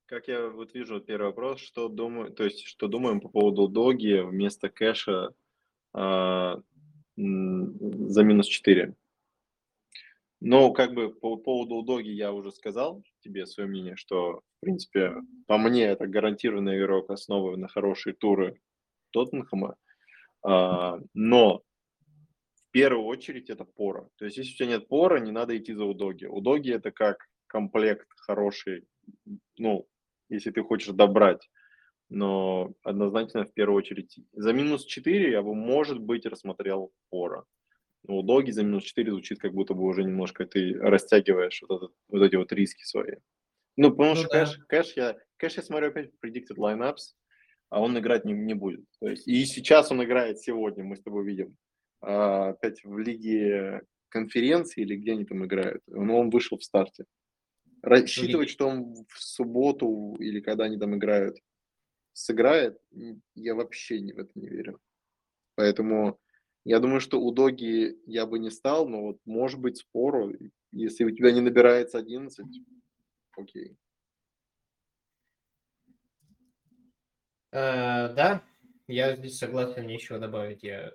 Как 0.05 0.27
я 0.27 0.47
вот 0.49 0.73
вижу 0.73 0.99
первый 1.01 1.27
вопрос, 1.27 1.59
что 1.59 1.87
думаю, 1.87 2.31
то 2.31 2.43
есть 2.43 2.65
что 2.65 2.87
думаем 2.87 3.21
по 3.21 3.29
поводу 3.29 3.67
доги 3.67 4.21
вместо 4.21 4.69
кэша 4.69 5.35
м, 5.93 6.63
за 7.17 8.23
минус 8.23 8.47
4. 8.47 8.95
Ну, 10.41 10.71
как 10.73 10.93
бы 10.93 11.13
по 11.13 11.35
поводу 11.35 11.81
доги 11.81 12.09
я 12.09 12.31
уже 12.31 12.51
сказал 12.51 13.03
тебе 13.21 13.45
свое 13.45 13.67
мнение, 13.67 13.97
что, 13.97 14.41
в 14.57 14.61
принципе, 14.61 15.15
по 15.47 15.57
мне 15.57 15.83
это 15.83 16.07
гарантированный 16.07 16.79
игрок 16.79 17.09
основы 17.09 17.57
на 17.57 17.67
хорошие 17.67 18.13
туры 18.13 18.61
Тоттенхэма. 19.11 19.75
А, 20.41 20.97
но 21.13 21.63
в 22.55 22.71
первую 22.71 23.05
очередь 23.05 23.49
это 23.49 23.65
пора. 23.65 24.07
То 24.17 24.25
есть, 24.25 24.37
если 24.37 24.53
у 24.53 24.55
тебя 24.57 24.67
нет 24.67 24.87
пора, 24.87 25.19
не 25.19 25.31
надо 25.31 25.57
идти 25.57 25.73
за 25.73 25.83
удоги. 25.83 26.25
Удоги 26.25 26.71
это 26.71 26.91
как 26.91 27.27
комплект 27.47 28.07
хороший, 28.15 28.85
ну, 29.57 29.87
если 30.29 30.51
ты 30.51 30.63
хочешь 30.63 30.95
добрать. 30.95 31.49
Но 32.07 32.73
однозначно 32.83 33.43
в 33.43 33.53
первую 33.53 33.77
очередь 33.77 34.17
за 34.31 34.53
минус 34.53 34.85
4 34.85 35.31
я 35.31 35.41
бы, 35.41 35.53
может 35.53 35.99
быть, 35.99 36.25
рассмотрел 36.25 36.91
пора. 37.09 37.43
Но 38.07 38.17
у 38.19 38.23
доги 38.23 38.51
за 38.51 38.63
минус 38.63 38.83
4 38.83 39.11
звучит, 39.11 39.39
как 39.39 39.53
будто 39.53 39.73
бы 39.73 39.83
уже 39.83 40.03
немножко 40.03 40.45
ты 40.45 40.73
растягиваешь 40.73 41.61
вот, 41.67 41.77
этот, 41.77 41.95
вот 42.07 42.23
эти 42.23 42.35
вот 42.35 42.51
риски 42.51 42.83
свои. 42.83 43.15
Ну, 43.77 43.91
потому 43.91 44.09
Ну 44.09 44.15
что 44.15 44.29
да. 44.29 44.45
кэш, 44.45 44.59
кэш, 44.67 44.93
я, 44.95 45.17
кэш 45.37 45.57
я 45.57 45.63
смотрю 45.63 45.89
опять 45.89 46.11
predicted 46.23 46.57
lineups, 46.57 47.13
а 47.69 47.81
он 47.81 47.97
играть 47.99 48.25
не, 48.25 48.33
не 48.33 48.53
будет. 48.53 48.85
То 48.99 49.09
есть, 49.09 49.27
и 49.27 49.45
сейчас 49.45 49.91
он 49.91 50.03
играет 50.03 50.39
сегодня, 50.39 50.83
мы 50.83 50.95
с 50.95 51.01
тобой 51.01 51.25
видим, 51.25 51.55
а, 52.01 52.49
опять 52.49 52.83
в 52.83 52.97
лиге 52.97 53.81
конференции 54.09 54.81
или 54.81 54.95
где 54.95 55.11
они 55.11 55.25
там 55.25 55.45
играют. 55.45 55.81
Но 55.87 56.19
он 56.19 56.29
вышел 56.29 56.57
в 56.57 56.63
старте. 56.63 57.05
Рассчитывать, 57.81 58.49
что 58.49 58.67
он 58.67 58.93
в 59.07 59.21
субботу 59.21 60.15
или 60.19 60.41
когда 60.41 60.65
они 60.65 60.77
там 60.77 60.95
играют, 60.95 61.37
сыграет, 62.13 62.77
я 63.35 63.55
вообще 63.55 64.01
не 64.01 64.13
в 64.13 64.19
это 64.19 64.31
не 64.35 64.49
верю. 64.49 64.79
Поэтому 65.55 66.19
я 66.65 66.79
думаю, 66.79 66.99
что 67.01 67.19
у 67.21 67.31
Доги 67.31 67.97
я 68.05 68.25
бы 68.25 68.39
не 68.39 68.49
стал, 68.51 68.87
но 68.87 69.01
вот 69.03 69.17
может 69.25 69.59
быть 69.59 69.77
спору, 69.77 70.33
если 70.71 71.03
у 71.03 71.11
тебя 71.11 71.31
не 71.31 71.41
набирается 71.41 71.97
11, 71.97 72.45
окей. 73.37 73.75
Э, 77.51 78.13
Да, 78.13 78.43
я 78.87 79.15
здесь 79.15 79.37
согласен, 79.37 79.87
нечего 79.87 80.19
добавить. 80.19 80.63
Я 80.63 80.91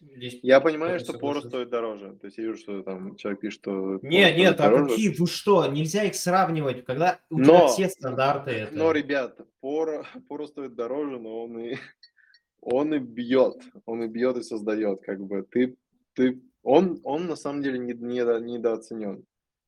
здесь 0.00 0.38
Я 0.42 0.60
понимаю, 0.60 0.98
что 1.00 1.12
Пору 1.12 1.40
соглашусь. 1.40 1.50
стоит 1.50 1.68
дороже. 1.70 2.16
То 2.20 2.26
есть 2.26 2.38
я 2.38 2.44
вижу, 2.44 2.58
что 2.58 2.82
там 2.82 3.16
человек 3.16 3.40
пишет, 3.40 3.60
что 3.60 3.98
Не, 4.02 4.32
нет, 4.34 4.60
а 4.60 4.64
дороже. 4.70 4.90
какие, 4.90 5.14
вы 5.14 5.26
что, 5.26 5.66
нельзя 5.66 6.04
их 6.04 6.14
сравнивать, 6.14 6.84
когда 6.84 7.20
у 7.30 7.38
Но- 7.38 7.44
тебя 7.44 7.66
все 7.68 7.88
стандарты 7.88 8.50
это. 8.72 8.74
Но, 8.74 8.92
ребят, 8.92 9.38
Пору, 9.60 10.02
Пору 10.28 10.46
стоит 10.46 10.74
дороже, 10.74 11.18
но 11.18 11.44
он 11.44 11.58
и, 11.58 11.76
он 12.60 12.94
и 12.94 12.98
бьет. 12.98 13.62
Он 13.86 14.02
и 14.02 14.08
бьет 14.08 14.36
и 14.36 14.42
создает. 14.42 15.02
Как 15.02 15.20
бы 15.20 15.42
ты, 15.42 15.76
ты, 16.14 16.40
он, 16.62 17.00
он 17.04 17.26
на 17.26 17.36
самом 17.36 17.62
деле 17.62 17.78
не, 17.78 17.92
недо- 17.92 18.40
недооценен. 18.40 19.24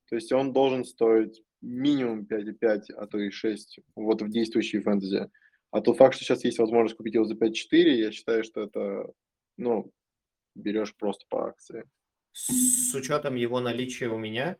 То 0.08 0.16
есть 0.16 0.32
он 0.32 0.52
должен 0.52 0.84
стоить 0.84 1.42
минимум 1.60 2.26
5,5, 2.30 2.92
а 2.96 3.06
то 3.06 3.18
и 3.18 3.30
6 3.30 3.80
вот 3.94 4.22
в 4.22 4.28
действующей 4.28 4.80
фэнтези. 4.80 5.30
А 5.70 5.80
тот 5.80 5.96
факт, 5.96 6.14
что 6.16 6.24
сейчас 6.24 6.44
есть 6.44 6.58
возможность 6.58 6.96
купить 6.96 7.14
его 7.14 7.24
за 7.24 7.34
5,4, 7.34 7.72
я 7.72 8.10
считаю, 8.10 8.42
что 8.42 8.62
это, 8.62 9.12
ну, 9.56 9.92
берешь 10.54 10.96
просто 10.96 11.26
по 11.28 11.46
акции. 11.46 11.84
С 12.32 12.94
учетом 12.94 13.36
его 13.36 13.60
наличия 13.60 14.08
у 14.08 14.18
меня, 14.18 14.56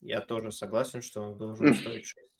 я 0.00 0.20
тоже 0.20 0.52
согласен, 0.52 1.00
что 1.00 1.22
он 1.22 1.38
должен 1.38 1.74
стоить 1.74 2.06
6. 2.06 2.33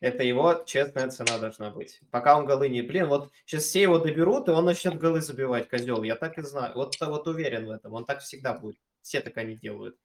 Это 0.00 0.22
его 0.22 0.62
честная 0.64 1.10
цена 1.10 1.38
должна 1.38 1.70
быть. 1.70 2.00
Пока 2.10 2.38
он 2.38 2.46
голы 2.46 2.68
не... 2.68 2.82
Блин, 2.82 3.08
вот 3.08 3.32
сейчас 3.44 3.64
все 3.64 3.82
его 3.82 3.98
доберут, 3.98 4.48
и 4.48 4.52
он 4.52 4.64
начнет 4.64 4.96
голы 4.96 5.20
забивать, 5.20 5.68
козел. 5.68 6.04
Я 6.04 6.14
так 6.14 6.38
и 6.38 6.42
знаю. 6.42 6.72
Вот, 6.74 6.94
вот 7.00 7.26
уверен 7.26 7.66
в 7.66 7.70
этом. 7.70 7.94
Он 7.94 8.04
так 8.04 8.20
всегда 8.20 8.54
будет. 8.54 8.78
Все 9.02 9.20
так 9.20 9.36
они 9.36 9.56
делают. 9.56 9.96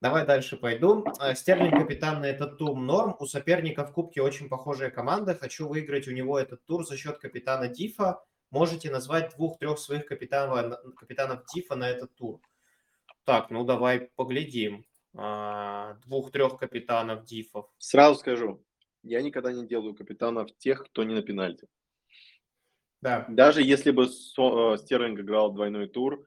Давай 0.00 0.26
дальше 0.26 0.56
пойду. 0.56 1.06
А, 1.18 1.34
Стерлинг 1.34 1.78
капитан 1.78 2.20
на 2.20 2.26
этот 2.26 2.58
тур 2.58 2.76
норм. 2.76 3.16
У 3.20 3.26
соперника 3.26 3.86
в 3.86 3.92
кубке 3.92 4.20
очень 4.20 4.48
похожая 4.48 4.90
команда. 4.90 5.36
Хочу 5.36 5.68
выиграть 5.68 6.08
у 6.08 6.12
него 6.12 6.38
этот 6.38 6.64
тур 6.66 6.84
за 6.84 6.96
счет 6.96 7.18
капитана 7.18 7.68
Дифа. 7.68 8.20
Можете 8.50 8.90
назвать 8.90 9.34
двух-трех 9.36 9.78
своих 9.78 10.06
капитанов, 10.06 10.78
капитанов 10.96 11.44
Дифа 11.54 11.76
на 11.76 11.88
этот 11.88 12.14
тур. 12.16 12.40
Так, 13.24 13.50
ну 13.50 13.64
давай 13.64 14.10
поглядим. 14.16 14.84
А, 15.16 15.94
Двух-трех 16.04 16.58
капитанов 16.58 17.24
Дифов. 17.24 17.70
Сразу 17.78 18.18
скажу, 18.18 18.60
я 19.04 19.22
никогда 19.22 19.52
не 19.52 19.66
делаю 19.66 19.94
капитанов 19.94 20.56
тех, 20.58 20.84
кто 20.84 21.04
не 21.04 21.14
на 21.14 21.22
пенальти. 21.22 21.68
Да. 23.00 23.26
Даже 23.28 23.62
если 23.62 23.90
бы 23.90 24.04
э, 24.04 24.76
Стерлинг 24.78 25.20
играл 25.20 25.52
двойной 25.52 25.88
тур, 25.88 26.26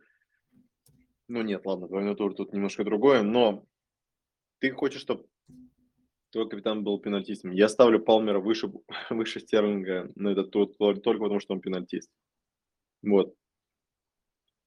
ну 1.28 1.42
нет, 1.42 1.66
ладно, 1.66 1.88
двойной 1.88 2.16
тур 2.16 2.36
тут 2.36 2.54
немножко 2.54 2.84
другое, 2.84 3.24
но 3.24 3.66
ты 4.60 4.72
хочешь, 4.72 5.02
чтобы 5.02 5.28
твой 6.32 6.48
капитан 6.48 6.84
был 6.84 7.00
пенальтистом. 7.00 7.52
Я 7.52 7.68
ставлю 7.68 8.00
Палмера 8.00 8.40
выше, 8.40 8.72
выше 9.10 9.40
Стерлинга 9.40 10.12
на 10.16 10.30
этот 10.30 10.52
тур 10.52 10.68
только 10.78 11.20
потому, 11.20 11.40
что 11.40 11.56
он 11.56 11.62
пенальтист. 11.62 12.12
Вот. 13.02 13.36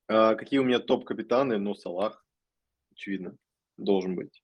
А 0.09 0.35
какие 0.35 0.59
у 0.59 0.65
меня 0.65 0.81
топ-капитаны? 0.81 1.59
Ну, 1.59 1.75
Салах, 1.75 2.27
очевидно, 2.91 3.37
должен 3.77 4.17
быть. 4.17 4.43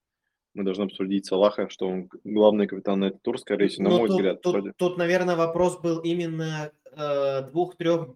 Мы 0.56 0.64
должны 0.64 0.84
обсудить 0.84 1.26
Салаха, 1.26 1.68
что 1.68 1.86
он 1.86 2.08
главный 2.24 2.66
капитан 2.66 3.00
на 3.00 3.04
этот 3.06 3.20
тур, 3.22 3.38
скорее 3.38 3.68
всего, 3.68 3.84
на 3.84 3.90
Ну, 3.90 3.98
мой 3.98 4.08
тут, 4.08 4.16
взгляд. 4.16 4.40
тут, 4.42 4.52
вроде. 4.54 4.72
тут, 4.72 4.96
наверное, 4.96 5.36
вопрос 5.36 5.78
был 5.80 5.98
именно 6.00 6.72
э, 6.92 7.42
двух-трех 7.50 8.08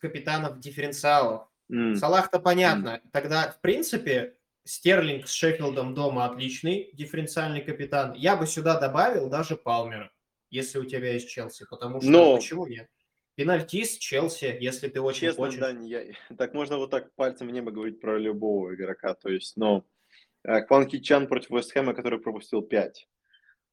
капитанов 0.00 0.58
дифференциалов. 0.58 1.48
М, 1.70 1.94
Салах-то 1.96 2.38
понятно. 2.40 3.02
Тогда, 3.12 3.50
в 3.52 3.60
принципе, 3.60 4.36
Стерлинг 4.64 5.28
с 5.28 5.32
Шеффилдом 5.32 5.94
дома 5.94 6.24
отличный 6.24 6.88
дифференциальный 6.94 7.60
капитан. 7.60 8.14
Я 8.14 8.36
бы 8.36 8.46
сюда 8.46 8.80
добавил 8.80 9.28
даже 9.28 9.54
Палмера, 9.56 10.10
если 10.50 10.78
у 10.78 10.84
тебя 10.86 11.12
есть 11.12 11.28
Челси. 11.28 11.66
Потому 11.68 12.00
что 12.00 12.10
Но- 12.10 12.36
почему 12.36 12.66
нет? 12.66 12.88
Пенальтист 13.34 14.00
Челси, 14.00 14.56
если 14.60 14.88
ты 14.88 15.02
очень 15.02 15.28
Честно, 15.28 15.44
хочешь. 15.44 15.60
Дань, 15.60 15.86
я... 15.86 16.04
так 16.38 16.54
можно 16.54 16.78
вот 16.78 16.90
так 16.90 17.14
пальцем 17.16 17.48
в 17.48 17.50
небо 17.50 17.70
говорить 17.70 18.00
про 18.00 18.18
любого 18.18 18.74
игрока. 18.74 19.12
То 19.12 19.28
есть, 19.28 19.58
но 19.58 19.84
Кван 20.68 20.86
Ки 20.86 21.00
Чан 21.00 21.26
против 21.26 21.50
Вестхэма, 21.50 21.94
который 21.94 22.20
пропустил 22.20 22.62
5. 22.62 23.08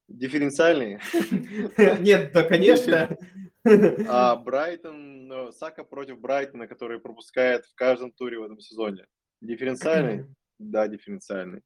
Дифференциальный. 0.08 1.00
Нет, 2.00 2.32
да, 2.34 2.44
конечно. 2.44 3.18
А 3.66 4.36
Брайтон, 4.36 5.28
ну, 5.28 5.52
Сака 5.52 5.84
против 5.84 6.20
Брайтона, 6.20 6.68
который 6.68 7.00
пропускает 7.00 7.66
в 7.66 7.76
каждом 7.76 8.12
туре 8.12 8.40
в 8.40 8.44
этом 8.44 8.60
сезоне. 8.60 9.06
Дифференциальный? 9.42 10.26
Да, 10.60 10.88
дифференциальный. 10.88 11.62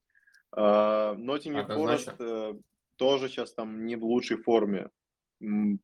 А, 0.52 1.14
Ноттингем. 1.14 1.68
Форест 1.68 2.16
э, 2.20 2.54
тоже 2.96 3.28
сейчас 3.28 3.54
там 3.54 3.86
не 3.86 3.96
в 3.96 4.04
лучшей 4.04 4.38
форме. 4.38 4.90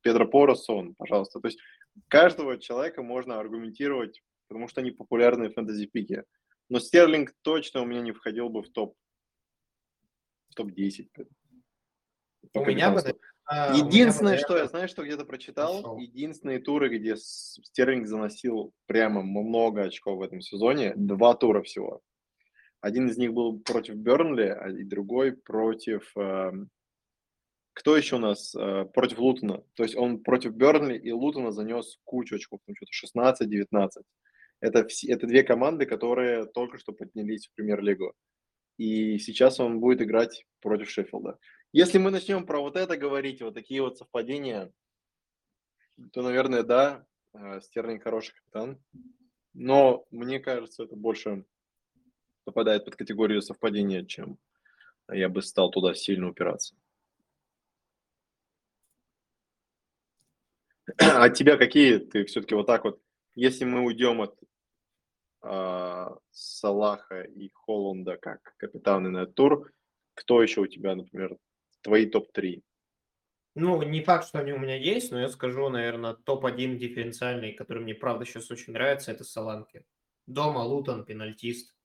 Педро 0.02 0.26
Порос 0.26 0.68
он, 0.70 0.96
пожалуйста. 0.96 1.40
То 1.42 1.50
есть 1.50 1.60
каждого 2.08 2.58
человека 2.58 3.04
можно 3.04 3.40
аргументировать, 3.40 4.24
потому 4.48 4.68
что 4.68 4.82
они 4.82 4.92
популярны 4.92 5.50
в 5.50 5.54
фэнтези-пике. 5.54 6.24
Но 6.70 6.80
Стерлинг 6.80 7.34
точно 7.44 7.82
у 7.82 7.86
меня 7.86 8.02
не 8.02 8.14
входил 8.14 8.50
бы 8.50 8.64
в 8.64 8.70
топ 8.70 8.96
в 10.54 10.56
топ-10. 10.56 11.08
по 12.54 12.60
У 12.60 12.66
меня 12.66 12.92
бы. 12.92 13.02
А, 13.46 13.74
меня 13.74 13.86
Единственное, 13.86 14.38
что 14.38 14.58
я 14.58 14.68
знаю, 14.68 14.88
что 14.88 15.04
где-то 15.04 15.26
прочитал, 15.26 15.76
пошел. 15.82 15.98
единственные 15.98 16.60
туры, 16.60 16.98
где 16.98 17.18
Стерлинг 17.18 18.08
заносил 18.08 18.74
прямо 18.86 19.22
много 19.22 19.84
очков 19.84 20.20
в 20.20 20.22
этом 20.22 20.40
сезоне, 20.40 20.94
два 20.96 21.34
тура 21.34 21.62
всего. 21.62 22.02
Один 22.80 23.08
из 23.08 23.18
них 23.18 23.34
был 23.34 23.60
против 23.60 23.96
Бернли, 23.96 24.48
а 24.48 24.70
и 24.70 24.84
другой 24.84 25.34
против... 25.34 26.12
эм, 26.18 26.70
кто 27.74 27.98
еще 27.98 28.18
у 28.18 28.20
нас? 28.20 28.54
Э, 28.56 28.86
против 28.94 29.20
Лутона. 29.20 29.64
То 29.74 29.84
есть 29.84 29.96
он 29.96 30.22
против 30.22 30.54
Бернли 30.54 30.98
и 30.98 31.12
Лутона 31.12 31.52
занес 31.52 31.98
кучу 32.04 32.36
очков, 32.36 32.60
там 32.66 32.76
что-то 32.76 33.42
16-19. 33.42 33.90
Это, 34.62 34.80
вс- 34.82 35.08
это 35.10 35.28
две 35.28 35.44
команды, 35.44 35.86
которые 35.86 36.46
только 36.46 36.78
что 36.78 36.94
поднялись 36.94 37.48
в 37.48 37.56
премьер-лигу. 37.56 38.14
И 38.84 39.18
сейчас 39.18 39.62
он 39.62 39.80
будет 39.80 40.02
играть 40.02 40.46
против 40.60 40.90
Шеффилда. 40.90 41.40
Если 41.72 42.00
мы 42.00 42.12
начнем 42.12 42.46
про 42.46 42.60
вот 42.60 42.76
это 42.76 42.98
говорить, 42.98 43.42
вот 43.42 43.54
такие 43.54 43.82
вот 43.82 43.98
совпадения, 43.98 44.74
то, 46.12 46.22
наверное, 46.22 46.64
да, 46.64 47.06
э, 47.34 47.62
Стерлинг 47.62 48.04
хороший 48.04 48.36
капитан. 48.36 48.84
Но 49.54 50.06
мне 50.12 50.42
кажется, 50.42 50.84
это 50.84 50.98
больше 50.98 51.46
попадает 52.44 52.84
под 52.84 52.98
категорию 52.98 53.42
совпадения, 53.42 54.04
чем 54.04 54.38
я 55.10 55.30
бы 55.30 55.42
стал 55.42 55.72
туда 55.72 55.94
сильно 55.94 56.28
упираться. 56.28 56.76
А 60.98 61.30
тебя 61.30 61.56
какие? 61.56 62.00
Ты 62.00 62.26
все-таки 62.26 62.54
вот 62.54 62.68
так 62.68 62.84
вот, 62.84 63.02
если 63.34 63.64
мы 63.64 63.86
уйдем 63.86 64.20
от 64.20 64.38
Салаха 65.44 67.22
и 67.22 67.50
Холланда 67.54 68.18
как 68.18 68.40
капитаны 68.58 69.10
на 69.10 69.24
этот 69.24 69.36
тур, 69.36 69.72
кто 70.16 70.42
еще 70.42 70.62
у 70.62 70.68
тебя, 70.68 70.96
например, 70.96 71.38
твои 71.82 72.06
топ-3? 72.06 72.62
Ну, 73.56 73.82
не 73.84 74.02
факт, 74.02 74.28
что 74.28 74.40
они 74.40 74.52
у 74.54 74.58
меня 74.58 74.76
есть, 74.76 75.12
но 75.12 75.20
я 75.20 75.30
скажу, 75.30 75.70
наверное, 75.70 76.16
топ-1 76.16 76.78
дифференциальный, 76.78 77.54
который 77.54 77.84
мне, 77.84 77.94
правда, 77.94 78.26
сейчас 78.26 78.50
очень 78.50 78.74
нравится, 78.74 79.12
это 79.12 79.24
Саланки. 79.24 79.86
Дома 80.26 80.60
Лутон, 80.60 81.06
пенальтист. 81.06 81.76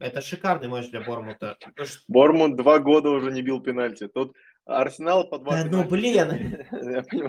Это 0.00 0.20
шикарный 0.20 0.68
матч 0.68 0.90
для 0.90 1.02
Бормута. 1.02 1.56
Бормунд 2.08 2.56
два 2.56 2.80
года 2.80 3.10
уже 3.10 3.30
не 3.30 3.42
бил 3.42 3.62
пенальти. 3.62 4.08
Тут 4.08 4.34
Арсенал 4.64 5.28
по 5.28 5.38
два 5.38 5.62
Да 5.62 5.70
ну, 5.70 5.88
понимаю. 5.88 6.66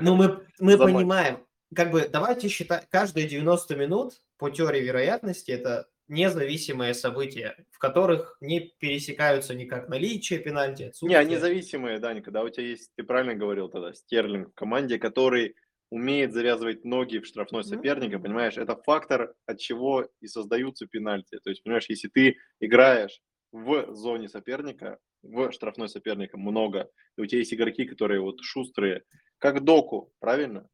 Ну, 0.02 0.16
мы, 0.16 0.48
мы 0.60 0.78
понимаем, 0.78 1.46
как 1.74 1.92
бы, 1.92 2.08
давайте 2.10 2.48
считать, 2.50 2.88
каждые 2.90 3.28
90 3.28 3.76
минут 3.76 4.22
по 4.38 4.50
теории 4.50 4.82
вероятности 4.82 5.52
это 5.52 5.88
независимые 6.08 6.94
события, 6.94 7.66
в 7.72 7.80
которых 7.80 8.38
не 8.42 8.60
пересекаются 8.80 9.56
никак 9.56 9.90
наличие 9.90 10.40
пенальти, 10.40 10.84
Не, 11.02 11.16
отсутствие. 11.16 11.16
они 11.16 11.38
зависимые, 11.38 12.00
Даня, 12.00 12.22
когда 12.22 12.44
у 12.44 12.50
тебя 12.50 12.66
есть, 12.68 12.92
ты 12.96 13.04
правильно 13.04 13.36
говорил 13.36 13.70
тогда, 13.70 13.94
Стерлинг 13.94 14.50
в 14.52 14.54
команде, 14.54 14.98
который 14.98 15.56
умеет 15.92 16.34
завязывать 16.34 16.84
ноги 16.84 17.20
в 17.20 17.26
штрафной 17.28 17.64
соперника, 17.64 18.18
понимаешь, 18.20 18.58
это 18.58 18.76
фактор, 18.76 19.36
от 19.46 19.60
чего 19.60 20.08
и 20.20 20.28
создаются 20.28 20.88
пенальти. 20.88 21.38
То 21.44 21.50
есть, 21.50 21.64
понимаешь, 21.64 21.86
если 21.90 22.08
ты 22.08 22.38
играешь 22.60 23.20
в 23.52 23.94
зоне 23.94 24.28
соперника, 24.30 24.98
в 25.22 25.52
штрафной 25.52 25.90
соперника 25.90 26.38
много, 26.38 26.90
и 27.18 27.22
у 27.22 27.26
тебя 27.26 27.40
есть 27.40 27.54
игроки, 27.54 27.86
которые 27.86 28.20
вот 28.22 28.42
шустрые, 28.42 29.04
как 29.38 29.64
Доку, 29.64 30.12
правильно? 30.20 30.68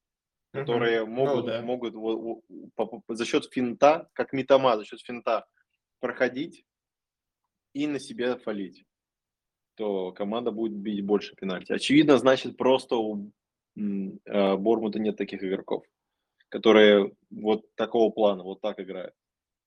Которые 0.52 1.06
Ну 1.06 1.12
могут, 1.12 1.46
да. 1.46 1.62
могут 1.62 1.94
во- 1.94 2.18
во- 2.18 2.42
по- 2.76 3.00
по- 3.00 3.16
за 3.16 3.26
счет 3.26 3.46
финта, 3.52 4.10
как 4.14 4.34
Митома, 4.34 4.78
за 4.78 4.84
счет 4.86 5.00
финта 5.02 5.46
проходить 6.00 6.66
и 7.74 7.88
на 7.88 8.00
себя 8.00 8.38
фалить, 8.38 8.86
то 9.76 10.12
команда 10.12 10.52
будет 10.52 10.74
бить 10.74 11.06
больше 11.06 11.36
пенальти. 11.36 11.72
Очевидно, 11.72 12.18
значит, 12.18 12.58
просто 12.58 12.98
у 12.98 13.32
э, 13.78 14.58
Бормута 14.58 15.00
нет 15.00 15.16
таких 15.16 15.42
игроков, 15.42 15.86
которые 16.50 17.16
вот 17.30 17.74
такого 17.76 18.12
плана, 18.12 18.44
вот 18.44 18.60
так 18.60 18.80
играют. 18.82 19.16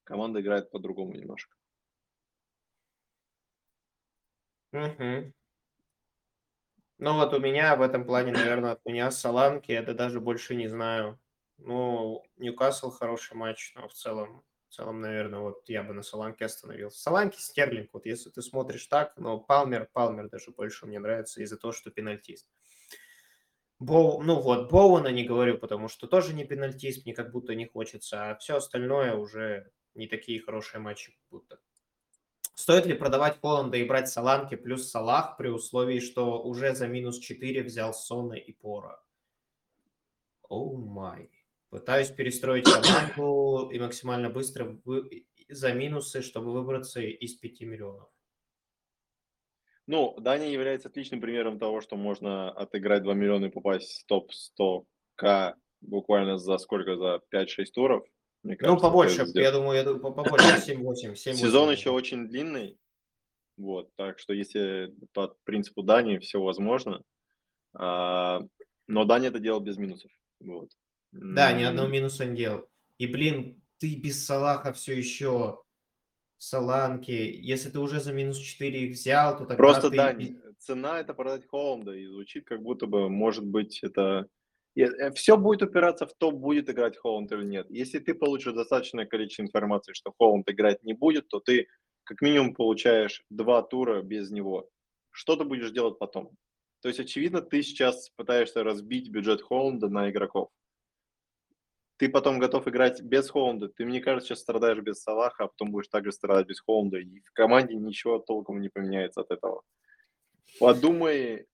Команда 0.04 0.42
играет 0.42 0.70
по-другому 0.70 1.14
немножко. 1.14 1.56
Мгм. 4.72 5.32
Ну 6.98 7.14
вот 7.14 7.34
у 7.34 7.40
меня 7.40 7.74
в 7.76 7.82
этом 7.82 8.04
плане, 8.06 8.32
наверное, 8.32 8.72
от 8.72 8.84
меня 8.84 9.10
Саланки, 9.10 9.72
это 9.72 9.94
даже 9.94 10.20
больше 10.20 10.54
не 10.54 10.68
знаю. 10.68 11.20
Ну, 11.58 12.22
Ньюкасл 12.36 12.90
хороший 12.90 13.36
матч, 13.36 13.72
но 13.74 13.88
в 13.88 13.92
целом, 13.94 14.44
в 14.68 14.74
целом, 14.74 15.00
наверное, 15.00 15.40
вот 15.40 15.68
я 15.68 15.82
бы 15.82 15.92
на 15.92 16.02
Саланке 16.02 16.44
остановился. 16.44 17.00
Саланки, 17.00 17.38
Стерлинг, 17.38 17.90
вот 17.92 18.06
если 18.06 18.30
ты 18.30 18.42
смотришь 18.42 18.86
так, 18.86 19.16
но 19.16 19.38
Палмер, 19.38 19.88
Палмер 19.92 20.28
даже 20.28 20.50
больше 20.52 20.86
мне 20.86 20.98
нравится 21.00 21.42
из-за 21.42 21.56
того, 21.58 21.72
что 21.72 21.90
пенальтист. 21.90 22.46
Боу, 23.78 24.20
ну 24.22 24.40
вот, 24.40 24.70
Боуэна 24.72 25.08
не 25.12 25.24
говорю, 25.24 25.58
потому 25.58 25.88
что 25.88 26.06
тоже 26.08 26.34
не 26.34 26.44
пенальтист, 26.44 27.04
мне 27.04 27.14
как 27.14 27.30
будто 27.32 27.54
не 27.54 27.66
хочется, 27.66 28.30
а 28.30 28.36
все 28.36 28.56
остальное 28.56 29.14
уже 29.14 29.70
не 29.94 30.06
такие 30.08 30.40
хорошие 30.40 30.80
матчи 30.80 31.12
как 31.12 31.22
будто. 31.30 31.60
Стоит 32.54 32.86
ли 32.86 32.94
продавать 32.94 33.40
Холланда 33.40 33.76
и 33.76 33.84
брать 33.84 34.08
Саланки 34.08 34.54
плюс 34.54 34.88
Салах 34.88 35.36
при 35.36 35.48
условии, 35.48 35.98
что 35.98 36.40
уже 36.42 36.74
за 36.74 36.86
минус 36.86 37.18
4 37.18 37.62
взял 37.64 37.92
Сона 37.92 38.34
и 38.34 38.52
Пора? 38.52 39.02
Оу 40.48 40.76
май. 40.76 41.30
Пытаюсь 41.70 42.10
перестроить 42.10 42.64
команду 42.64 43.70
и 43.70 43.78
максимально 43.80 44.30
быстро 44.30 44.78
вы- 44.84 45.26
за 45.48 45.72
минусы, 45.72 46.22
чтобы 46.22 46.52
выбраться 46.52 47.00
из 47.00 47.34
5 47.34 47.64
миллионов. 47.64 48.08
Ну, 49.86 50.14
Дания 50.18 50.50
является 50.50 50.88
отличным 50.88 51.20
примером 51.20 51.58
того, 51.58 51.80
что 51.80 51.96
можно 51.96 52.50
отыграть 52.50 53.02
2 53.02 53.14
миллиона 53.14 53.46
и 53.46 53.50
попасть 53.50 54.02
в 54.02 54.06
топ-100к 54.06 55.56
буквально 55.80 56.38
за 56.38 56.56
сколько? 56.58 56.96
За 56.96 57.20
5-6 57.28 57.74
туров. 57.74 58.06
Мне 58.44 58.54
Ну, 58.60 58.66
кажется, 58.66 58.82
побольше, 58.82 59.14
это 59.22 59.26
сделать. 59.26 59.46
я 59.46 59.52
думаю, 59.52 59.76
я 59.76 59.84
думаю, 59.84 60.00
по- 60.00 60.12
побольше, 60.12 60.44
7-8. 60.68 61.14
7-8 61.14 61.34
Сезон 61.34 61.70
еще 61.70 61.90
очень 61.90 62.28
длинный. 62.28 62.78
Вот, 63.56 63.90
так 63.96 64.18
что 64.18 64.32
если 64.32 64.94
по 65.12 65.28
принципу 65.44 65.82
Дании 65.82 66.18
все 66.18 66.40
возможно. 66.40 67.02
А, 67.72 68.40
но 68.86 69.04
Дания 69.04 69.28
это 69.28 69.38
делал 69.40 69.60
без 69.60 69.76
минусов. 69.78 70.10
Вот. 70.40 70.70
Да, 71.12 71.52
ни 71.52 71.62
одного 71.62 71.88
минуса 71.88 72.24
не 72.26 72.36
делал. 72.36 72.68
И, 72.98 73.06
блин, 73.06 73.62
ты 73.78 73.94
без 73.96 74.24
Салаха 74.26 74.72
все 74.72 74.96
еще 74.96 75.62
Саланки. 76.38 77.12
Если 77.12 77.70
ты 77.70 77.78
уже 77.78 78.00
за 78.00 78.12
минус 78.12 78.38
4 78.38 78.86
их 78.88 78.92
взял, 78.92 79.32
то 79.32 79.38
тогда 79.46 79.56
Просто, 79.56 79.90
ты... 79.90 80.12
Без- 80.14 80.44
цена 80.58 80.98
это 81.00 81.12
продать 81.14 81.46
Холланда, 81.46 81.92
и 81.92 82.06
звучит 82.06 82.46
как 82.46 82.62
будто 82.62 82.86
бы, 82.86 83.08
может 83.10 83.44
быть, 83.44 83.80
это... 83.82 84.26
Все 85.14 85.36
будет 85.36 85.62
упираться 85.62 86.06
в 86.06 86.14
то, 86.14 86.32
будет 86.32 86.68
играть 86.68 86.96
Холланд 86.96 87.30
или 87.32 87.44
нет. 87.44 87.66
Если 87.70 88.00
ты 88.00 88.14
получишь 88.14 88.54
достаточное 88.54 89.06
количество 89.06 89.42
информации, 89.42 89.92
что 89.92 90.12
Холланд 90.18 90.50
играть 90.50 90.82
не 90.82 90.94
будет, 90.94 91.28
то 91.28 91.40
ты 91.40 91.68
как 92.02 92.20
минимум 92.20 92.54
получаешь 92.54 93.22
два 93.30 93.62
тура 93.62 94.02
без 94.02 94.30
него. 94.30 94.68
Что 95.10 95.36
ты 95.36 95.44
будешь 95.44 95.70
делать 95.70 95.98
потом? 95.98 96.30
То 96.82 96.88
есть, 96.88 97.00
очевидно, 97.00 97.40
ты 97.40 97.62
сейчас 97.62 98.10
пытаешься 98.16 98.62
разбить 98.64 99.08
бюджет 99.10 99.40
Холланда 99.42 99.88
на 99.88 100.10
игроков. 100.10 100.50
ты 101.96 102.08
потом 102.08 102.38
готов 102.38 102.66
играть 102.68 103.00
без 103.00 103.30
Холланда. 103.30 103.68
Ты, 103.68 103.84
мне 103.86 104.00
кажется, 104.00 104.28
сейчас 104.28 104.40
страдаешь 104.40 104.82
без 104.82 105.00
Салаха, 105.00 105.44
а 105.44 105.46
потом 105.48 105.70
будешь 105.70 105.88
также 105.88 106.12
страдать 106.12 106.46
без 106.46 106.60
Холланда. 106.60 106.98
И 106.98 107.20
в 107.20 107.32
команде 107.32 107.74
ничего 107.76 108.18
толком 108.18 108.60
не 108.60 108.68
поменяется 108.68 109.20
от 109.20 109.30
этого. 109.30 109.62
Подумай, 110.58 111.46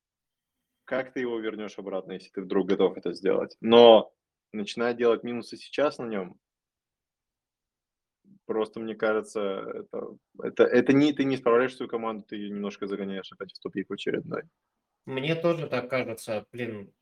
как 0.91 1.13
ты 1.13 1.21
его 1.21 1.39
вернешь 1.39 1.79
обратно, 1.79 2.13
если 2.13 2.31
ты 2.31 2.43
вдруг 2.43 2.67
готов 2.67 2.97
это 2.97 3.13
сделать. 3.13 3.57
Но 3.61 4.13
начинать 4.53 4.97
делать 4.97 5.23
минусы 5.23 5.57
сейчас 5.57 5.99
на 5.99 6.07
нем, 6.07 6.37
просто 8.45 8.81
мне 8.81 8.97
кажется, 8.97 9.41
это, 9.41 10.17
это, 10.43 10.65
это 10.65 10.93
не 10.93 11.13
ты 11.13 11.23
не 11.23 11.37
справляешь 11.37 11.77
свою 11.77 11.89
команду, 11.89 12.25
ты 12.27 12.35
ее 12.35 12.51
немножко 12.51 12.89
загоняешь 12.89 13.31
опять 13.31 13.53
в 13.53 13.61
тупик 13.61 13.89
очередной. 13.89 14.43
Мне 15.07 15.37
тоже 15.37 15.69
так 15.69 15.89
кажется, 15.89 16.45
блин. 16.51 16.93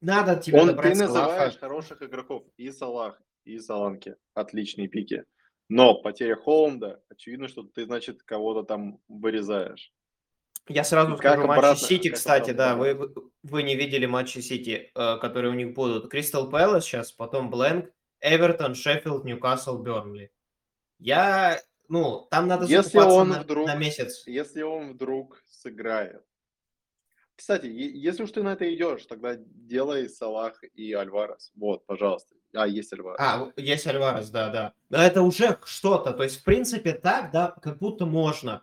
Надо 0.00 0.40
тебе 0.40 0.62
Он, 0.62 0.68
добрать 0.68 0.94
ты 0.94 1.00
называешь 1.00 1.52
Салаха. 1.52 1.58
хороших 1.58 2.02
игроков 2.02 2.46
и 2.56 2.70
Салах, 2.70 3.20
и 3.44 3.58
Саланки. 3.58 4.16
Отличные 4.32 4.88
пики. 4.88 5.24
Но 5.68 6.00
потеря 6.00 6.34
Холланда, 6.34 7.02
очевидно, 7.10 7.46
что 7.46 7.62
ты, 7.62 7.84
значит, 7.84 8.22
кого-то 8.22 8.62
там 8.62 9.00
вырезаешь. 9.06 9.92
Я 10.68 10.84
сразу 10.84 11.14
И 11.14 11.16
как 11.16 11.32
скажу 11.34 11.46
матчи 11.48 11.58
обратно- 11.58 11.86
Сити, 11.86 12.08
как 12.08 12.16
кстати, 12.18 12.50
да, 12.52 12.76
вы, 12.76 12.94
вы- 13.42 13.62
не 13.62 13.74
видели 13.74 14.06
матчи 14.06 14.38
Сити, 14.38 14.90
э, 14.94 15.16
которые 15.18 15.50
у 15.52 15.54
них 15.54 15.74
будут. 15.74 16.10
Кристал 16.10 16.48
Пэлас 16.48 16.84
сейчас, 16.84 17.10
потом 17.12 17.50
Бленк, 17.50 17.90
Эвертон, 18.20 18.74
Шеффилд, 18.74 19.24
Ньюкасл, 19.24 19.78
Бернли. 19.82 20.30
Я, 20.98 21.60
ну, 21.88 22.28
там 22.30 22.46
надо 22.46 22.66
Если 22.66 22.98
он 22.98 23.30
на, 23.30 23.40
вдруг- 23.40 23.66
на 23.66 23.74
месяц. 23.74 24.22
Если 24.26 24.62
он 24.62 24.92
вдруг 24.92 25.42
сыграет. 25.48 26.22
Кстати, 27.34 27.66
если 27.66 28.22
уж 28.24 28.30
ты 28.32 28.42
на 28.42 28.52
это 28.52 28.72
идешь, 28.72 29.06
тогда 29.06 29.34
делай 29.38 30.10
Салах 30.10 30.62
и 30.74 30.92
Альварес. 30.92 31.52
Вот, 31.56 31.86
пожалуйста. 31.86 32.34
А, 32.54 32.66
есть 32.66 32.92
Альварес. 32.92 33.18
А, 33.18 33.50
есть 33.56 33.86
Альварес, 33.86 34.28
да, 34.28 34.50
да. 34.50 34.74
Да, 34.90 35.02
это 35.06 35.22
уже 35.22 35.58
что-то. 35.64 36.12
То 36.12 36.22
есть, 36.22 36.40
в 36.40 36.44
принципе, 36.44 36.92
так, 36.92 37.30
да, 37.32 37.52
как 37.62 37.78
будто 37.78 38.04
можно. 38.04 38.62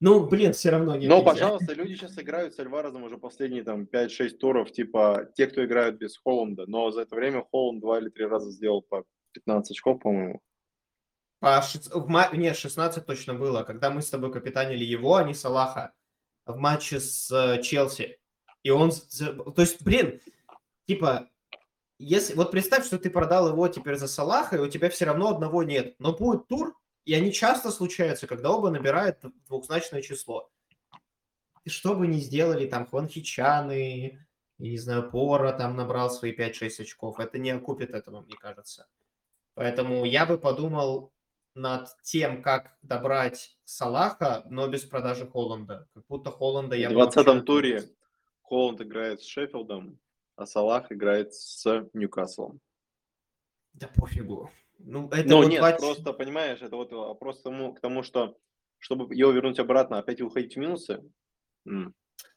Ну, 0.00 0.26
блин, 0.26 0.52
все 0.52 0.70
равно 0.70 0.96
не 0.96 1.06
Но, 1.06 1.22
пожалуйста, 1.22 1.72
люди 1.72 1.94
сейчас 1.94 2.18
играют 2.18 2.54
с 2.54 2.58
Альварезом 2.58 3.04
уже 3.04 3.16
последние 3.16 3.62
там 3.62 3.84
5-6 3.84 4.30
туров, 4.36 4.72
типа 4.72 5.30
те, 5.34 5.46
кто 5.46 5.64
играют 5.64 5.96
без 5.96 6.18
Холланда. 6.18 6.66
Но 6.66 6.90
за 6.90 7.02
это 7.02 7.14
время 7.14 7.44
Холланд 7.50 7.80
два 7.80 7.98
или 7.98 8.08
три 8.10 8.26
раза 8.26 8.50
сделал 8.50 8.82
по 8.82 9.04
15 9.32 9.70
очков, 9.70 10.00
по-моему. 10.00 10.40
По 11.40 11.60
шест- 11.62 11.90
в 11.94 12.08
ма- 12.08 12.30
Не, 12.32 12.52
16 12.54 13.06
точно 13.06 13.34
было, 13.34 13.62
когда 13.62 13.90
мы 13.90 14.02
с 14.02 14.10
тобой 14.10 14.32
капитанили 14.32 14.84
его, 14.84 15.16
а 15.16 15.24
не 15.24 15.34
Салаха, 15.34 15.92
в 16.46 16.56
матче 16.56 17.00
с 17.00 17.30
э, 17.30 17.62
Челси. 17.62 18.18
И 18.62 18.70
он... 18.70 18.90
То 18.90 19.60
есть, 19.62 19.82
блин, 19.82 20.20
типа, 20.86 21.28
если... 21.98 22.34
Вот 22.34 22.50
представь, 22.50 22.86
что 22.86 22.98
ты 22.98 23.10
продал 23.10 23.48
его 23.48 23.68
теперь 23.68 23.96
за 23.96 24.08
Салаха, 24.08 24.56
и 24.56 24.60
у 24.60 24.68
тебя 24.68 24.90
все 24.90 25.04
равно 25.04 25.28
одного 25.28 25.62
нет. 25.62 25.94
Но 25.98 26.14
будет 26.14 26.48
тур, 26.48 26.74
и 27.04 27.14
они 27.14 27.32
часто 27.32 27.70
случаются, 27.70 28.26
когда 28.26 28.50
оба 28.50 28.70
набирают 28.70 29.18
двухзначное 29.46 30.02
число. 30.02 30.50
И 31.64 31.70
что 31.70 31.94
бы 31.94 32.06
ни 32.06 32.18
сделали, 32.18 32.66
там, 32.66 32.86
Хванхичаны, 32.86 34.26
я 34.58 34.70
не 34.70 34.78
знаю, 34.78 35.10
Пора 35.10 35.52
там 35.52 35.76
набрал 35.76 36.10
свои 36.10 36.34
5-6 36.34 36.82
очков, 36.82 37.20
это 37.20 37.38
не 37.38 37.50
окупит 37.50 37.90
этого, 37.90 38.20
мне 38.20 38.36
кажется. 38.36 38.86
Поэтому 39.54 40.04
я 40.04 40.26
бы 40.26 40.38
подумал 40.38 41.12
над 41.54 41.88
тем, 42.02 42.42
как 42.42 42.76
добрать 42.82 43.56
Салаха, 43.64 44.44
но 44.50 44.66
без 44.68 44.82
продажи 44.84 45.26
Холланда. 45.26 45.88
Как 45.94 46.06
будто 46.08 46.30
Холланда 46.30 46.76
я 46.76 46.90
В 46.90 46.92
бы 46.92 46.98
вообще 47.00 47.22
20 47.22 47.46
туре 47.46 47.76
отключил. 47.76 47.96
Холланд 48.42 48.80
играет 48.82 49.22
с 49.22 49.26
Шеффилдом, 49.26 49.98
а 50.36 50.46
Салах 50.46 50.92
играет 50.92 51.32
с 51.34 51.64
Ньюкаслом. 51.94 52.60
Да 53.72 53.88
пофигу. 53.88 54.50
Ну, 54.86 55.08
это 55.08 55.28
Ну 55.28 55.36
вот 55.38 55.48
нет, 55.48 55.60
два- 55.60 55.72
просто, 55.72 56.12
понимаешь, 56.12 56.60
это 56.60 56.76
вот 56.76 56.92
вопрос 56.92 57.40
к 57.40 57.42
тому, 57.44 57.74
к 57.74 57.80
тому, 57.80 58.02
что 58.02 58.36
чтобы 58.78 59.14
его 59.14 59.30
вернуть 59.32 59.58
обратно, 59.58 59.98
опять 59.98 60.20
уходить 60.20 60.54
в 60.56 60.58
минусы, 60.58 61.02
м, 61.66 61.94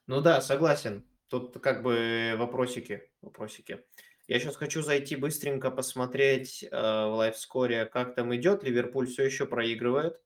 Ну 0.07 0.21
да, 0.21 0.39
согласен. 0.41 1.05
Тут 1.27 1.59
как 1.59 1.83
бы 1.83 2.35
вопросики, 2.37 3.11
вопросики. 3.21 3.83
Я 4.29 4.39
сейчас 4.39 4.55
хочу 4.55 4.81
зайти 4.81 5.17
быстренько 5.17 5.71
посмотреть 5.71 6.63
э, 6.63 6.69
в 6.71 7.15
лайфскоре, 7.17 7.85
как 7.85 8.15
там 8.15 8.33
идет. 8.35 8.63
Ливерпуль 8.63 9.07
все 9.07 9.23
еще 9.23 9.45
проигрывает. 9.45 10.21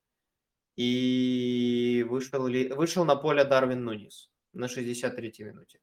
И 0.78 2.06
вышел, 2.10 2.46
ли, 2.48 2.70
вышел 2.70 3.04
на 3.06 3.16
поле 3.16 3.44
Дарвин 3.44 3.84
Нунис 3.84 4.30
на 4.54 4.66
63-й 4.68 5.44
минуте. 5.44 5.80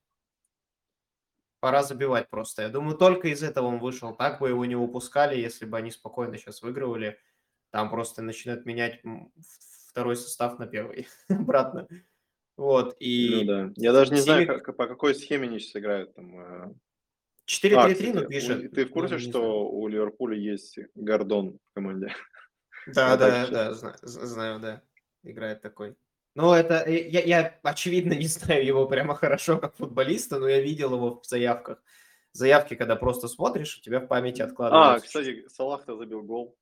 Пора 1.60 1.82
забивать 1.82 2.28
просто. 2.30 2.62
Я 2.62 2.68
думаю, 2.68 2.96
только 2.96 3.28
из 3.28 3.42
этого 3.42 3.66
он 3.66 3.78
вышел. 3.80 4.14
Так 4.14 4.40
бы 4.40 4.48
его 4.48 4.64
не 4.64 4.76
выпускали, 4.76 5.36
если 5.38 5.66
бы 5.66 5.76
они 5.76 5.90
спокойно 5.90 6.38
сейчас 6.38 6.62
выигрывали. 6.62 7.18
Там 7.70 7.90
просто 7.90 8.22
начинают 8.22 8.64
менять 8.64 9.00
второй 9.88 10.16
состав 10.16 10.58
на 10.58 10.66
первый 10.66 11.08
обратно. 11.28 11.88
Вот. 12.56 12.96
И 13.00 13.30
ну 13.32 13.44
да. 13.44 13.72
Я 13.76 13.92
даже 13.92 14.12
не 14.14 14.20
знаю, 14.20 14.46
как- 14.46 14.76
по 14.76 14.86
какой 14.86 15.14
схеме 15.14 15.48
они 15.48 15.58
сейчас 15.58 15.76
играют. 15.82 16.14
Там, 16.14 16.40
э. 16.40 16.74
4-3-3, 17.46 18.10
А, 18.10 18.20
ну, 18.22 18.28
пишет. 18.28 18.72
Ты 18.72 18.84
в 18.84 18.90
курсе, 18.90 19.14
Ну, 19.14 19.20
что 19.20 19.30
знаю. 19.40 19.52
у 19.68 19.88
Ливерпуля 19.88 20.36
есть 20.36 20.78
Гордон 20.94 21.58
в 21.70 21.74
команде? 21.74 22.14
Да, 22.86 23.10
Вот 23.10 23.18
да, 23.20 23.46
да, 23.48 23.72
знаю, 24.02 24.60
да. 24.60 24.82
Играет 25.24 25.60
такой. 25.62 25.96
Ну, 26.34 26.52
это... 26.52 26.84
э, 26.86 27.08
Я, 27.08 27.22
я, 27.22 27.58
очевидно, 27.62 28.12
не 28.14 28.26
знаю 28.26 28.64
его 28.64 28.86
прямо 28.86 29.14
хорошо 29.14 29.58
как 29.58 29.76
футболиста, 29.76 30.38
но 30.38 30.48
я 30.48 30.60
видел 30.60 30.94
его 30.94 31.20
в 31.20 31.26
заявках. 31.26 31.82
Заявки, 32.32 32.74
когда 32.74 32.94
просто 32.94 33.26
смотришь, 33.26 33.78
у 33.78 33.80
тебя 33.80 34.00
в 34.00 34.06
памяти 34.06 34.42
А, 34.42 34.44
откладывается. 34.46 35.06
кстати, 35.06 35.48
Салах-то 35.48 35.96
забил 35.96 36.22
гол. 36.22 36.56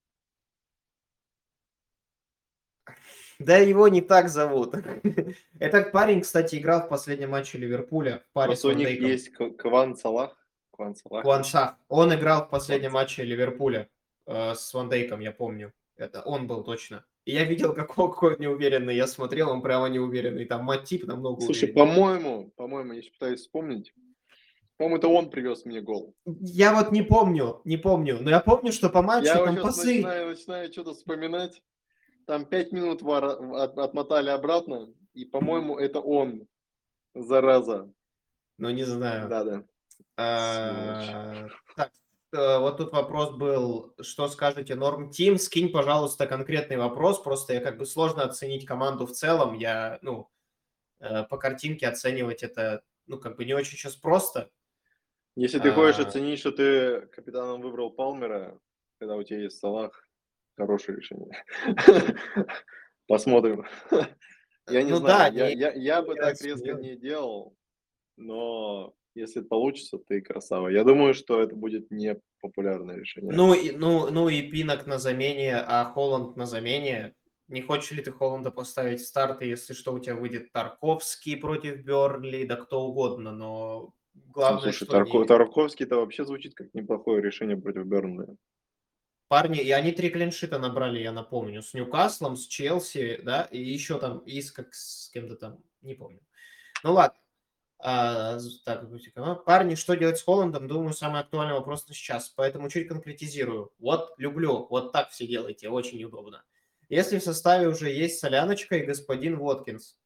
Да 3.39 3.59
его 3.59 3.89
не 3.89 4.01
так 4.01 4.29
зовут. 4.31 4.75
Этот 5.61 5.93
парень, 5.93 6.23
кстати, 6.23 6.57
играл 6.57 6.87
в 6.87 6.89
последнем 6.89 7.31
матче 7.31 7.59
Ливерпуля 7.59 8.23
в 8.31 8.33
паре 8.33 8.57
с 8.57 8.63
Просто 8.63 8.69
у 8.69 8.73
них 8.73 9.01
есть 9.01 9.31
Кван 9.59 9.95
Салах. 9.95 10.37
Кван 10.71 10.95
Салах. 10.95 11.23
Куан 11.23 11.45
Шах. 11.45 11.77
Он 11.89 12.15
играл 12.15 12.47
в 12.47 12.51
последнем 12.51 12.93
матче 12.93 13.25
Ливерпуля 13.25 13.91
э, 14.27 14.55
с 14.55 14.73
Ван 14.73 14.89
Дейком, 14.89 15.21
я 15.21 15.33
помню. 15.33 15.73
Это 15.97 16.23
он 16.23 16.47
был 16.47 16.65
точно. 16.65 17.05
И 17.27 17.33
я 17.33 17.45
видел, 17.45 17.75
как 17.75 17.99
он 17.99 18.37
неуверенный. 18.39 18.95
Я 18.95 19.09
смотрел, 19.09 19.51
он 19.51 19.61
прямо 19.61 19.89
неуверенный. 19.89 20.45
Там 20.47 20.65
Матип 20.65 21.05
намного 21.07 21.41
Слушай, 21.41 21.69
по-моему, 21.69 22.53
по-моему, 22.57 22.93
я 22.93 23.03
пытаюсь 23.13 23.41
вспомнить. 23.41 23.93
По-моему, 24.77 24.99
это 24.99 25.09
он 25.09 25.31
привез 25.31 25.65
мне 25.65 25.81
гол. 25.81 26.15
Я 26.25 26.73
вот 26.73 26.93
не 26.93 27.03
помню, 27.03 27.63
не 27.65 27.79
помню. 27.79 28.19
Но 28.21 28.31
я 28.31 28.39
помню, 28.39 28.71
что 28.73 28.91
по 28.91 29.03
матчу 29.03 29.27
Я 29.27 29.45
там 29.45 29.57
пасы. 29.57 29.95
начинаю, 29.95 30.29
начинаю 30.29 30.73
что-то 30.73 30.95
вспоминать. 30.95 31.63
Там 32.27 32.45
пять 32.45 32.71
минут 32.71 33.03
от- 33.03 33.77
отмотали 33.79 34.31
обратно, 34.31 34.89
и, 35.15 35.25
по-моему, 35.25 35.79
это 35.79 35.99
он. 36.01 36.47
Зараза. 37.15 37.91
Ну, 38.59 38.71
не 38.71 38.85
знаю. 38.85 39.29
Да-да. 39.29 39.65
А, 40.17 41.49
Так, 41.75 41.91
вот 42.37 42.77
тут 42.79 42.93
вопрос 42.93 43.35
был, 43.37 43.95
что 44.01 44.29
скажете 44.29 44.75
Норм 44.75 45.11
Тим? 45.11 45.39
Скинь, 45.39 45.71
пожалуйста, 45.71 46.27
конкретный 46.27 46.77
вопрос. 46.77 47.23
Просто 47.23 47.55
я 47.55 47.61
как 47.61 47.79
бы 47.79 47.87
сложно 47.87 48.23
оценить 48.25 48.67
команду 48.67 49.07
в 49.07 49.13
целом. 49.13 49.55
Я, 49.55 49.99
ну, 50.03 50.29
э, 51.01 51.25
по 51.25 51.39
картинке 51.39 51.89
оценивать 51.89 52.43
это, 52.43 52.83
ну, 53.07 53.19
как 53.19 53.37
бы 53.37 53.45
не 53.45 53.55
очень 53.55 53.77
сейчас 53.77 53.97
просто. 53.97 54.51
Если 55.37 55.59
ты 55.59 55.71
хочешь 55.73 55.99
А. 56.01 56.09
оценить, 56.09 56.39
что 56.39 56.51
ты 56.53 57.03
капитаном 57.09 57.61
выбрал 57.61 57.91
Палмера, 57.91 58.59
когда 58.99 59.17
у 59.17 59.23
тебя 59.23 59.41
есть 59.41 59.59
Салах, 59.59 60.09
хорошее 60.57 60.99
решение. 60.99 61.45
Посмотрим. 63.07 63.67
Я 64.69 64.83
не 64.83 64.91
Ну 64.91 64.97
знаю, 64.97 65.33
я, 65.57 66.03
бы 66.03 66.17
так 66.17 66.41
резко 66.41 66.73
не 66.73 66.97
делал, 66.97 67.57
но 68.17 68.97
если 69.17 69.41
получится, 69.41 69.99
ты 69.99 70.21
красава. 70.21 70.69
Я 70.69 70.85
думаю, 70.85 71.15
что 71.15 71.41
это 71.43 71.55
будет 71.57 71.91
не 71.91 72.21
популярное 72.41 72.97
решение. 72.97 73.33
Ну 73.35 73.55
и, 73.55 73.71
ну, 73.73 74.11
ну 74.11 74.29
и 74.29 74.43
Пинок 74.43 74.87
на 74.87 74.99
замене, 74.99 75.57
а 75.57 75.85
Холланд 75.85 76.37
на 76.37 76.47
замене. 76.47 77.15
Не 77.49 77.63
хочешь 77.63 77.93
ли 77.93 78.03
ты 78.03 78.11
Холланда 78.13 78.51
поставить 78.51 79.01
в 79.01 79.07
старт, 79.07 79.41
если 79.43 79.73
что, 79.73 79.93
у 79.93 79.99
тебя 79.99 80.17
выйдет 80.17 80.53
Тарковский 80.53 81.37
против 81.37 81.85
Бернли, 81.85 82.45
да 82.45 82.57
кто 82.57 82.83
угодно, 82.87 83.33
но 83.33 83.93
Ну, 84.15 84.23
главное, 84.33 84.63
Слушай, 84.73 84.77
что 84.87 84.97
Тарко- 84.97 85.19
не- 85.21 85.27
Тарковский-то 85.27 85.97
вообще 85.97 86.25
звучит 86.25 86.55
как 86.55 86.73
неплохое 86.75 87.23
решение 87.23 87.57
против 87.57 87.85
Бернли. 87.87 88.27
парни, 89.29 89.61
и 89.61 89.71
они 89.73 89.93
три 89.93 90.09
клиншита 90.11 90.59
набрали, 90.59 91.01
я 91.01 91.13
напомню, 91.13 91.61
с 91.63 91.75
Ньюкаслом, 91.75 92.37
с 92.37 92.47
Челси, 92.47 93.21
да, 93.25 93.43
и 93.51 93.61
еще 93.63 93.99
там, 93.99 94.19
и 94.21 94.41
с, 94.41 94.53
как, 94.53 94.73
с 94.73 95.11
кем-то 95.13 95.35
там, 95.37 95.59
не 95.83 95.95
помню. 95.95 96.21
Ну 96.85 96.93
ладно. 96.95 97.19
А, 97.79 98.39
так, 98.65 98.89
Бутикова. 98.89 99.35
парни, 99.35 99.75
что 99.75 99.97
делать 99.97 100.19
с 100.19 100.23
Холландом, 100.23 100.67
думаю, 100.67 100.95
самый 100.95 101.21
актуальный 101.21 101.55
вопрос 101.55 101.87
на 101.89 101.95
сейчас, 101.95 102.31
поэтому 102.31 102.71
чуть 102.71 102.89
конкретизирую. 102.89 103.73
Вот, 103.79 104.15
люблю, 104.17 104.67
вот 104.71 104.93
так 104.93 105.11
все 105.11 105.27
делайте, 105.27 105.69
очень 105.69 106.03
удобно. 106.03 106.43
Если 106.89 107.19
в 107.19 107.23
составе 107.23 107.69
уже 107.69 107.91
есть 107.91 108.19
Соляночка 108.19 108.77
и 108.77 108.87
господин 108.87 109.39
Воткинс, 109.39 109.99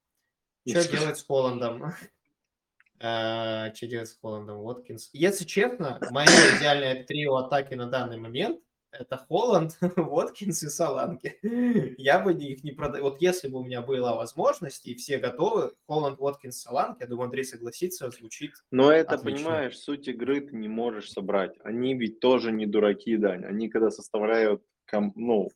что 0.66 0.88
делать 0.88 1.18
с 1.18 1.24
Холландом? 1.24 1.94
А, 3.02 3.70
Че 3.70 3.86
делать 3.86 4.10
с 4.10 4.18
Холландом? 4.20 4.58
Уоткинс. 4.58 5.08
Если 5.14 5.46
честно, 5.46 5.98
мое 6.10 6.28
идеальное 6.58 7.02
трио 7.02 7.36
атаки 7.36 7.72
на 7.72 7.86
данный 7.86 8.18
момент 8.18 8.60
это 8.92 9.16
Холланд, 9.16 9.78
Уоткинс 9.96 10.62
и 10.62 10.68
Саланки. 10.68 11.38
Я 11.98 12.18
бы 12.20 12.32
их 12.32 12.64
не 12.64 12.72
продал. 12.72 13.02
Вот 13.02 13.20
если 13.20 13.48
бы 13.48 13.60
у 13.60 13.64
меня 13.64 13.82
была 13.82 14.14
возможность 14.14 14.86
и 14.86 14.94
все 14.94 15.18
готовы, 15.18 15.72
Холланд, 15.86 16.20
Уоткинс, 16.20 16.60
Саланки, 16.60 17.02
я 17.02 17.06
думаю, 17.06 17.26
Андрей 17.26 17.44
согласится, 17.44 18.10
звучит 18.10 18.52
Но 18.70 18.90
это, 18.92 19.14
Отлично. 19.14 19.44
понимаешь, 19.44 19.78
суть 19.78 20.08
игры 20.08 20.40
ты 20.40 20.56
не 20.56 20.68
можешь 20.68 21.10
собрать. 21.10 21.56
Они 21.62 21.94
ведь 21.94 22.20
тоже 22.20 22.52
не 22.52 22.66
дураки, 22.66 23.16
Дань. 23.16 23.44
Они 23.44 23.68
когда 23.68 23.90
составляют, 23.90 24.62
ну, 25.14 25.48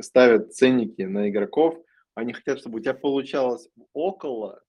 ставят 0.00 0.54
ценники 0.54 1.02
на 1.02 1.28
игроков, 1.28 1.76
они 2.14 2.32
хотят, 2.32 2.58
чтобы 2.58 2.78
у 2.78 2.80
тебя 2.80 2.94
получалось 2.94 3.68
около, 3.92 4.62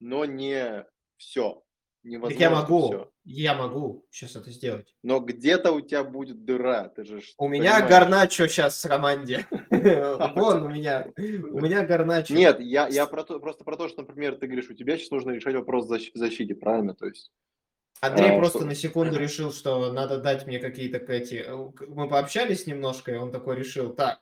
но 0.00 0.24
не 0.24 0.86
все. 1.16 1.62
Невозможно 2.06 2.40
я 2.40 2.50
могу, 2.50 2.86
все. 2.88 3.10
я 3.24 3.54
могу 3.54 4.06
сейчас 4.10 4.36
это 4.36 4.50
сделать. 4.50 4.94
Но 5.02 5.18
где-то 5.20 5.72
у 5.72 5.80
тебя 5.80 6.04
будет 6.04 6.44
дыра, 6.44 6.88
ты 6.88 7.04
же 7.04 7.20
У 7.36 7.48
меня 7.48 7.72
понимаешь. 7.74 7.90
Гарначо 7.90 8.46
сейчас 8.48 8.78
с 8.80 8.84
Романди. 8.84 9.44
Вон 9.70 10.62
у 10.62 10.68
меня, 10.68 11.06
у 11.18 11.60
меня 11.60 11.84
Гарначо. 11.84 12.32
Нет, 12.34 12.60
я, 12.60 12.86
я 12.88 13.06
про 13.06 13.24
то, 13.24 13.40
просто 13.40 13.64
про 13.64 13.76
то, 13.76 13.88
что, 13.88 14.02
например, 14.02 14.36
ты 14.36 14.46
говоришь, 14.46 14.70
у 14.70 14.74
тебя 14.74 14.96
сейчас 14.96 15.10
нужно 15.10 15.32
решать 15.32 15.54
вопрос 15.56 15.90
защ- 15.90 16.12
в 16.14 16.18
защите, 16.18 16.54
правильно? 16.54 16.94
То 16.94 17.06
есть, 17.06 17.32
Андрей 18.00 18.30
А, 18.30 18.38
просто 18.38 18.58
что- 18.58 18.66
на 18.68 18.74
секунду 18.74 19.18
решил, 19.18 19.52
что 19.52 19.92
надо 19.92 20.18
дать 20.18 20.46
мне 20.46 20.58
какие-то 20.60 20.98
эти... 21.12 21.44
э, 21.46 21.86
Мы 21.88 22.08
пообщались 22.08 22.66
немножко, 22.66 23.12
и 23.12 23.16
он 23.16 23.32
такой 23.32 23.56
решил, 23.56 23.92
так, 23.92 24.20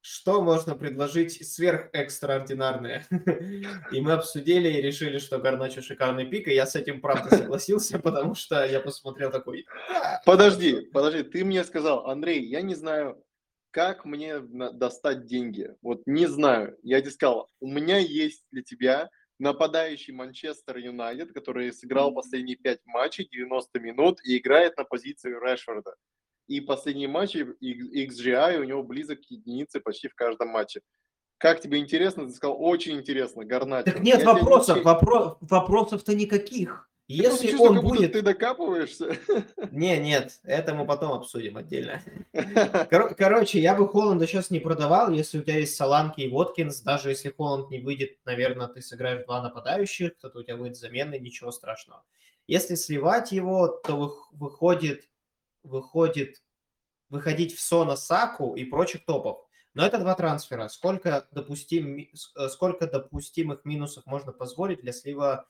что 0.00 0.42
можно 0.42 0.74
предложить 0.74 1.46
сверхэкстраординарное? 1.46 3.06
И 3.92 4.00
мы 4.00 4.12
обсудили 4.12 4.68
и 4.68 4.80
решили, 4.80 5.18
что 5.18 5.38
Гарначо 5.38 5.82
шикарный 5.82 6.26
пик, 6.26 6.48
и 6.48 6.54
я 6.54 6.66
с 6.66 6.74
этим 6.74 7.00
правда 7.00 7.36
согласился, 7.36 7.98
потому 8.02 8.34
что 8.34 8.64
я 8.64 8.80
посмотрел 8.80 9.30
такой... 9.30 9.66
«Да, 9.88 10.22
подожди, 10.24 10.72
хорошо». 10.72 10.90
подожди, 10.92 11.22
ты 11.24 11.44
мне 11.44 11.64
сказал, 11.64 12.06
Андрей, 12.06 12.44
я 12.46 12.62
не 12.62 12.74
знаю, 12.74 13.22
как 13.70 14.04
мне 14.04 14.40
достать 14.40 15.26
деньги. 15.26 15.74
Вот 15.82 16.02
не 16.06 16.26
знаю. 16.26 16.76
Я 16.82 17.00
тебе 17.00 17.10
сказал, 17.10 17.48
у 17.60 17.68
меня 17.68 17.98
есть 17.98 18.44
для 18.50 18.62
тебя 18.62 19.10
нападающий 19.38 20.12
Манчестер 20.12 20.76
Юнайтед, 20.76 21.32
который 21.32 21.72
сыграл 21.72 22.12
последние 22.12 22.56
5 22.56 22.80
матчей, 22.86 23.28
90 23.30 23.80
минут 23.80 24.18
и 24.22 24.36
играет 24.36 24.76
на 24.76 24.84
позиции 24.84 25.30
Решфорда. 25.30 25.94
И 26.50 26.60
последние 26.60 27.06
матчи 27.06 27.46
XGI 27.62 28.58
у 28.58 28.64
него 28.64 28.82
близок 28.82 29.20
к 29.20 29.30
единице 29.30 29.78
почти 29.78 30.08
в 30.08 30.16
каждом 30.16 30.48
матче. 30.48 30.80
Как 31.38 31.60
тебе 31.60 31.78
интересно? 31.78 32.26
Ты 32.26 32.32
сказал, 32.32 32.60
очень 32.60 32.96
интересно, 32.98 33.44
Гарначо. 33.44 33.84
Так 33.92 34.00
нет 34.00 34.18
Я 34.18 34.24
не 34.24 34.24
вопросов, 34.24 34.78
учи- 34.78 34.82
вопро- 34.82 35.36
вопросов-то 35.40 36.12
никаких. 36.16 36.88
Я 37.06 37.28
просто 37.28 37.44
Если 37.46 37.56
чувствую, 37.56 37.80
он 37.80 37.86
будет... 37.88 38.12
ты 38.12 38.22
докапываешься. 38.22 39.16
Не, 39.70 39.98
нет, 39.98 40.38
это 40.44 40.74
мы 40.74 40.86
потом 40.86 41.12
обсудим 41.12 41.56
отдельно. 41.56 42.02
Кор- 42.90 43.14
Короче, 43.14 43.60
я 43.60 43.74
бы 43.76 43.88
Холланда 43.88 44.26
сейчас 44.26 44.50
не 44.50 44.58
продавал, 44.60 45.10
если 45.12 45.38
у 45.38 45.42
тебя 45.42 45.58
есть 45.58 45.74
Саланки 45.76 46.20
и 46.20 46.28
Воткинс, 46.28 46.80
даже 46.82 47.10
если 47.10 47.30
Холланд 47.30 47.70
не 47.70 47.78
выйдет, 47.80 48.18
наверное, 48.24 48.66
ты 48.68 48.80
сыграешь 48.82 49.24
два 49.24 49.40
нападающих, 49.42 50.16
кто-то 50.18 50.40
у 50.40 50.42
тебя 50.42 50.56
выйдет 50.56 50.76
замены, 50.78 51.18
ничего 51.18 51.50
страшного. 51.52 52.04
Если 52.46 52.74
сливать 52.76 53.32
его, 53.32 53.68
то 53.68 53.92
вых- 53.96 54.30
выходит, 54.38 55.08
выходит 55.62 56.42
выходить 57.08 57.54
в 57.54 57.60
Сона 57.60 57.96
Саку 57.96 58.54
и 58.54 58.64
прочих 58.64 59.04
топов. 59.04 59.44
Но 59.74 59.86
это 59.86 59.98
два 59.98 60.14
трансфера. 60.14 60.68
Сколько, 60.68 61.28
допустим, 61.30 61.98
э, 61.98 62.48
сколько 62.48 62.86
допустимых 62.86 63.64
минусов 63.64 64.06
можно 64.06 64.32
позволить 64.32 64.80
для 64.80 64.92
слива 64.92 65.46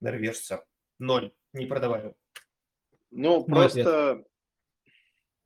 норвежца? 0.00 0.66
Ноль. 0.98 1.32
Не 1.52 1.66
продаваю. 1.66 2.16
Ну, 3.10 3.44
Мой 3.48 3.66
ответ. 3.66 3.84
просто, 3.84 4.24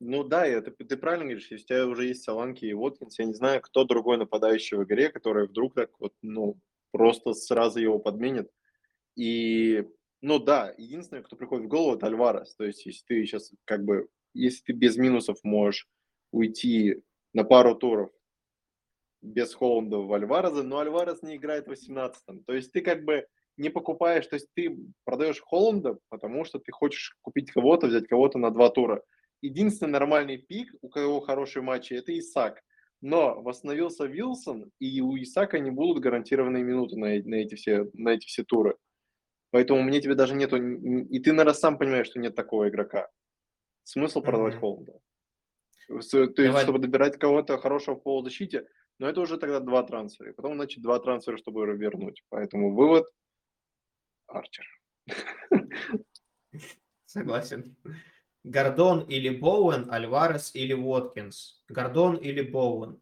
ну 0.00 0.24
да, 0.24 0.46
это 0.46 0.70
ты 0.70 0.96
правильно 0.96 1.24
говоришь, 1.24 1.50
если 1.50 1.64
у 1.64 1.66
тебя 1.66 1.86
уже 1.86 2.06
есть 2.06 2.24
Саланки 2.24 2.64
и 2.64 2.74
Воткинс, 2.74 3.18
я 3.18 3.24
не 3.24 3.34
знаю, 3.34 3.60
кто 3.62 3.84
другой 3.84 4.18
нападающий 4.18 4.76
в 4.76 4.84
игре, 4.84 5.08
который 5.10 5.46
вдруг 5.46 5.74
так 5.74 5.90
вот, 5.98 6.12
ну, 6.20 6.60
просто 6.90 7.32
сразу 7.32 7.78
его 7.78 7.98
подменит. 7.98 8.50
И, 9.16 9.84
ну 10.26 10.38
да, 10.38 10.72
единственное, 10.78 11.22
кто 11.22 11.36
приходит 11.36 11.66
в 11.66 11.68
голову, 11.68 11.96
это 11.96 12.06
Альварес. 12.06 12.54
То 12.56 12.64
есть, 12.64 12.86
если 12.86 13.04
ты 13.06 13.26
сейчас 13.26 13.52
как 13.66 13.84
бы, 13.84 14.08
если 14.32 14.62
ты 14.62 14.72
без 14.72 14.96
минусов 14.96 15.36
можешь 15.42 15.86
уйти 16.30 17.02
на 17.34 17.44
пару 17.44 17.74
туров 17.74 18.10
без 19.20 19.52
Холланда 19.52 19.98
в 19.98 20.10
Альвареза, 20.14 20.62
но 20.62 20.78
Альварес 20.78 21.20
не 21.20 21.36
играет 21.36 21.66
в 21.66 21.72
18-м. 21.72 22.42
То 22.44 22.54
есть 22.54 22.72
ты 22.72 22.80
как 22.80 23.04
бы 23.04 23.26
не 23.58 23.68
покупаешь, 23.68 24.26
то 24.26 24.36
есть 24.36 24.48
ты 24.54 24.74
продаешь 25.04 25.42
Холланда, 25.42 25.98
потому 26.08 26.46
что 26.46 26.58
ты 26.58 26.72
хочешь 26.72 27.18
купить 27.20 27.50
кого-то, 27.50 27.88
взять 27.88 28.08
кого-то 28.08 28.38
на 28.38 28.50
два 28.50 28.70
тура. 28.70 29.02
Единственный 29.42 29.90
нормальный 29.90 30.38
пик, 30.38 30.74
у 30.80 30.88
кого 30.88 31.20
хорошие 31.20 31.62
матчи, 31.62 31.92
это 31.92 32.18
Исак. 32.18 32.62
Но 33.02 33.42
восстановился 33.42 34.06
Вилсон, 34.06 34.70
и 34.78 35.02
у 35.02 35.18
Исака 35.18 35.58
не 35.58 35.70
будут 35.70 36.02
гарантированные 36.02 36.64
минуты 36.64 36.96
на, 36.96 37.08
на, 37.08 37.34
эти, 37.34 37.56
все, 37.56 37.90
на 37.92 38.08
эти 38.14 38.24
все 38.24 38.42
туры. 38.42 38.76
Поэтому 39.54 39.82
мне 39.84 40.00
тебе 40.00 40.16
даже 40.16 40.34
нету... 40.34 40.56
И 40.56 41.20
ты, 41.20 41.30
наверное, 41.30 41.54
сам 41.54 41.78
понимаешь, 41.78 42.08
что 42.08 42.18
нет 42.18 42.34
такого 42.34 42.68
игрока. 42.68 43.08
Смысл 43.84 44.20
продавать 44.20 44.54
Мгм. 44.54 44.60
Холланда. 44.60 44.98
То 45.86 45.94
есть, 45.94 46.34
Давай. 46.34 46.62
чтобы 46.64 46.80
добирать 46.80 47.20
кого-то 47.20 47.56
хорошего 47.58 47.94
в 47.94 48.02
полузащите, 48.02 48.66
но 48.98 49.08
это 49.08 49.20
уже 49.20 49.38
тогда 49.38 49.60
два 49.60 49.84
трансфера. 49.84 50.30
И 50.30 50.34
потом, 50.34 50.54
значит, 50.56 50.82
два 50.82 50.98
трансфера, 50.98 51.36
чтобы 51.36 51.66
вернуть. 51.76 52.24
Поэтому 52.30 52.74
вывод– 52.74 53.06
Арчер. 54.26 54.66
Согласен. 57.04 57.76
Гордон 58.42 59.02
или 59.02 59.28
Боуэн, 59.28 59.88
Альварес 59.88 60.52
или 60.56 60.72
Уоткинс. 60.72 61.62
Гордон 61.68 62.16
или 62.16 62.42
Боуэн. 62.42 63.00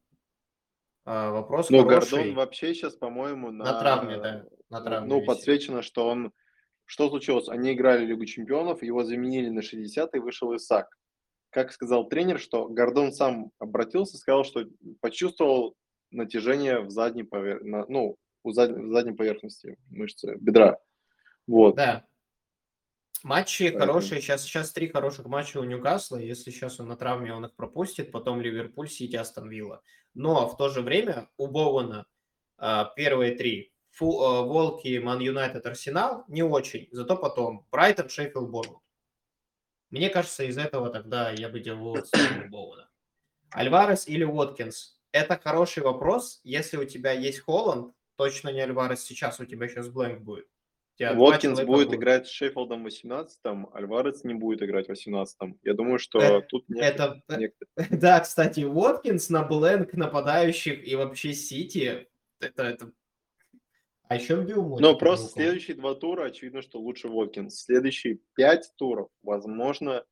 А, 1.06 1.30
вопрос 1.30 1.70
Ну, 1.70 1.82
хороший. 1.84 2.10
Гордон 2.10 2.34
вообще 2.34 2.74
сейчас, 2.74 2.94
по-моему, 2.94 3.50
на... 3.50 3.64
На 3.64 3.80
травме, 3.80 4.18
да. 4.18 4.44
На 4.68 4.82
травме 4.82 5.08
Ну, 5.08 5.14
висит. 5.16 5.26
подсвечено, 5.28 5.80
что 5.80 6.06
он... 6.10 6.30
Что 6.92 7.08
случилось? 7.08 7.48
Они 7.48 7.72
играли 7.72 8.04
Лигу 8.04 8.26
Чемпионов, 8.26 8.82
его 8.82 9.02
заменили 9.02 9.48
на 9.48 9.62
60 9.62 10.14
и 10.14 10.18
вышел 10.18 10.54
Исак. 10.54 10.94
Как 11.48 11.72
сказал 11.72 12.06
тренер, 12.06 12.38
что 12.38 12.68
Гордон 12.68 13.12
сам 13.14 13.50
обратился, 13.58 14.18
сказал, 14.18 14.44
что 14.44 14.66
почувствовал 15.00 15.74
натяжение 16.10 16.80
в 16.80 16.90
задней 16.90 17.22
повер... 17.22 17.64
на- 17.64 17.86
ну, 17.88 18.18
у 18.42 18.52
зад- 18.52 18.76
в 18.76 18.92
задней 18.92 19.14
поверхности 19.14 19.78
мышцы 19.88 20.36
бедра. 20.38 20.76
Вот. 21.46 21.76
Да. 21.76 22.04
Матчи 23.22 23.70
Поэтому- 23.70 23.86
хорошие. 23.86 24.20
Сейчас, 24.20 24.42
сейчас 24.42 24.70
три 24.72 24.88
хороших 24.88 25.24
матча 25.24 25.60
у 25.60 25.64
Ньюкасла. 25.64 26.18
Если 26.18 26.50
сейчас 26.50 26.78
он 26.78 26.88
на 26.88 26.96
травме, 26.98 27.32
он 27.32 27.46
их 27.46 27.54
пропустит. 27.54 28.12
Потом 28.12 28.42
Ливерпуль, 28.42 28.90
Сити, 28.90 29.16
Астон 29.16 29.48
Вилла. 29.48 29.80
Но 30.12 30.46
в 30.46 30.58
то 30.58 30.68
же 30.68 30.82
время 30.82 31.30
у 31.38 31.46
Боуэна 31.46 32.04
а, 32.58 32.92
первые 32.96 33.34
три. 33.34 33.71
Фу- 33.92 34.20
а, 34.22 34.42
Волки, 34.42 34.98
Ман 34.98 35.20
Юнайтед, 35.20 35.64
Арсенал 35.66 36.24
не 36.28 36.42
очень. 36.42 36.88
Зато 36.92 37.16
потом 37.16 37.66
Брайтон, 37.70 38.08
Шеффилд, 38.08 38.50
Борнмут. 38.50 38.80
Мне 39.90 40.08
кажется, 40.08 40.44
из 40.44 40.56
этого 40.58 40.88
тогда 40.90 41.30
я 41.30 41.48
бы 41.48 41.60
делал 41.60 41.96
Боуэна. 42.50 42.88
Альварес 43.50 44.08
или 44.08 44.24
Уоткинс? 44.24 44.98
Это 45.12 45.38
хороший 45.38 45.82
вопрос. 45.82 46.40
Если 46.42 46.78
у 46.78 46.84
тебя 46.86 47.12
есть 47.12 47.40
Холланд, 47.40 47.94
точно 48.16 48.48
не 48.50 48.60
Альварес 48.60 49.02
сейчас, 49.04 49.38
у 49.40 49.44
тебя 49.44 49.68
сейчас 49.68 49.88
бленк 49.90 50.20
будет. 50.22 50.46
У 50.94 50.98
тебя 50.98 51.12
два 51.14 51.20
Воткинс 51.26 51.42
человека 51.42 51.66
будет 51.66 51.86
будут. 51.88 52.00
играть 52.00 52.26
с 52.26 52.30
Шеффилдом 52.30 52.84
в 52.84 52.86
18-м, 52.86 53.68
Альварес 53.74 54.24
не 54.24 54.32
будет 54.34 54.62
играть 54.62 54.88
в 54.88 54.92
18-м. 54.92 55.58
Я 55.62 55.74
думаю, 55.74 55.98
что 55.98 56.18
Э, 56.18 56.40
тут 56.40 56.66
нет... 56.70 56.82
Это, 56.94 57.22
некоторые- 57.28 57.98
да, 58.00 58.20
кстати, 58.20 58.60
Уоткинс 58.64 59.28
на 59.28 59.42
бленк 59.42 59.92
нападающих 59.92 60.86
и 60.86 60.96
вообще 60.96 61.34
Сити, 61.34 62.08
это, 62.40 62.62
это... 62.62 62.92
А 64.08 64.16
еще 64.16 64.42
Билл 64.42 64.78
Но 64.78 64.96
просто 64.96 65.30
следующие 65.30 65.76
два 65.76 65.94
тура, 65.94 66.26
очевидно, 66.26 66.60
что 66.62 66.78
лучше 66.78 67.08
Воткинс. 67.08 67.62
Следующие 67.62 68.18
пять 68.34 68.70
туров, 68.76 69.08
возможно, 69.22 70.04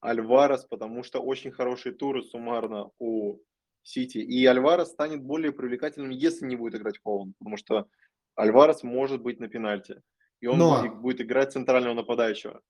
Альварес, 0.00 0.64
потому 0.64 1.02
что 1.02 1.20
очень 1.20 1.50
хорошие 1.50 1.94
туры 1.94 2.22
суммарно 2.22 2.90
у 2.98 3.38
Сити. 3.82 4.18
И 4.18 4.44
Альварес 4.44 4.88
станет 4.88 5.22
более 5.22 5.52
привлекательным, 5.52 6.10
если 6.10 6.46
не 6.46 6.56
будет 6.56 6.74
играть 6.74 6.98
Холланд, 7.02 7.34
потому 7.38 7.56
что 7.56 7.88
Альварес 8.36 8.82
может 8.82 9.22
быть 9.22 9.40
на 9.40 9.48
пенальти. 9.48 10.02
И 10.40 10.46
он 10.46 10.58
Но- 10.58 10.80
будет, 10.82 11.00
будет 11.00 11.20
играть 11.22 11.52
центрального 11.52 11.94
нападающего. 11.94 12.60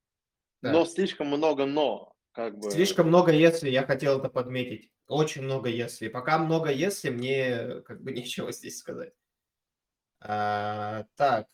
Да. 0.63 0.73
Но 0.73 0.85
слишком 0.85 1.27
много 1.29 1.67
но. 1.67 2.13
Как 2.33 2.59
бы. 2.59 2.71
Слишком 2.71 3.09
много 3.09 3.33
если, 3.33 3.71
я 3.71 3.85
хотел 3.85 4.19
это 4.19 4.29
подметить. 4.29 4.91
Очень 5.09 5.43
много 5.43 5.69
если. 5.69 6.09
Пока 6.09 6.39
много 6.39 6.71
если, 6.71 7.11
мне 7.11 7.81
как 7.83 8.03
бы 8.03 8.13
нечего 8.13 8.53
здесь 8.53 8.79
сказать. 8.79 9.13
А, 10.27 11.05
так. 11.17 11.47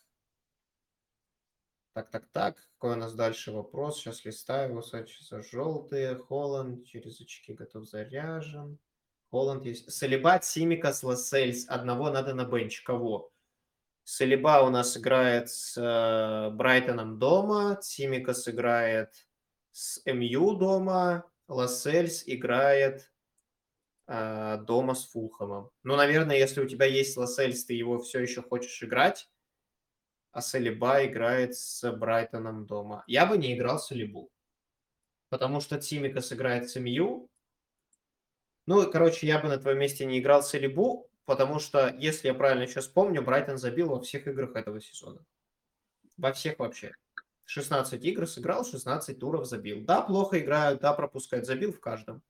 Так, 1.92 2.10
так, 2.10 2.26
так. 2.32 2.56
Какой 2.78 2.92
у 2.92 2.98
нас 2.98 3.14
дальше 3.14 3.50
вопрос? 3.50 3.98
Сейчас 3.98 4.24
листаю. 4.24 4.74
Высочица 4.74 5.42
желтые. 5.42 6.16
Холланд 6.16 6.86
через 6.86 7.20
очки 7.20 7.52
готов 7.52 7.88
заряжен. 7.88 8.78
Холланд 9.30 9.66
есть. 9.66 9.90
Салибат, 9.90 10.44
Симикас, 10.44 11.02
Лассельс. 11.02 11.68
Одного 11.68 12.10
надо 12.10 12.32
на 12.32 12.44
бенч. 12.44 12.82
Кого? 12.82 13.32
Салиба 14.04 14.62
у 14.62 14.70
нас 14.70 14.96
играет 14.96 15.50
с 15.50 15.76
э, 15.76 16.50
Брайтоном 16.50 17.18
дома, 17.18 17.78
Тимикас 17.80 18.48
играет 18.48 19.12
с 19.70 20.02
МЮ 20.04 20.56
дома, 20.56 21.30
Лассельс 21.46 22.24
играет 22.26 23.12
дома 24.10 24.94
с 24.94 25.06
Фулхэмом. 25.10 25.70
Ну, 25.84 25.94
наверное, 25.94 26.36
если 26.36 26.60
у 26.60 26.68
тебя 26.68 26.86
есть 26.86 27.16
Лассельс, 27.16 27.64
ты 27.64 27.74
его 27.74 28.00
все 28.00 28.18
еще 28.18 28.42
хочешь 28.42 28.82
играть, 28.82 29.30
а 30.32 30.40
Салиба 30.40 31.06
играет 31.06 31.54
с 31.54 31.88
Брайтоном 31.92 32.66
дома. 32.66 33.04
Я 33.06 33.24
бы 33.26 33.38
не 33.38 33.54
играл 33.54 33.78
Салибу, 33.78 34.30
потому 35.28 35.60
что 35.60 35.78
Тимикас 35.78 36.32
играет 36.32 36.68
с 36.68 36.78
МЮ. 36.78 37.30
Ну, 38.66 38.90
короче, 38.90 39.28
я 39.28 39.38
бы 39.38 39.48
на 39.48 39.58
твоем 39.58 39.78
месте 39.78 40.04
не 40.04 40.18
играл 40.18 40.42
Салибу, 40.42 41.08
потому 41.24 41.60
что, 41.60 41.94
если 41.96 42.28
я 42.28 42.34
правильно 42.34 42.66
сейчас 42.66 42.88
помню, 42.88 43.22
Брайтон 43.22 43.58
забил 43.58 43.90
во 43.90 44.00
всех 44.00 44.26
играх 44.26 44.56
этого 44.56 44.80
сезона. 44.80 45.24
Во 46.16 46.32
всех 46.32 46.58
вообще. 46.58 46.94
16 47.44 48.04
игр 48.04 48.26
сыграл, 48.26 48.64
16 48.64 49.18
туров 49.18 49.46
забил. 49.46 49.84
Да, 49.84 50.02
плохо 50.02 50.40
играют, 50.40 50.80
да, 50.80 50.92
пропускают, 50.94 51.46
забил 51.46 51.72
в 51.72 51.80
каждом. 51.80 52.22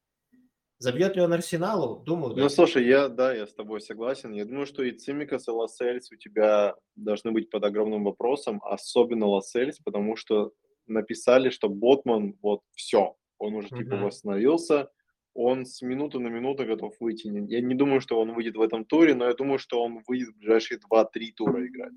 Забьет 0.81 1.15
ли 1.15 1.21
он 1.21 1.33
Арсеналу? 1.35 2.03
Думаю, 2.07 2.35
да. 2.35 2.43
Ну, 2.43 2.49
слушай, 2.49 2.87
я, 2.87 3.11
да, 3.11 3.35
я 3.35 3.47
с 3.47 3.53
тобой 3.53 3.83
согласен. 3.83 4.33
Я 4.33 4.47
думаю, 4.47 4.65
что 4.65 4.83
и 4.83 4.93
Цимикас, 4.93 5.47
и 5.47 5.51
Лассельс 5.51 6.11
у 6.11 6.17
тебя 6.17 6.75
должны 6.97 7.33
быть 7.33 7.51
под 7.51 7.65
огромным 7.65 8.03
вопросом, 8.05 8.63
особенно 8.65 9.27
Лассельс, 9.27 9.79
потому 9.79 10.17
что 10.17 10.53
написали, 10.87 11.51
что 11.51 11.69
Ботман, 11.69 12.39
вот, 12.41 12.63
все, 12.75 13.15
он 13.39 13.57
уже, 13.57 13.69
типа, 13.69 13.95
uh-huh. 13.95 14.05
восстановился, 14.05 14.89
он 15.35 15.67
с 15.67 15.83
минуты 15.83 16.19
на 16.19 16.29
минуту 16.29 16.65
готов 16.65 16.95
выйти. 16.99 17.27
Я 17.27 17.61
не 17.61 17.75
думаю, 17.75 18.01
что 18.01 18.19
он 18.19 18.33
выйдет 18.33 18.57
в 18.57 18.63
этом 18.63 18.87
туре, 18.87 19.15
но 19.15 19.27
я 19.27 19.35
думаю, 19.35 19.59
что 19.59 19.83
он 19.85 20.01
выйдет 20.09 20.31
в 20.31 20.39
ближайшие 20.39 20.81
2-3 20.81 21.05
тура 21.37 21.67
играть. 21.67 21.93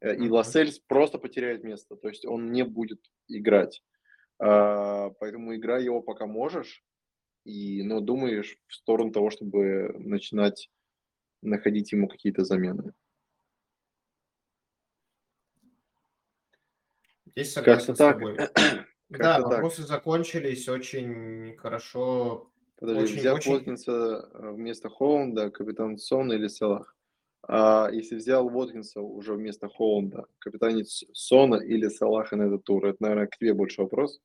Э, 0.00 0.14
и 0.14 0.30
Лассельс 0.30 0.78
просто 0.78 1.18
потеряет 1.18 1.62
место, 1.62 1.96
то 1.96 2.08
есть 2.08 2.24
он 2.24 2.52
не 2.52 2.64
будет 2.64 3.00
играть. 3.28 3.82
А, 4.40 5.10
поэтому 5.20 5.54
играй 5.54 5.84
его 5.84 6.00
пока 6.00 6.26
можешь, 6.26 6.82
и, 7.48 7.82
но 7.82 8.00
думаешь 8.00 8.58
в 8.66 8.74
сторону 8.74 9.10
того, 9.10 9.30
чтобы 9.30 9.94
начинать 9.98 10.70
находить 11.40 11.92
ему 11.92 12.06
какие-то 12.08 12.44
замены. 12.44 12.92
Здесь 17.26 17.52
согласен 17.52 17.94
с 17.94 17.98
тобой. 17.98 18.36
Да, 19.10 19.40
вопросы 19.40 19.78
так. 19.78 19.86
закончились 19.86 20.68
очень 20.68 21.56
хорошо. 21.56 22.52
Подожди, 22.76 23.04
очень, 23.04 23.16
взял 23.16 23.36
очень... 23.36 23.52
Уоткинса 23.54 24.28
э, 24.34 24.50
вместо 24.50 24.90
Холланда, 24.90 25.50
капитан 25.50 25.96
Сон 25.96 26.30
или 26.30 26.46
Салах? 26.46 26.94
А 27.40 27.88
если 27.90 28.16
взял 28.16 28.46
Уоткинса 28.46 29.00
уже 29.00 29.32
вместо 29.32 29.66
Холланда, 29.70 30.26
капитанец 30.40 31.04
Сона 31.14 31.54
или 31.54 31.88
Салаха 31.88 32.36
на 32.36 32.42
этот 32.42 32.64
тур? 32.64 32.84
Это, 32.84 32.98
наверное, 33.00 33.28
к 33.28 33.38
тебе 33.38 33.54
больше 33.54 33.80
вопрос, 33.80 34.20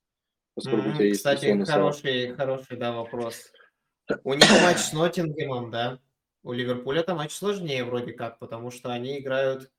поскольку 0.56 0.88
mm-hmm. 0.88 0.92
у 0.92 0.96
тебя 0.96 1.06
есть 1.06 1.20
Кстати, 1.20 1.64
хороший, 1.66 2.24
Салах. 2.24 2.38
хороший, 2.38 2.78
да, 2.78 2.92
вопрос. 2.92 3.52
У 4.24 4.34
них 4.34 4.50
матч 4.62 4.78
с 4.78 4.94
Ноттингемом, 4.94 5.72
да? 5.72 6.00
У 6.44 6.52
Ливерпуля 6.52 7.02
это 7.02 7.16
матч 7.16 7.32
сложнее 7.32 7.86
вроде 7.86 8.14
как, 8.14 8.40
потому 8.40 8.70
что 8.70 8.92
они 8.92 9.20
играют 9.20 9.72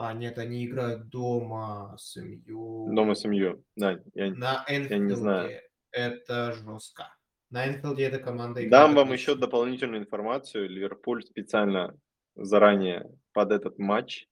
а, 0.00 0.12
нет, 0.12 0.38
они 0.38 0.64
играют 0.64 1.08
дома 1.08 1.96
с 1.98 2.14
МЮ. 2.14 2.94
Дома 2.94 3.16
с 3.16 3.24
МЮ, 3.24 3.64
да. 3.74 3.98
Я, 4.14 4.30
на 4.30 4.64
Энфилде. 4.68 4.94
Я 4.94 4.98
не 5.00 5.16
знаю. 5.16 5.60
Это 5.90 6.52
жестко. 6.52 7.12
На 7.50 7.66
Энфилде 7.66 8.04
эта 8.04 8.20
команда 8.20 8.64
играет. 8.64 8.70
Дам 8.70 8.94
вам 8.94 9.12
еще 9.12 9.34
дополнительную 9.34 10.00
информацию. 10.00 10.68
Ливерпуль 10.68 11.24
специально 11.24 11.98
заранее 12.36 13.10
под 13.32 13.50
этот 13.50 13.80
матч 13.80 14.28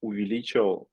увеличил 0.00 0.88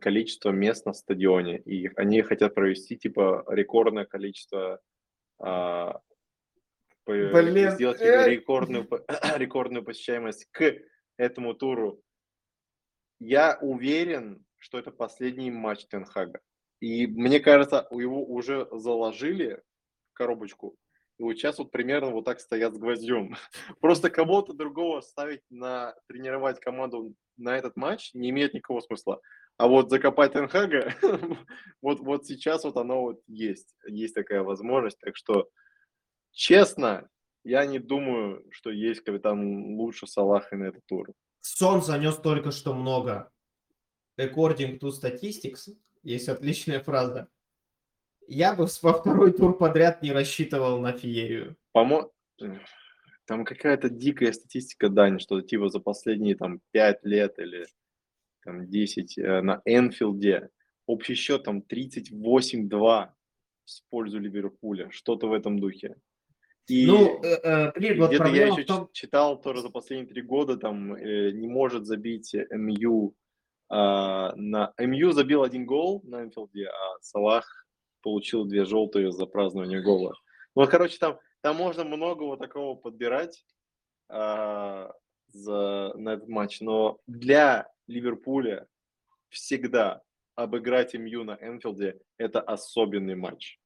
количество 0.00 0.50
мест 0.50 0.86
на 0.86 0.92
стадионе. 0.92 1.58
И 1.58 1.90
они 1.96 2.22
хотят 2.22 2.54
провести 2.54 2.96
типа 2.96 3.44
рекордное 3.48 4.04
количество 4.04 4.80
а, 5.40 6.00
Блин. 7.06 7.70
сделать 7.72 8.00
э! 8.00 8.30
рекордную, 8.30 8.88
рекордную 9.36 9.84
посещаемость 9.84 10.46
к 10.50 10.74
этому 11.16 11.54
туру 11.54 12.00
я 13.20 13.58
уверен, 13.60 14.44
что 14.58 14.78
это 14.78 14.90
последний 14.90 15.50
матч 15.50 15.86
Тенхага. 15.86 16.40
И 16.80 17.06
мне 17.06 17.40
кажется, 17.40 17.86
его 17.90 18.24
уже 18.24 18.68
заложили 18.72 19.62
в 20.10 20.14
коробочку. 20.14 20.76
И 21.18 21.22
вот 21.22 21.34
сейчас 21.34 21.58
вот 21.58 21.70
примерно 21.70 22.10
вот 22.10 22.24
так 22.24 22.40
стоят 22.40 22.74
с 22.74 22.78
гвоздем. 22.78 23.36
Просто 23.80 24.10
кого-то 24.10 24.52
другого 24.52 25.00
ставить 25.00 25.42
на 25.48 25.94
тренировать 26.08 26.60
команду 26.60 27.14
на 27.36 27.56
этот 27.56 27.76
матч 27.76 28.12
не 28.14 28.30
имеет 28.30 28.54
никакого 28.54 28.80
смысла. 28.80 29.20
А 29.56 29.68
вот 29.68 29.90
закопать 29.90 30.32
Тенхага, 30.32 30.94
вот, 31.82 32.00
вот 32.00 32.26
сейчас 32.26 32.64
вот 32.64 32.76
оно 32.76 33.02
вот 33.02 33.20
есть. 33.26 33.74
Есть 33.86 34.14
такая 34.14 34.42
возможность. 34.42 34.98
Так 34.98 35.16
что, 35.16 35.48
честно, 36.32 37.08
я 37.44 37.64
не 37.66 37.78
думаю, 37.78 38.44
что 38.50 38.70
есть 38.70 39.02
капитан 39.02 39.76
лучше 39.76 40.06
Салаха 40.06 40.56
на 40.56 40.64
этот 40.64 40.84
тур. 40.86 41.12
Сон 41.40 41.82
занес 41.82 42.16
только 42.16 42.50
что 42.50 42.74
много. 42.74 43.30
According 44.18 44.78
to 44.80 44.90
statistics, 44.90 45.68
есть 46.02 46.28
отличная 46.28 46.80
фраза. 46.80 47.28
Я 48.26 48.54
бы 48.54 48.66
во 48.82 48.92
второй 48.94 49.32
тур 49.32 49.56
подряд 49.56 50.02
не 50.02 50.12
рассчитывал 50.12 50.80
на 50.80 50.92
феерию. 50.92 51.56
По-моему, 51.72 52.10
там 53.26 53.44
какая-то 53.44 53.90
дикая 53.90 54.32
статистика, 54.32 54.88
Дани, 54.88 55.18
что 55.18 55.40
типа 55.42 55.68
за 55.68 55.80
последние 55.80 56.36
там 56.36 56.60
5 56.72 57.04
лет 57.04 57.38
или 57.38 57.66
там 58.44 58.68
10 58.68 59.18
э, 59.18 59.40
на 59.40 59.60
Энфилде 59.64 60.50
общий 60.86 61.14
счет 61.14 61.44
там 61.44 61.62
38-2 61.68 62.70
в 62.70 63.10
пользу 63.90 64.18
Ливерпуля, 64.18 64.90
что-то 64.90 65.28
в 65.28 65.32
этом 65.32 65.58
духе. 65.58 65.96
И 66.66 66.86
ну, 66.86 67.20
э, 67.22 67.40
э, 67.42 67.72
блин, 67.72 68.00
вот 68.00 68.08
где-то 68.08 68.26
я 68.28 68.46
еще 68.46 68.64
том... 68.64 68.88
читал 68.92 69.40
тоже 69.40 69.60
за 69.60 69.68
последние 69.68 70.08
три 70.08 70.22
года, 70.22 70.56
там 70.56 70.94
э, 70.94 71.30
не 71.32 71.46
может 71.46 71.86
забить 71.86 72.34
МЮ. 72.50 73.14
Э, 73.70 74.32
на 74.34 74.72
МЮ 74.78 75.12
забил 75.12 75.42
один 75.42 75.66
гол 75.66 76.00
на 76.04 76.22
Энфилде, 76.22 76.68
а 76.68 76.98
Салах 77.02 77.66
получил 78.02 78.44
две 78.44 78.64
желтые 78.64 79.12
за 79.12 79.26
празднование 79.26 79.82
гола. 79.82 80.14
Ну, 80.54 80.62
вот, 80.62 80.70
короче, 80.70 80.98
там, 80.98 81.18
там 81.42 81.56
можно 81.56 81.84
много 81.84 82.22
вот 82.22 82.38
такого 82.38 82.76
подбирать 82.76 83.44
э, 84.08 84.88
за, 85.28 85.92
на 85.96 86.14
этот 86.14 86.28
матч, 86.28 86.60
но 86.60 86.98
для 87.06 87.68
Ливерпуля 87.86 88.66
всегда 89.28 90.02
обыграть 90.34 90.94
МЮ 90.94 91.24
на 91.24 91.38
Энфилде– 91.40 92.00
это 92.18 92.40
особенный 92.40 93.14
матч. 93.14 93.58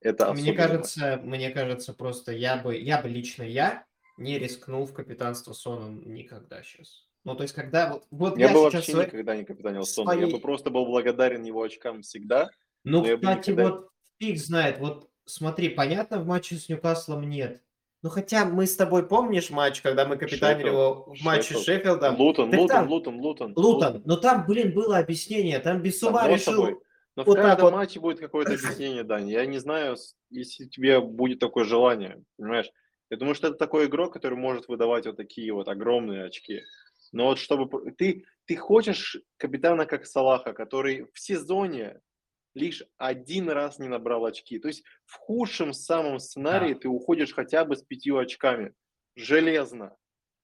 Это 0.00 0.32
мне 0.32 0.52
кажется, 0.52 1.20
мне 1.22 1.50
кажется, 1.50 1.94
просто 1.94 2.32
я 2.32 2.56
бы, 2.56 2.76
я 2.76 3.00
бы 3.00 3.08
лично 3.08 3.42
я 3.42 3.86
не 4.18 4.38
рискнул 4.38 4.86
в 4.86 4.92
капитанство 4.92 5.52
Сона 5.52 5.90
никогда 6.04 6.62
сейчас. 6.62 7.06
Ну, 7.24 7.34
то 7.34 7.42
есть, 7.42 7.54
когда 7.54 7.92
вот, 7.92 8.06
вот 8.10 8.38
я, 8.38 8.48
я 8.48 8.52
бы 8.52 8.62
вообще 8.62 8.82
свой... 8.82 9.06
никогда 9.06 9.36
не 9.36 9.44
капитанил 9.44 9.84
Сона. 9.84 10.12
Своей... 10.12 10.30
Я 10.30 10.36
бы 10.36 10.40
просто 10.40 10.70
был 10.70 10.86
благодарен 10.86 11.42
его 11.42 11.62
очкам 11.62 12.02
всегда. 12.02 12.50
Ну, 12.84 13.02
кстати, 13.02 13.50
никогда... 13.50 13.70
вот 13.70 13.90
фиг 14.18 14.38
знает. 14.38 14.78
Вот 14.78 15.10
смотри, 15.24 15.70
понятно, 15.70 16.20
в 16.20 16.26
матче 16.26 16.56
с 16.56 16.68
Ньюкаслом 16.68 17.28
нет. 17.28 17.62
Ну, 18.02 18.10
хотя 18.10 18.44
мы 18.44 18.66
с 18.66 18.76
тобой 18.76 19.06
помнишь 19.06 19.50
матч, 19.50 19.80
когда 19.80 20.04
мы 20.04 20.16
капитанили 20.16 20.68
его 20.68 21.12
в 21.12 21.24
матче 21.24 21.54
Шеффилд. 21.54 21.62
с 21.62 21.64
Шеффилдом? 21.64 22.20
Лутон, 22.20 22.50
Лутон, 22.50 22.68
там... 22.68 22.88
Лутон, 22.88 23.20
Лутон. 23.20 23.52
Лутон. 23.56 24.02
Но 24.04 24.16
там, 24.16 24.44
блин, 24.46 24.72
было 24.72 24.98
объяснение. 24.98 25.58
Там 25.58 25.82
Бессума 25.82 26.28
решил... 26.28 26.52
Собой 26.52 26.78
но 27.16 27.24
вот 27.24 27.38
в 27.38 27.42
каждом 27.42 27.64
вот. 27.64 27.72
матче 27.72 27.98
будет 27.98 28.20
какое-то 28.20 28.52
объяснение, 28.54 29.02
Дани. 29.02 29.32
Я 29.32 29.46
не 29.46 29.58
знаю, 29.58 29.96
если 30.30 30.66
тебе 30.66 31.00
будет 31.00 31.40
такое 31.40 31.64
желание, 31.64 32.22
понимаешь? 32.36 32.70
Я 33.08 33.16
думаю, 33.16 33.34
что 33.34 33.48
это 33.48 33.56
такой 33.56 33.86
игрок, 33.86 34.12
который 34.12 34.36
может 34.36 34.68
выдавать 34.68 35.06
вот 35.06 35.16
такие 35.16 35.52
вот 35.52 35.68
огромные 35.68 36.24
очки. 36.24 36.62
Но 37.12 37.26
вот 37.26 37.38
чтобы... 37.38 37.92
Ты, 37.92 38.24
ты 38.44 38.56
хочешь 38.56 39.16
капитана 39.38 39.86
как 39.86 40.06
Салаха, 40.06 40.52
который 40.52 41.06
в 41.12 41.18
сезоне 41.18 42.00
лишь 42.56 42.82
один 42.96 43.50
раз 43.50 43.78
не 43.78 43.88
набрал 43.88 44.24
очки. 44.24 44.58
То 44.58 44.68
есть 44.68 44.82
в 45.04 45.14
худшем 45.14 45.72
самом 45.72 46.18
сценарии 46.18 46.74
да. 46.74 46.80
ты 46.80 46.88
уходишь 46.88 47.34
хотя 47.34 47.64
бы 47.64 47.76
с 47.76 47.82
пятью 47.82 48.18
очками. 48.18 48.72
Железно. 49.14 49.96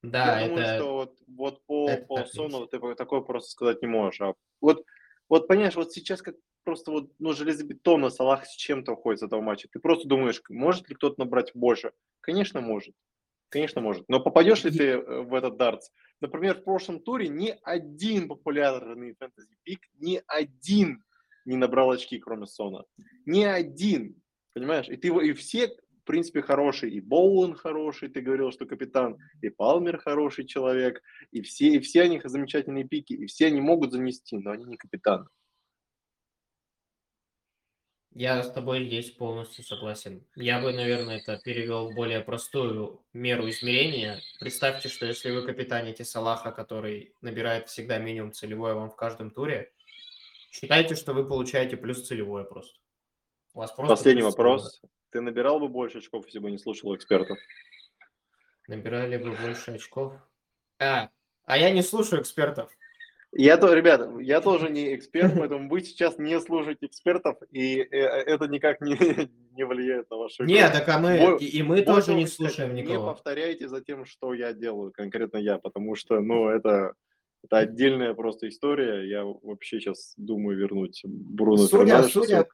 Да, 0.03 0.41
Я 0.41 0.47
это... 0.47 0.49
думаю, 0.49 0.77
что 0.77 0.93
вот, 0.95 1.19
вот 1.27 1.67
по, 1.67 1.89
это 1.89 2.07
по 2.07 2.25
Сону 2.27 2.67
ты 2.67 2.79
такое 2.95 3.21
просто 3.21 3.51
сказать 3.51 3.83
не 3.83 3.89
можешь. 3.89 4.21
А 4.21 4.35
вот, 4.61 4.85
вот 5.29 5.49
понимаешь, 5.49 5.77
вот 5.77 5.93
сейчас 5.93 6.23
как 6.23 6.35
просто 6.65 6.91
вот, 6.91 7.11
ну, 7.19 7.33
железобетонно 7.33 8.11
Салах 8.11 8.47
с 8.47 8.55
чем-то 8.55 8.93
уходит 8.93 9.21
с 9.21 9.23
этого 9.25 9.41
матча. 9.41 9.69
Ты 9.73 9.81
просто 9.81 10.09
думаешь, 10.09 10.43
может 10.49 10.89
ли 10.89 10.95
кто-то 10.95 11.19
набрать 11.19 11.53
больше? 11.55 11.93
Конечно, 12.21 12.61
может. 12.61 12.95
Конечно, 13.49 13.81
может. 13.81 14.09
Но 14.09 14.21
попадешь 14.21 14.65
ли 14.65 14.71
ты 14.71 14.85
э, 14.93 15.23
в 15.23 15.35
этот 15.35 15.57
дартс? 15.57 15.91
Например, 16.21 16.57
в 16.57 16.65
прошлом 16.65 17.01
туре 17.01 17.29
ни 17.29 17.55
один 17.63 18.29
популярный 18.29 19.15
фэнтези-пик, 19.19 19.81
ни 19.99 20.23
один 20.27 21.03
не 21.45 21.57
набрал 21.57 21.91
очки, 21.91 22.19
кроме 22.19 22.47
Сона. 22.47 22.85
Ни 23.27 23.45
один. 23.45 24.23
Понимаешь? 24.55 24.89
И, 24.89 24.97
ты, 24.97 25.09
и 25.09 25.33
все 25.33 25.77
в 26.03 26.05
принципе, 26.05 26.43
хороший, 26.43 26.91
и 26.91 27.01
Боуэн 27.01 27.55
хороший, 27.55 28.09
ты 28.09 28.21
говорил, 28.21 28.51
что 28.51 28.67
капитан, 28.67 29.19
и 29.41 29.51
Палмер 29.51 29.99
хороший 29.99 30.45
человек, 30.45 31.01
и 31.31 31.43
все, 31.43 31.69
и 31.69 31.79
все 31.79 32.03
они 32.03 32.21
замечательные 32.25 32.85
пики, 32.85 33.13
и 33.13 33.27
все 33.27 33.47
они 33.47 33.61
могут 33.61 33.93
занести, 33.93 34.37
но 34.37 34.51
они 34.51 34.65
не 34.65 34.77
капитаны. 34.77 35.27
Я 38.15 38.43
с 38.43 38.53
тобой 38.53 38.85
здесь 38.85 39.11
полностью 39.11 39.65
согласен. 39.65 40.27
Я 40.35 40.61
бы, 40.61 40.73
наверное, 40.73 41.19
это 41.19 41.39
перевел 41.43 41.91
в 41.91 41.95
более 41.95 42.21
простую 42.21 43.03
меру 43.15 43.49
измерения. 43.49 44.21
Представьте, 44.39 44.89
что 44.91 45.07
если 45.07 45.31
вы 45.31 45.47
капитаните 45.47 46.05
Салаха, 46.05 46.51
который 46.51 47.15
набирает 47.23 47.69
всегда 47.69 47.99
минимум 47.99 48.33
целевое 48.33 48.75
вам 48.75 48.91
в 48.91 48.97
каждом 48.97 49.31
туре, 49.31 49.73
считайте, 50.53 50.95
что 50.95 51.15
вы 51.15 51.27
получаете 51.27 51.77
плюс 51.77 52.07
целевое 52.07 52.45
просто. 52.45 52.79
У 53.55 53.59
вас 53.59 53.73
просто 53.73 53.97
Последний 53.97 54.23
вопрос. 54.23 54.71
Целевое. 54.71 54.93
Ты 55.11 55.21
набирал 55.21 55.61
бы 55.61 55.69
больше 55.69 55.99
очков, 55.99 56.27
если 56.27 56.39
бы 56.39 56.51
не 56.51 56.59
слушал 56.59 56.95
экспертов? 56.95 57.39
Набирали 58.69 59.17
бы 59.17 59.33
больше 59.33 59.73
очков? 59.73 60.15
А, 60.79 61.11
а 61.45 61.59
я 61.59 61.71
не 61.71 61.83
слушаю 61.83 62.23
экспертов. 62.23 62.71
Я 63.35 63.57
то, 63.57 63.73
ребята, 63.73 64.11
я 64.21 64.43
тоже 64.43 64.69
не 64.69 64.95
эксперт, 64.95 65.35
поэтому 65.39 65.69
вы 65.71 65.81
сейчас 65.81 66.19
не 66.19 66.39
слушаете 66.39 66.87
экспертов, 66.87 67.39
и 67.51 67.79
э, 67.79 67.97
это 67.97 68.47
никак 68.47 68.83
не, 68.83 68.95
не 69.53 69.65
влияет 69.65 70.11
на 70.11 70.17
вашу 70.19 70.45
игру. 70.45 70.53
Нет, 70.53 70.73
так 70.73 70.87
а 70.89 70.99
мы, 70.99 71.19
Бо, 71.19 71.37
и, 71.37 71.63
мы 71.63 71.81
тоже 71.81 72.13
не 72.13 72.27
слушаем 72.27 72.75
никого. 72.75 72.95
Не 72.95 73.05
повторяйте 73.07 73.69
за 73.69 73.81
тем, 73.81 74.05
что 74.05 74.35
я 74.35 74.53
делаю, 74.53 74.93
конкретно 74.93 75.39
я, 75.39 75.59
потому 75.59 75.95
что, 75.95 76.21
ну, 76.21 76.49
это, 76.49 76.93
это 77.43 77.59
отдельная 77.59 78.15
просто 78.15 78.49
история. 78.49 79.09
Я 79.09 79.25
вообще 79.25 79.81
сейчас 79.81 80.15
думаю 80.17 80.59
вернуть 80.59 81.03
Бруно 81.05 81.67
судя, 81.67 82.03
судя, 82.05 82.49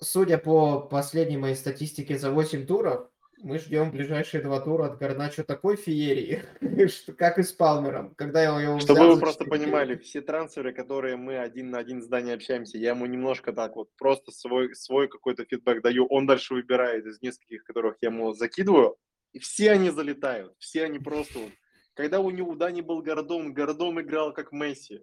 судя 0.00 0.38
по 0.38 0.80
последней 0.80 1.36
моей 1.36 1.54
статистике 1.54 2.18
за 2.18 2.30
8 2.30 2.66
туров, 2.66 3.08
мы 3.42 3.58
ждем 3.58 3.90
ближайшие 3.90 4.42
два 4.42 4.60
тура 4.60 4.86
от 4.86 4.98
Гарначо 4.98 5.42
такой 5.42 5.76
феерии, 5.76 6.42
как 7.18 7.38
и 7.38 7.42
с 7.42 7.52
Палмером. 7.52 8.14
Когда 8.14 8.42
я 8.42 8.60
его 8.60 8.78
Чтобы 8.78 9.14
вы 9.14 9.18
просто 9.18 9.44
понимали, 9.44 9.96
все 9.96 10.20
трансферы, 10.20 10.72
которые 10.72 11.16
мы 11.16 11.38
один 11.38 11.70
на 11.70 11.78
один 11.78 12.02
с 12.02 12.06
Даней 12.06 12.34
общаемся, 12.34 12.78
я 12.78 12.90
ему 12.90 13.06
немножко 13.06 13.52
так 13.52 13.74
вот 13.74 13.88
просто 13.98 14.30
свой, 14.30 14.74
свой 14.74 15.08
какой-то 15.08 15.44
фидбэк 15.44 15.82
даю, 15.82 16.06
он 16.06 16.26
дальше 16.26 16.54
выбирает 16.54 17.04
из 17.06 17.20
нескольких, 17.20 17.64
которых 17.64 17.96
я 18.00 18.10
ему 18.10 18.32
закидываю, 18.32 18.96
и 19.32 19.40
все 19.40 19.72
они 19.72 19.90
залетают, 19.90 20.54
все 20.58 20.84
они 20.84 21.00
просто 21.00 21.38
вот. 21.40 21.52
Когда 21.94 22.20
у 22.20 22.30
него 22.30 22.54
Дани 22.54 22.80
был 22.80 23.02
Гордон, 23.02 23.52
Гордон 23.52 24.00
играл 24.00 24.32
как 24.32 24.52
Месси. 24.52 25.02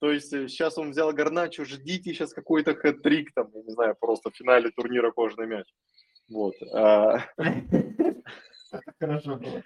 То 0.00 0.12
есть 0.12 0.30
сейчас 0.30 0.78
э, 0.78 0.80
он 0.80 0.90
взял 0.90 1.12
Гарначо, 1.12 1.64
ждите 1.64 2.14
сейчас 2.14 2.32
какой-то 2.32 2.72
хэт-трик 2.72 3.30
там, 3.34 3.50
я 3.52 3.62
не 3.62 3.72
знаю, 3.72 3.96
просто 3.98 4.30
в 4.30 4.36
финале 4.36 4.70
турнира 4.70 5.10
кожаный 5.10 5.46
мяч. 5.46 5.66
Вот. 6.28 6.54
А. 6.72 7.24
Хорошо 9.00 9.36
было. 9.36 9.62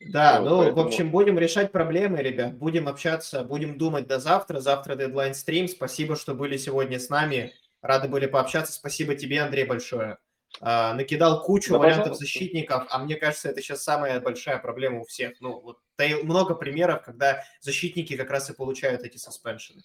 Да, 0.00 0.40
вот, 0.40 0.48
ну, 0.48 0.58
поэтому... 0.58 0.82
в 0.82 0.86
общем, 0.86 1.10
будем 1.10 1.38
решать 1.38 1.72
проблемы, 1.72 2.18
ребят, 2.18 2.56
будем 2.56 2.88
общаться, 2.88 3.42
будем 3.42 3.76
думать 3.76 4.06
до 4.06 4.20
завтра. 4.20 4.60
Завтра 4.60 4.94
дедлайн 4.94 5.34
стрим. 5.34 5.68
Спасибо, 5.68 6.16
что 6.16 6.34
были 6.34 6.56
сегодня 6.56 6.98
с 6.98 7.10
нами. 7.10 7.52
Рады 7.82 8.08
были 8.08 8.26
пообщаться. 8.26 8.72
Спасибо 8.72 9.16
тебе, 9.16 9.40
Андрей, 9.40 9.64
большое. 9.64 10.18
А, 10.60 10.94
накидал 10.94 11.42
кучу 11.42 11.72
да, 11.72 11.78
вариантов 11.78 12.04
пожалуйста. 12.04 12.24
защитников, 12.24 12.86
а 12.90 12.98
мне 12.98 13.16
кажется, 13.16 13.48
это 13.48 13.60
сейчас 13.60 13.82
самая 13.82 14.20
большая 14.20 14.58
проблема 14.58 15.00
у 15.00 15.04
всех. 15.04 15.40
Ну, 15.40 15.60
вот 15.60 15.78
много 16.22 16.54
примеров, 16.54 17.02
когда 17.02 17.44
защитники 17.60 18.16
как 18.16 18.30
раз 18.30 18.50
и 18.50 18.54
получают 18.54 19.02
эти 19.02 19.16
саспеншены. 19.16 19.82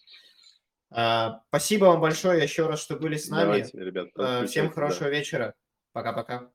А, 0.91 1.41
спасибо 1.49 1.85
вам 1.85 2.01
большое 2.01 2.41
еще 2.43 2.67
раз, 2.67 2.79
что 2.79 2.95
были 2.95 3.17
с 3.17 3.29
нами. 3.29 3.43
Давайте, 3.43 3.79
ребят, 3.79 4.09
а, 4.15 4.45
Всем 4.45 4.71
хорошего 4.71 5.05
да. 5.05 5.09
вечера. 5.09 5.55
Пока-пока. 5.91 6.49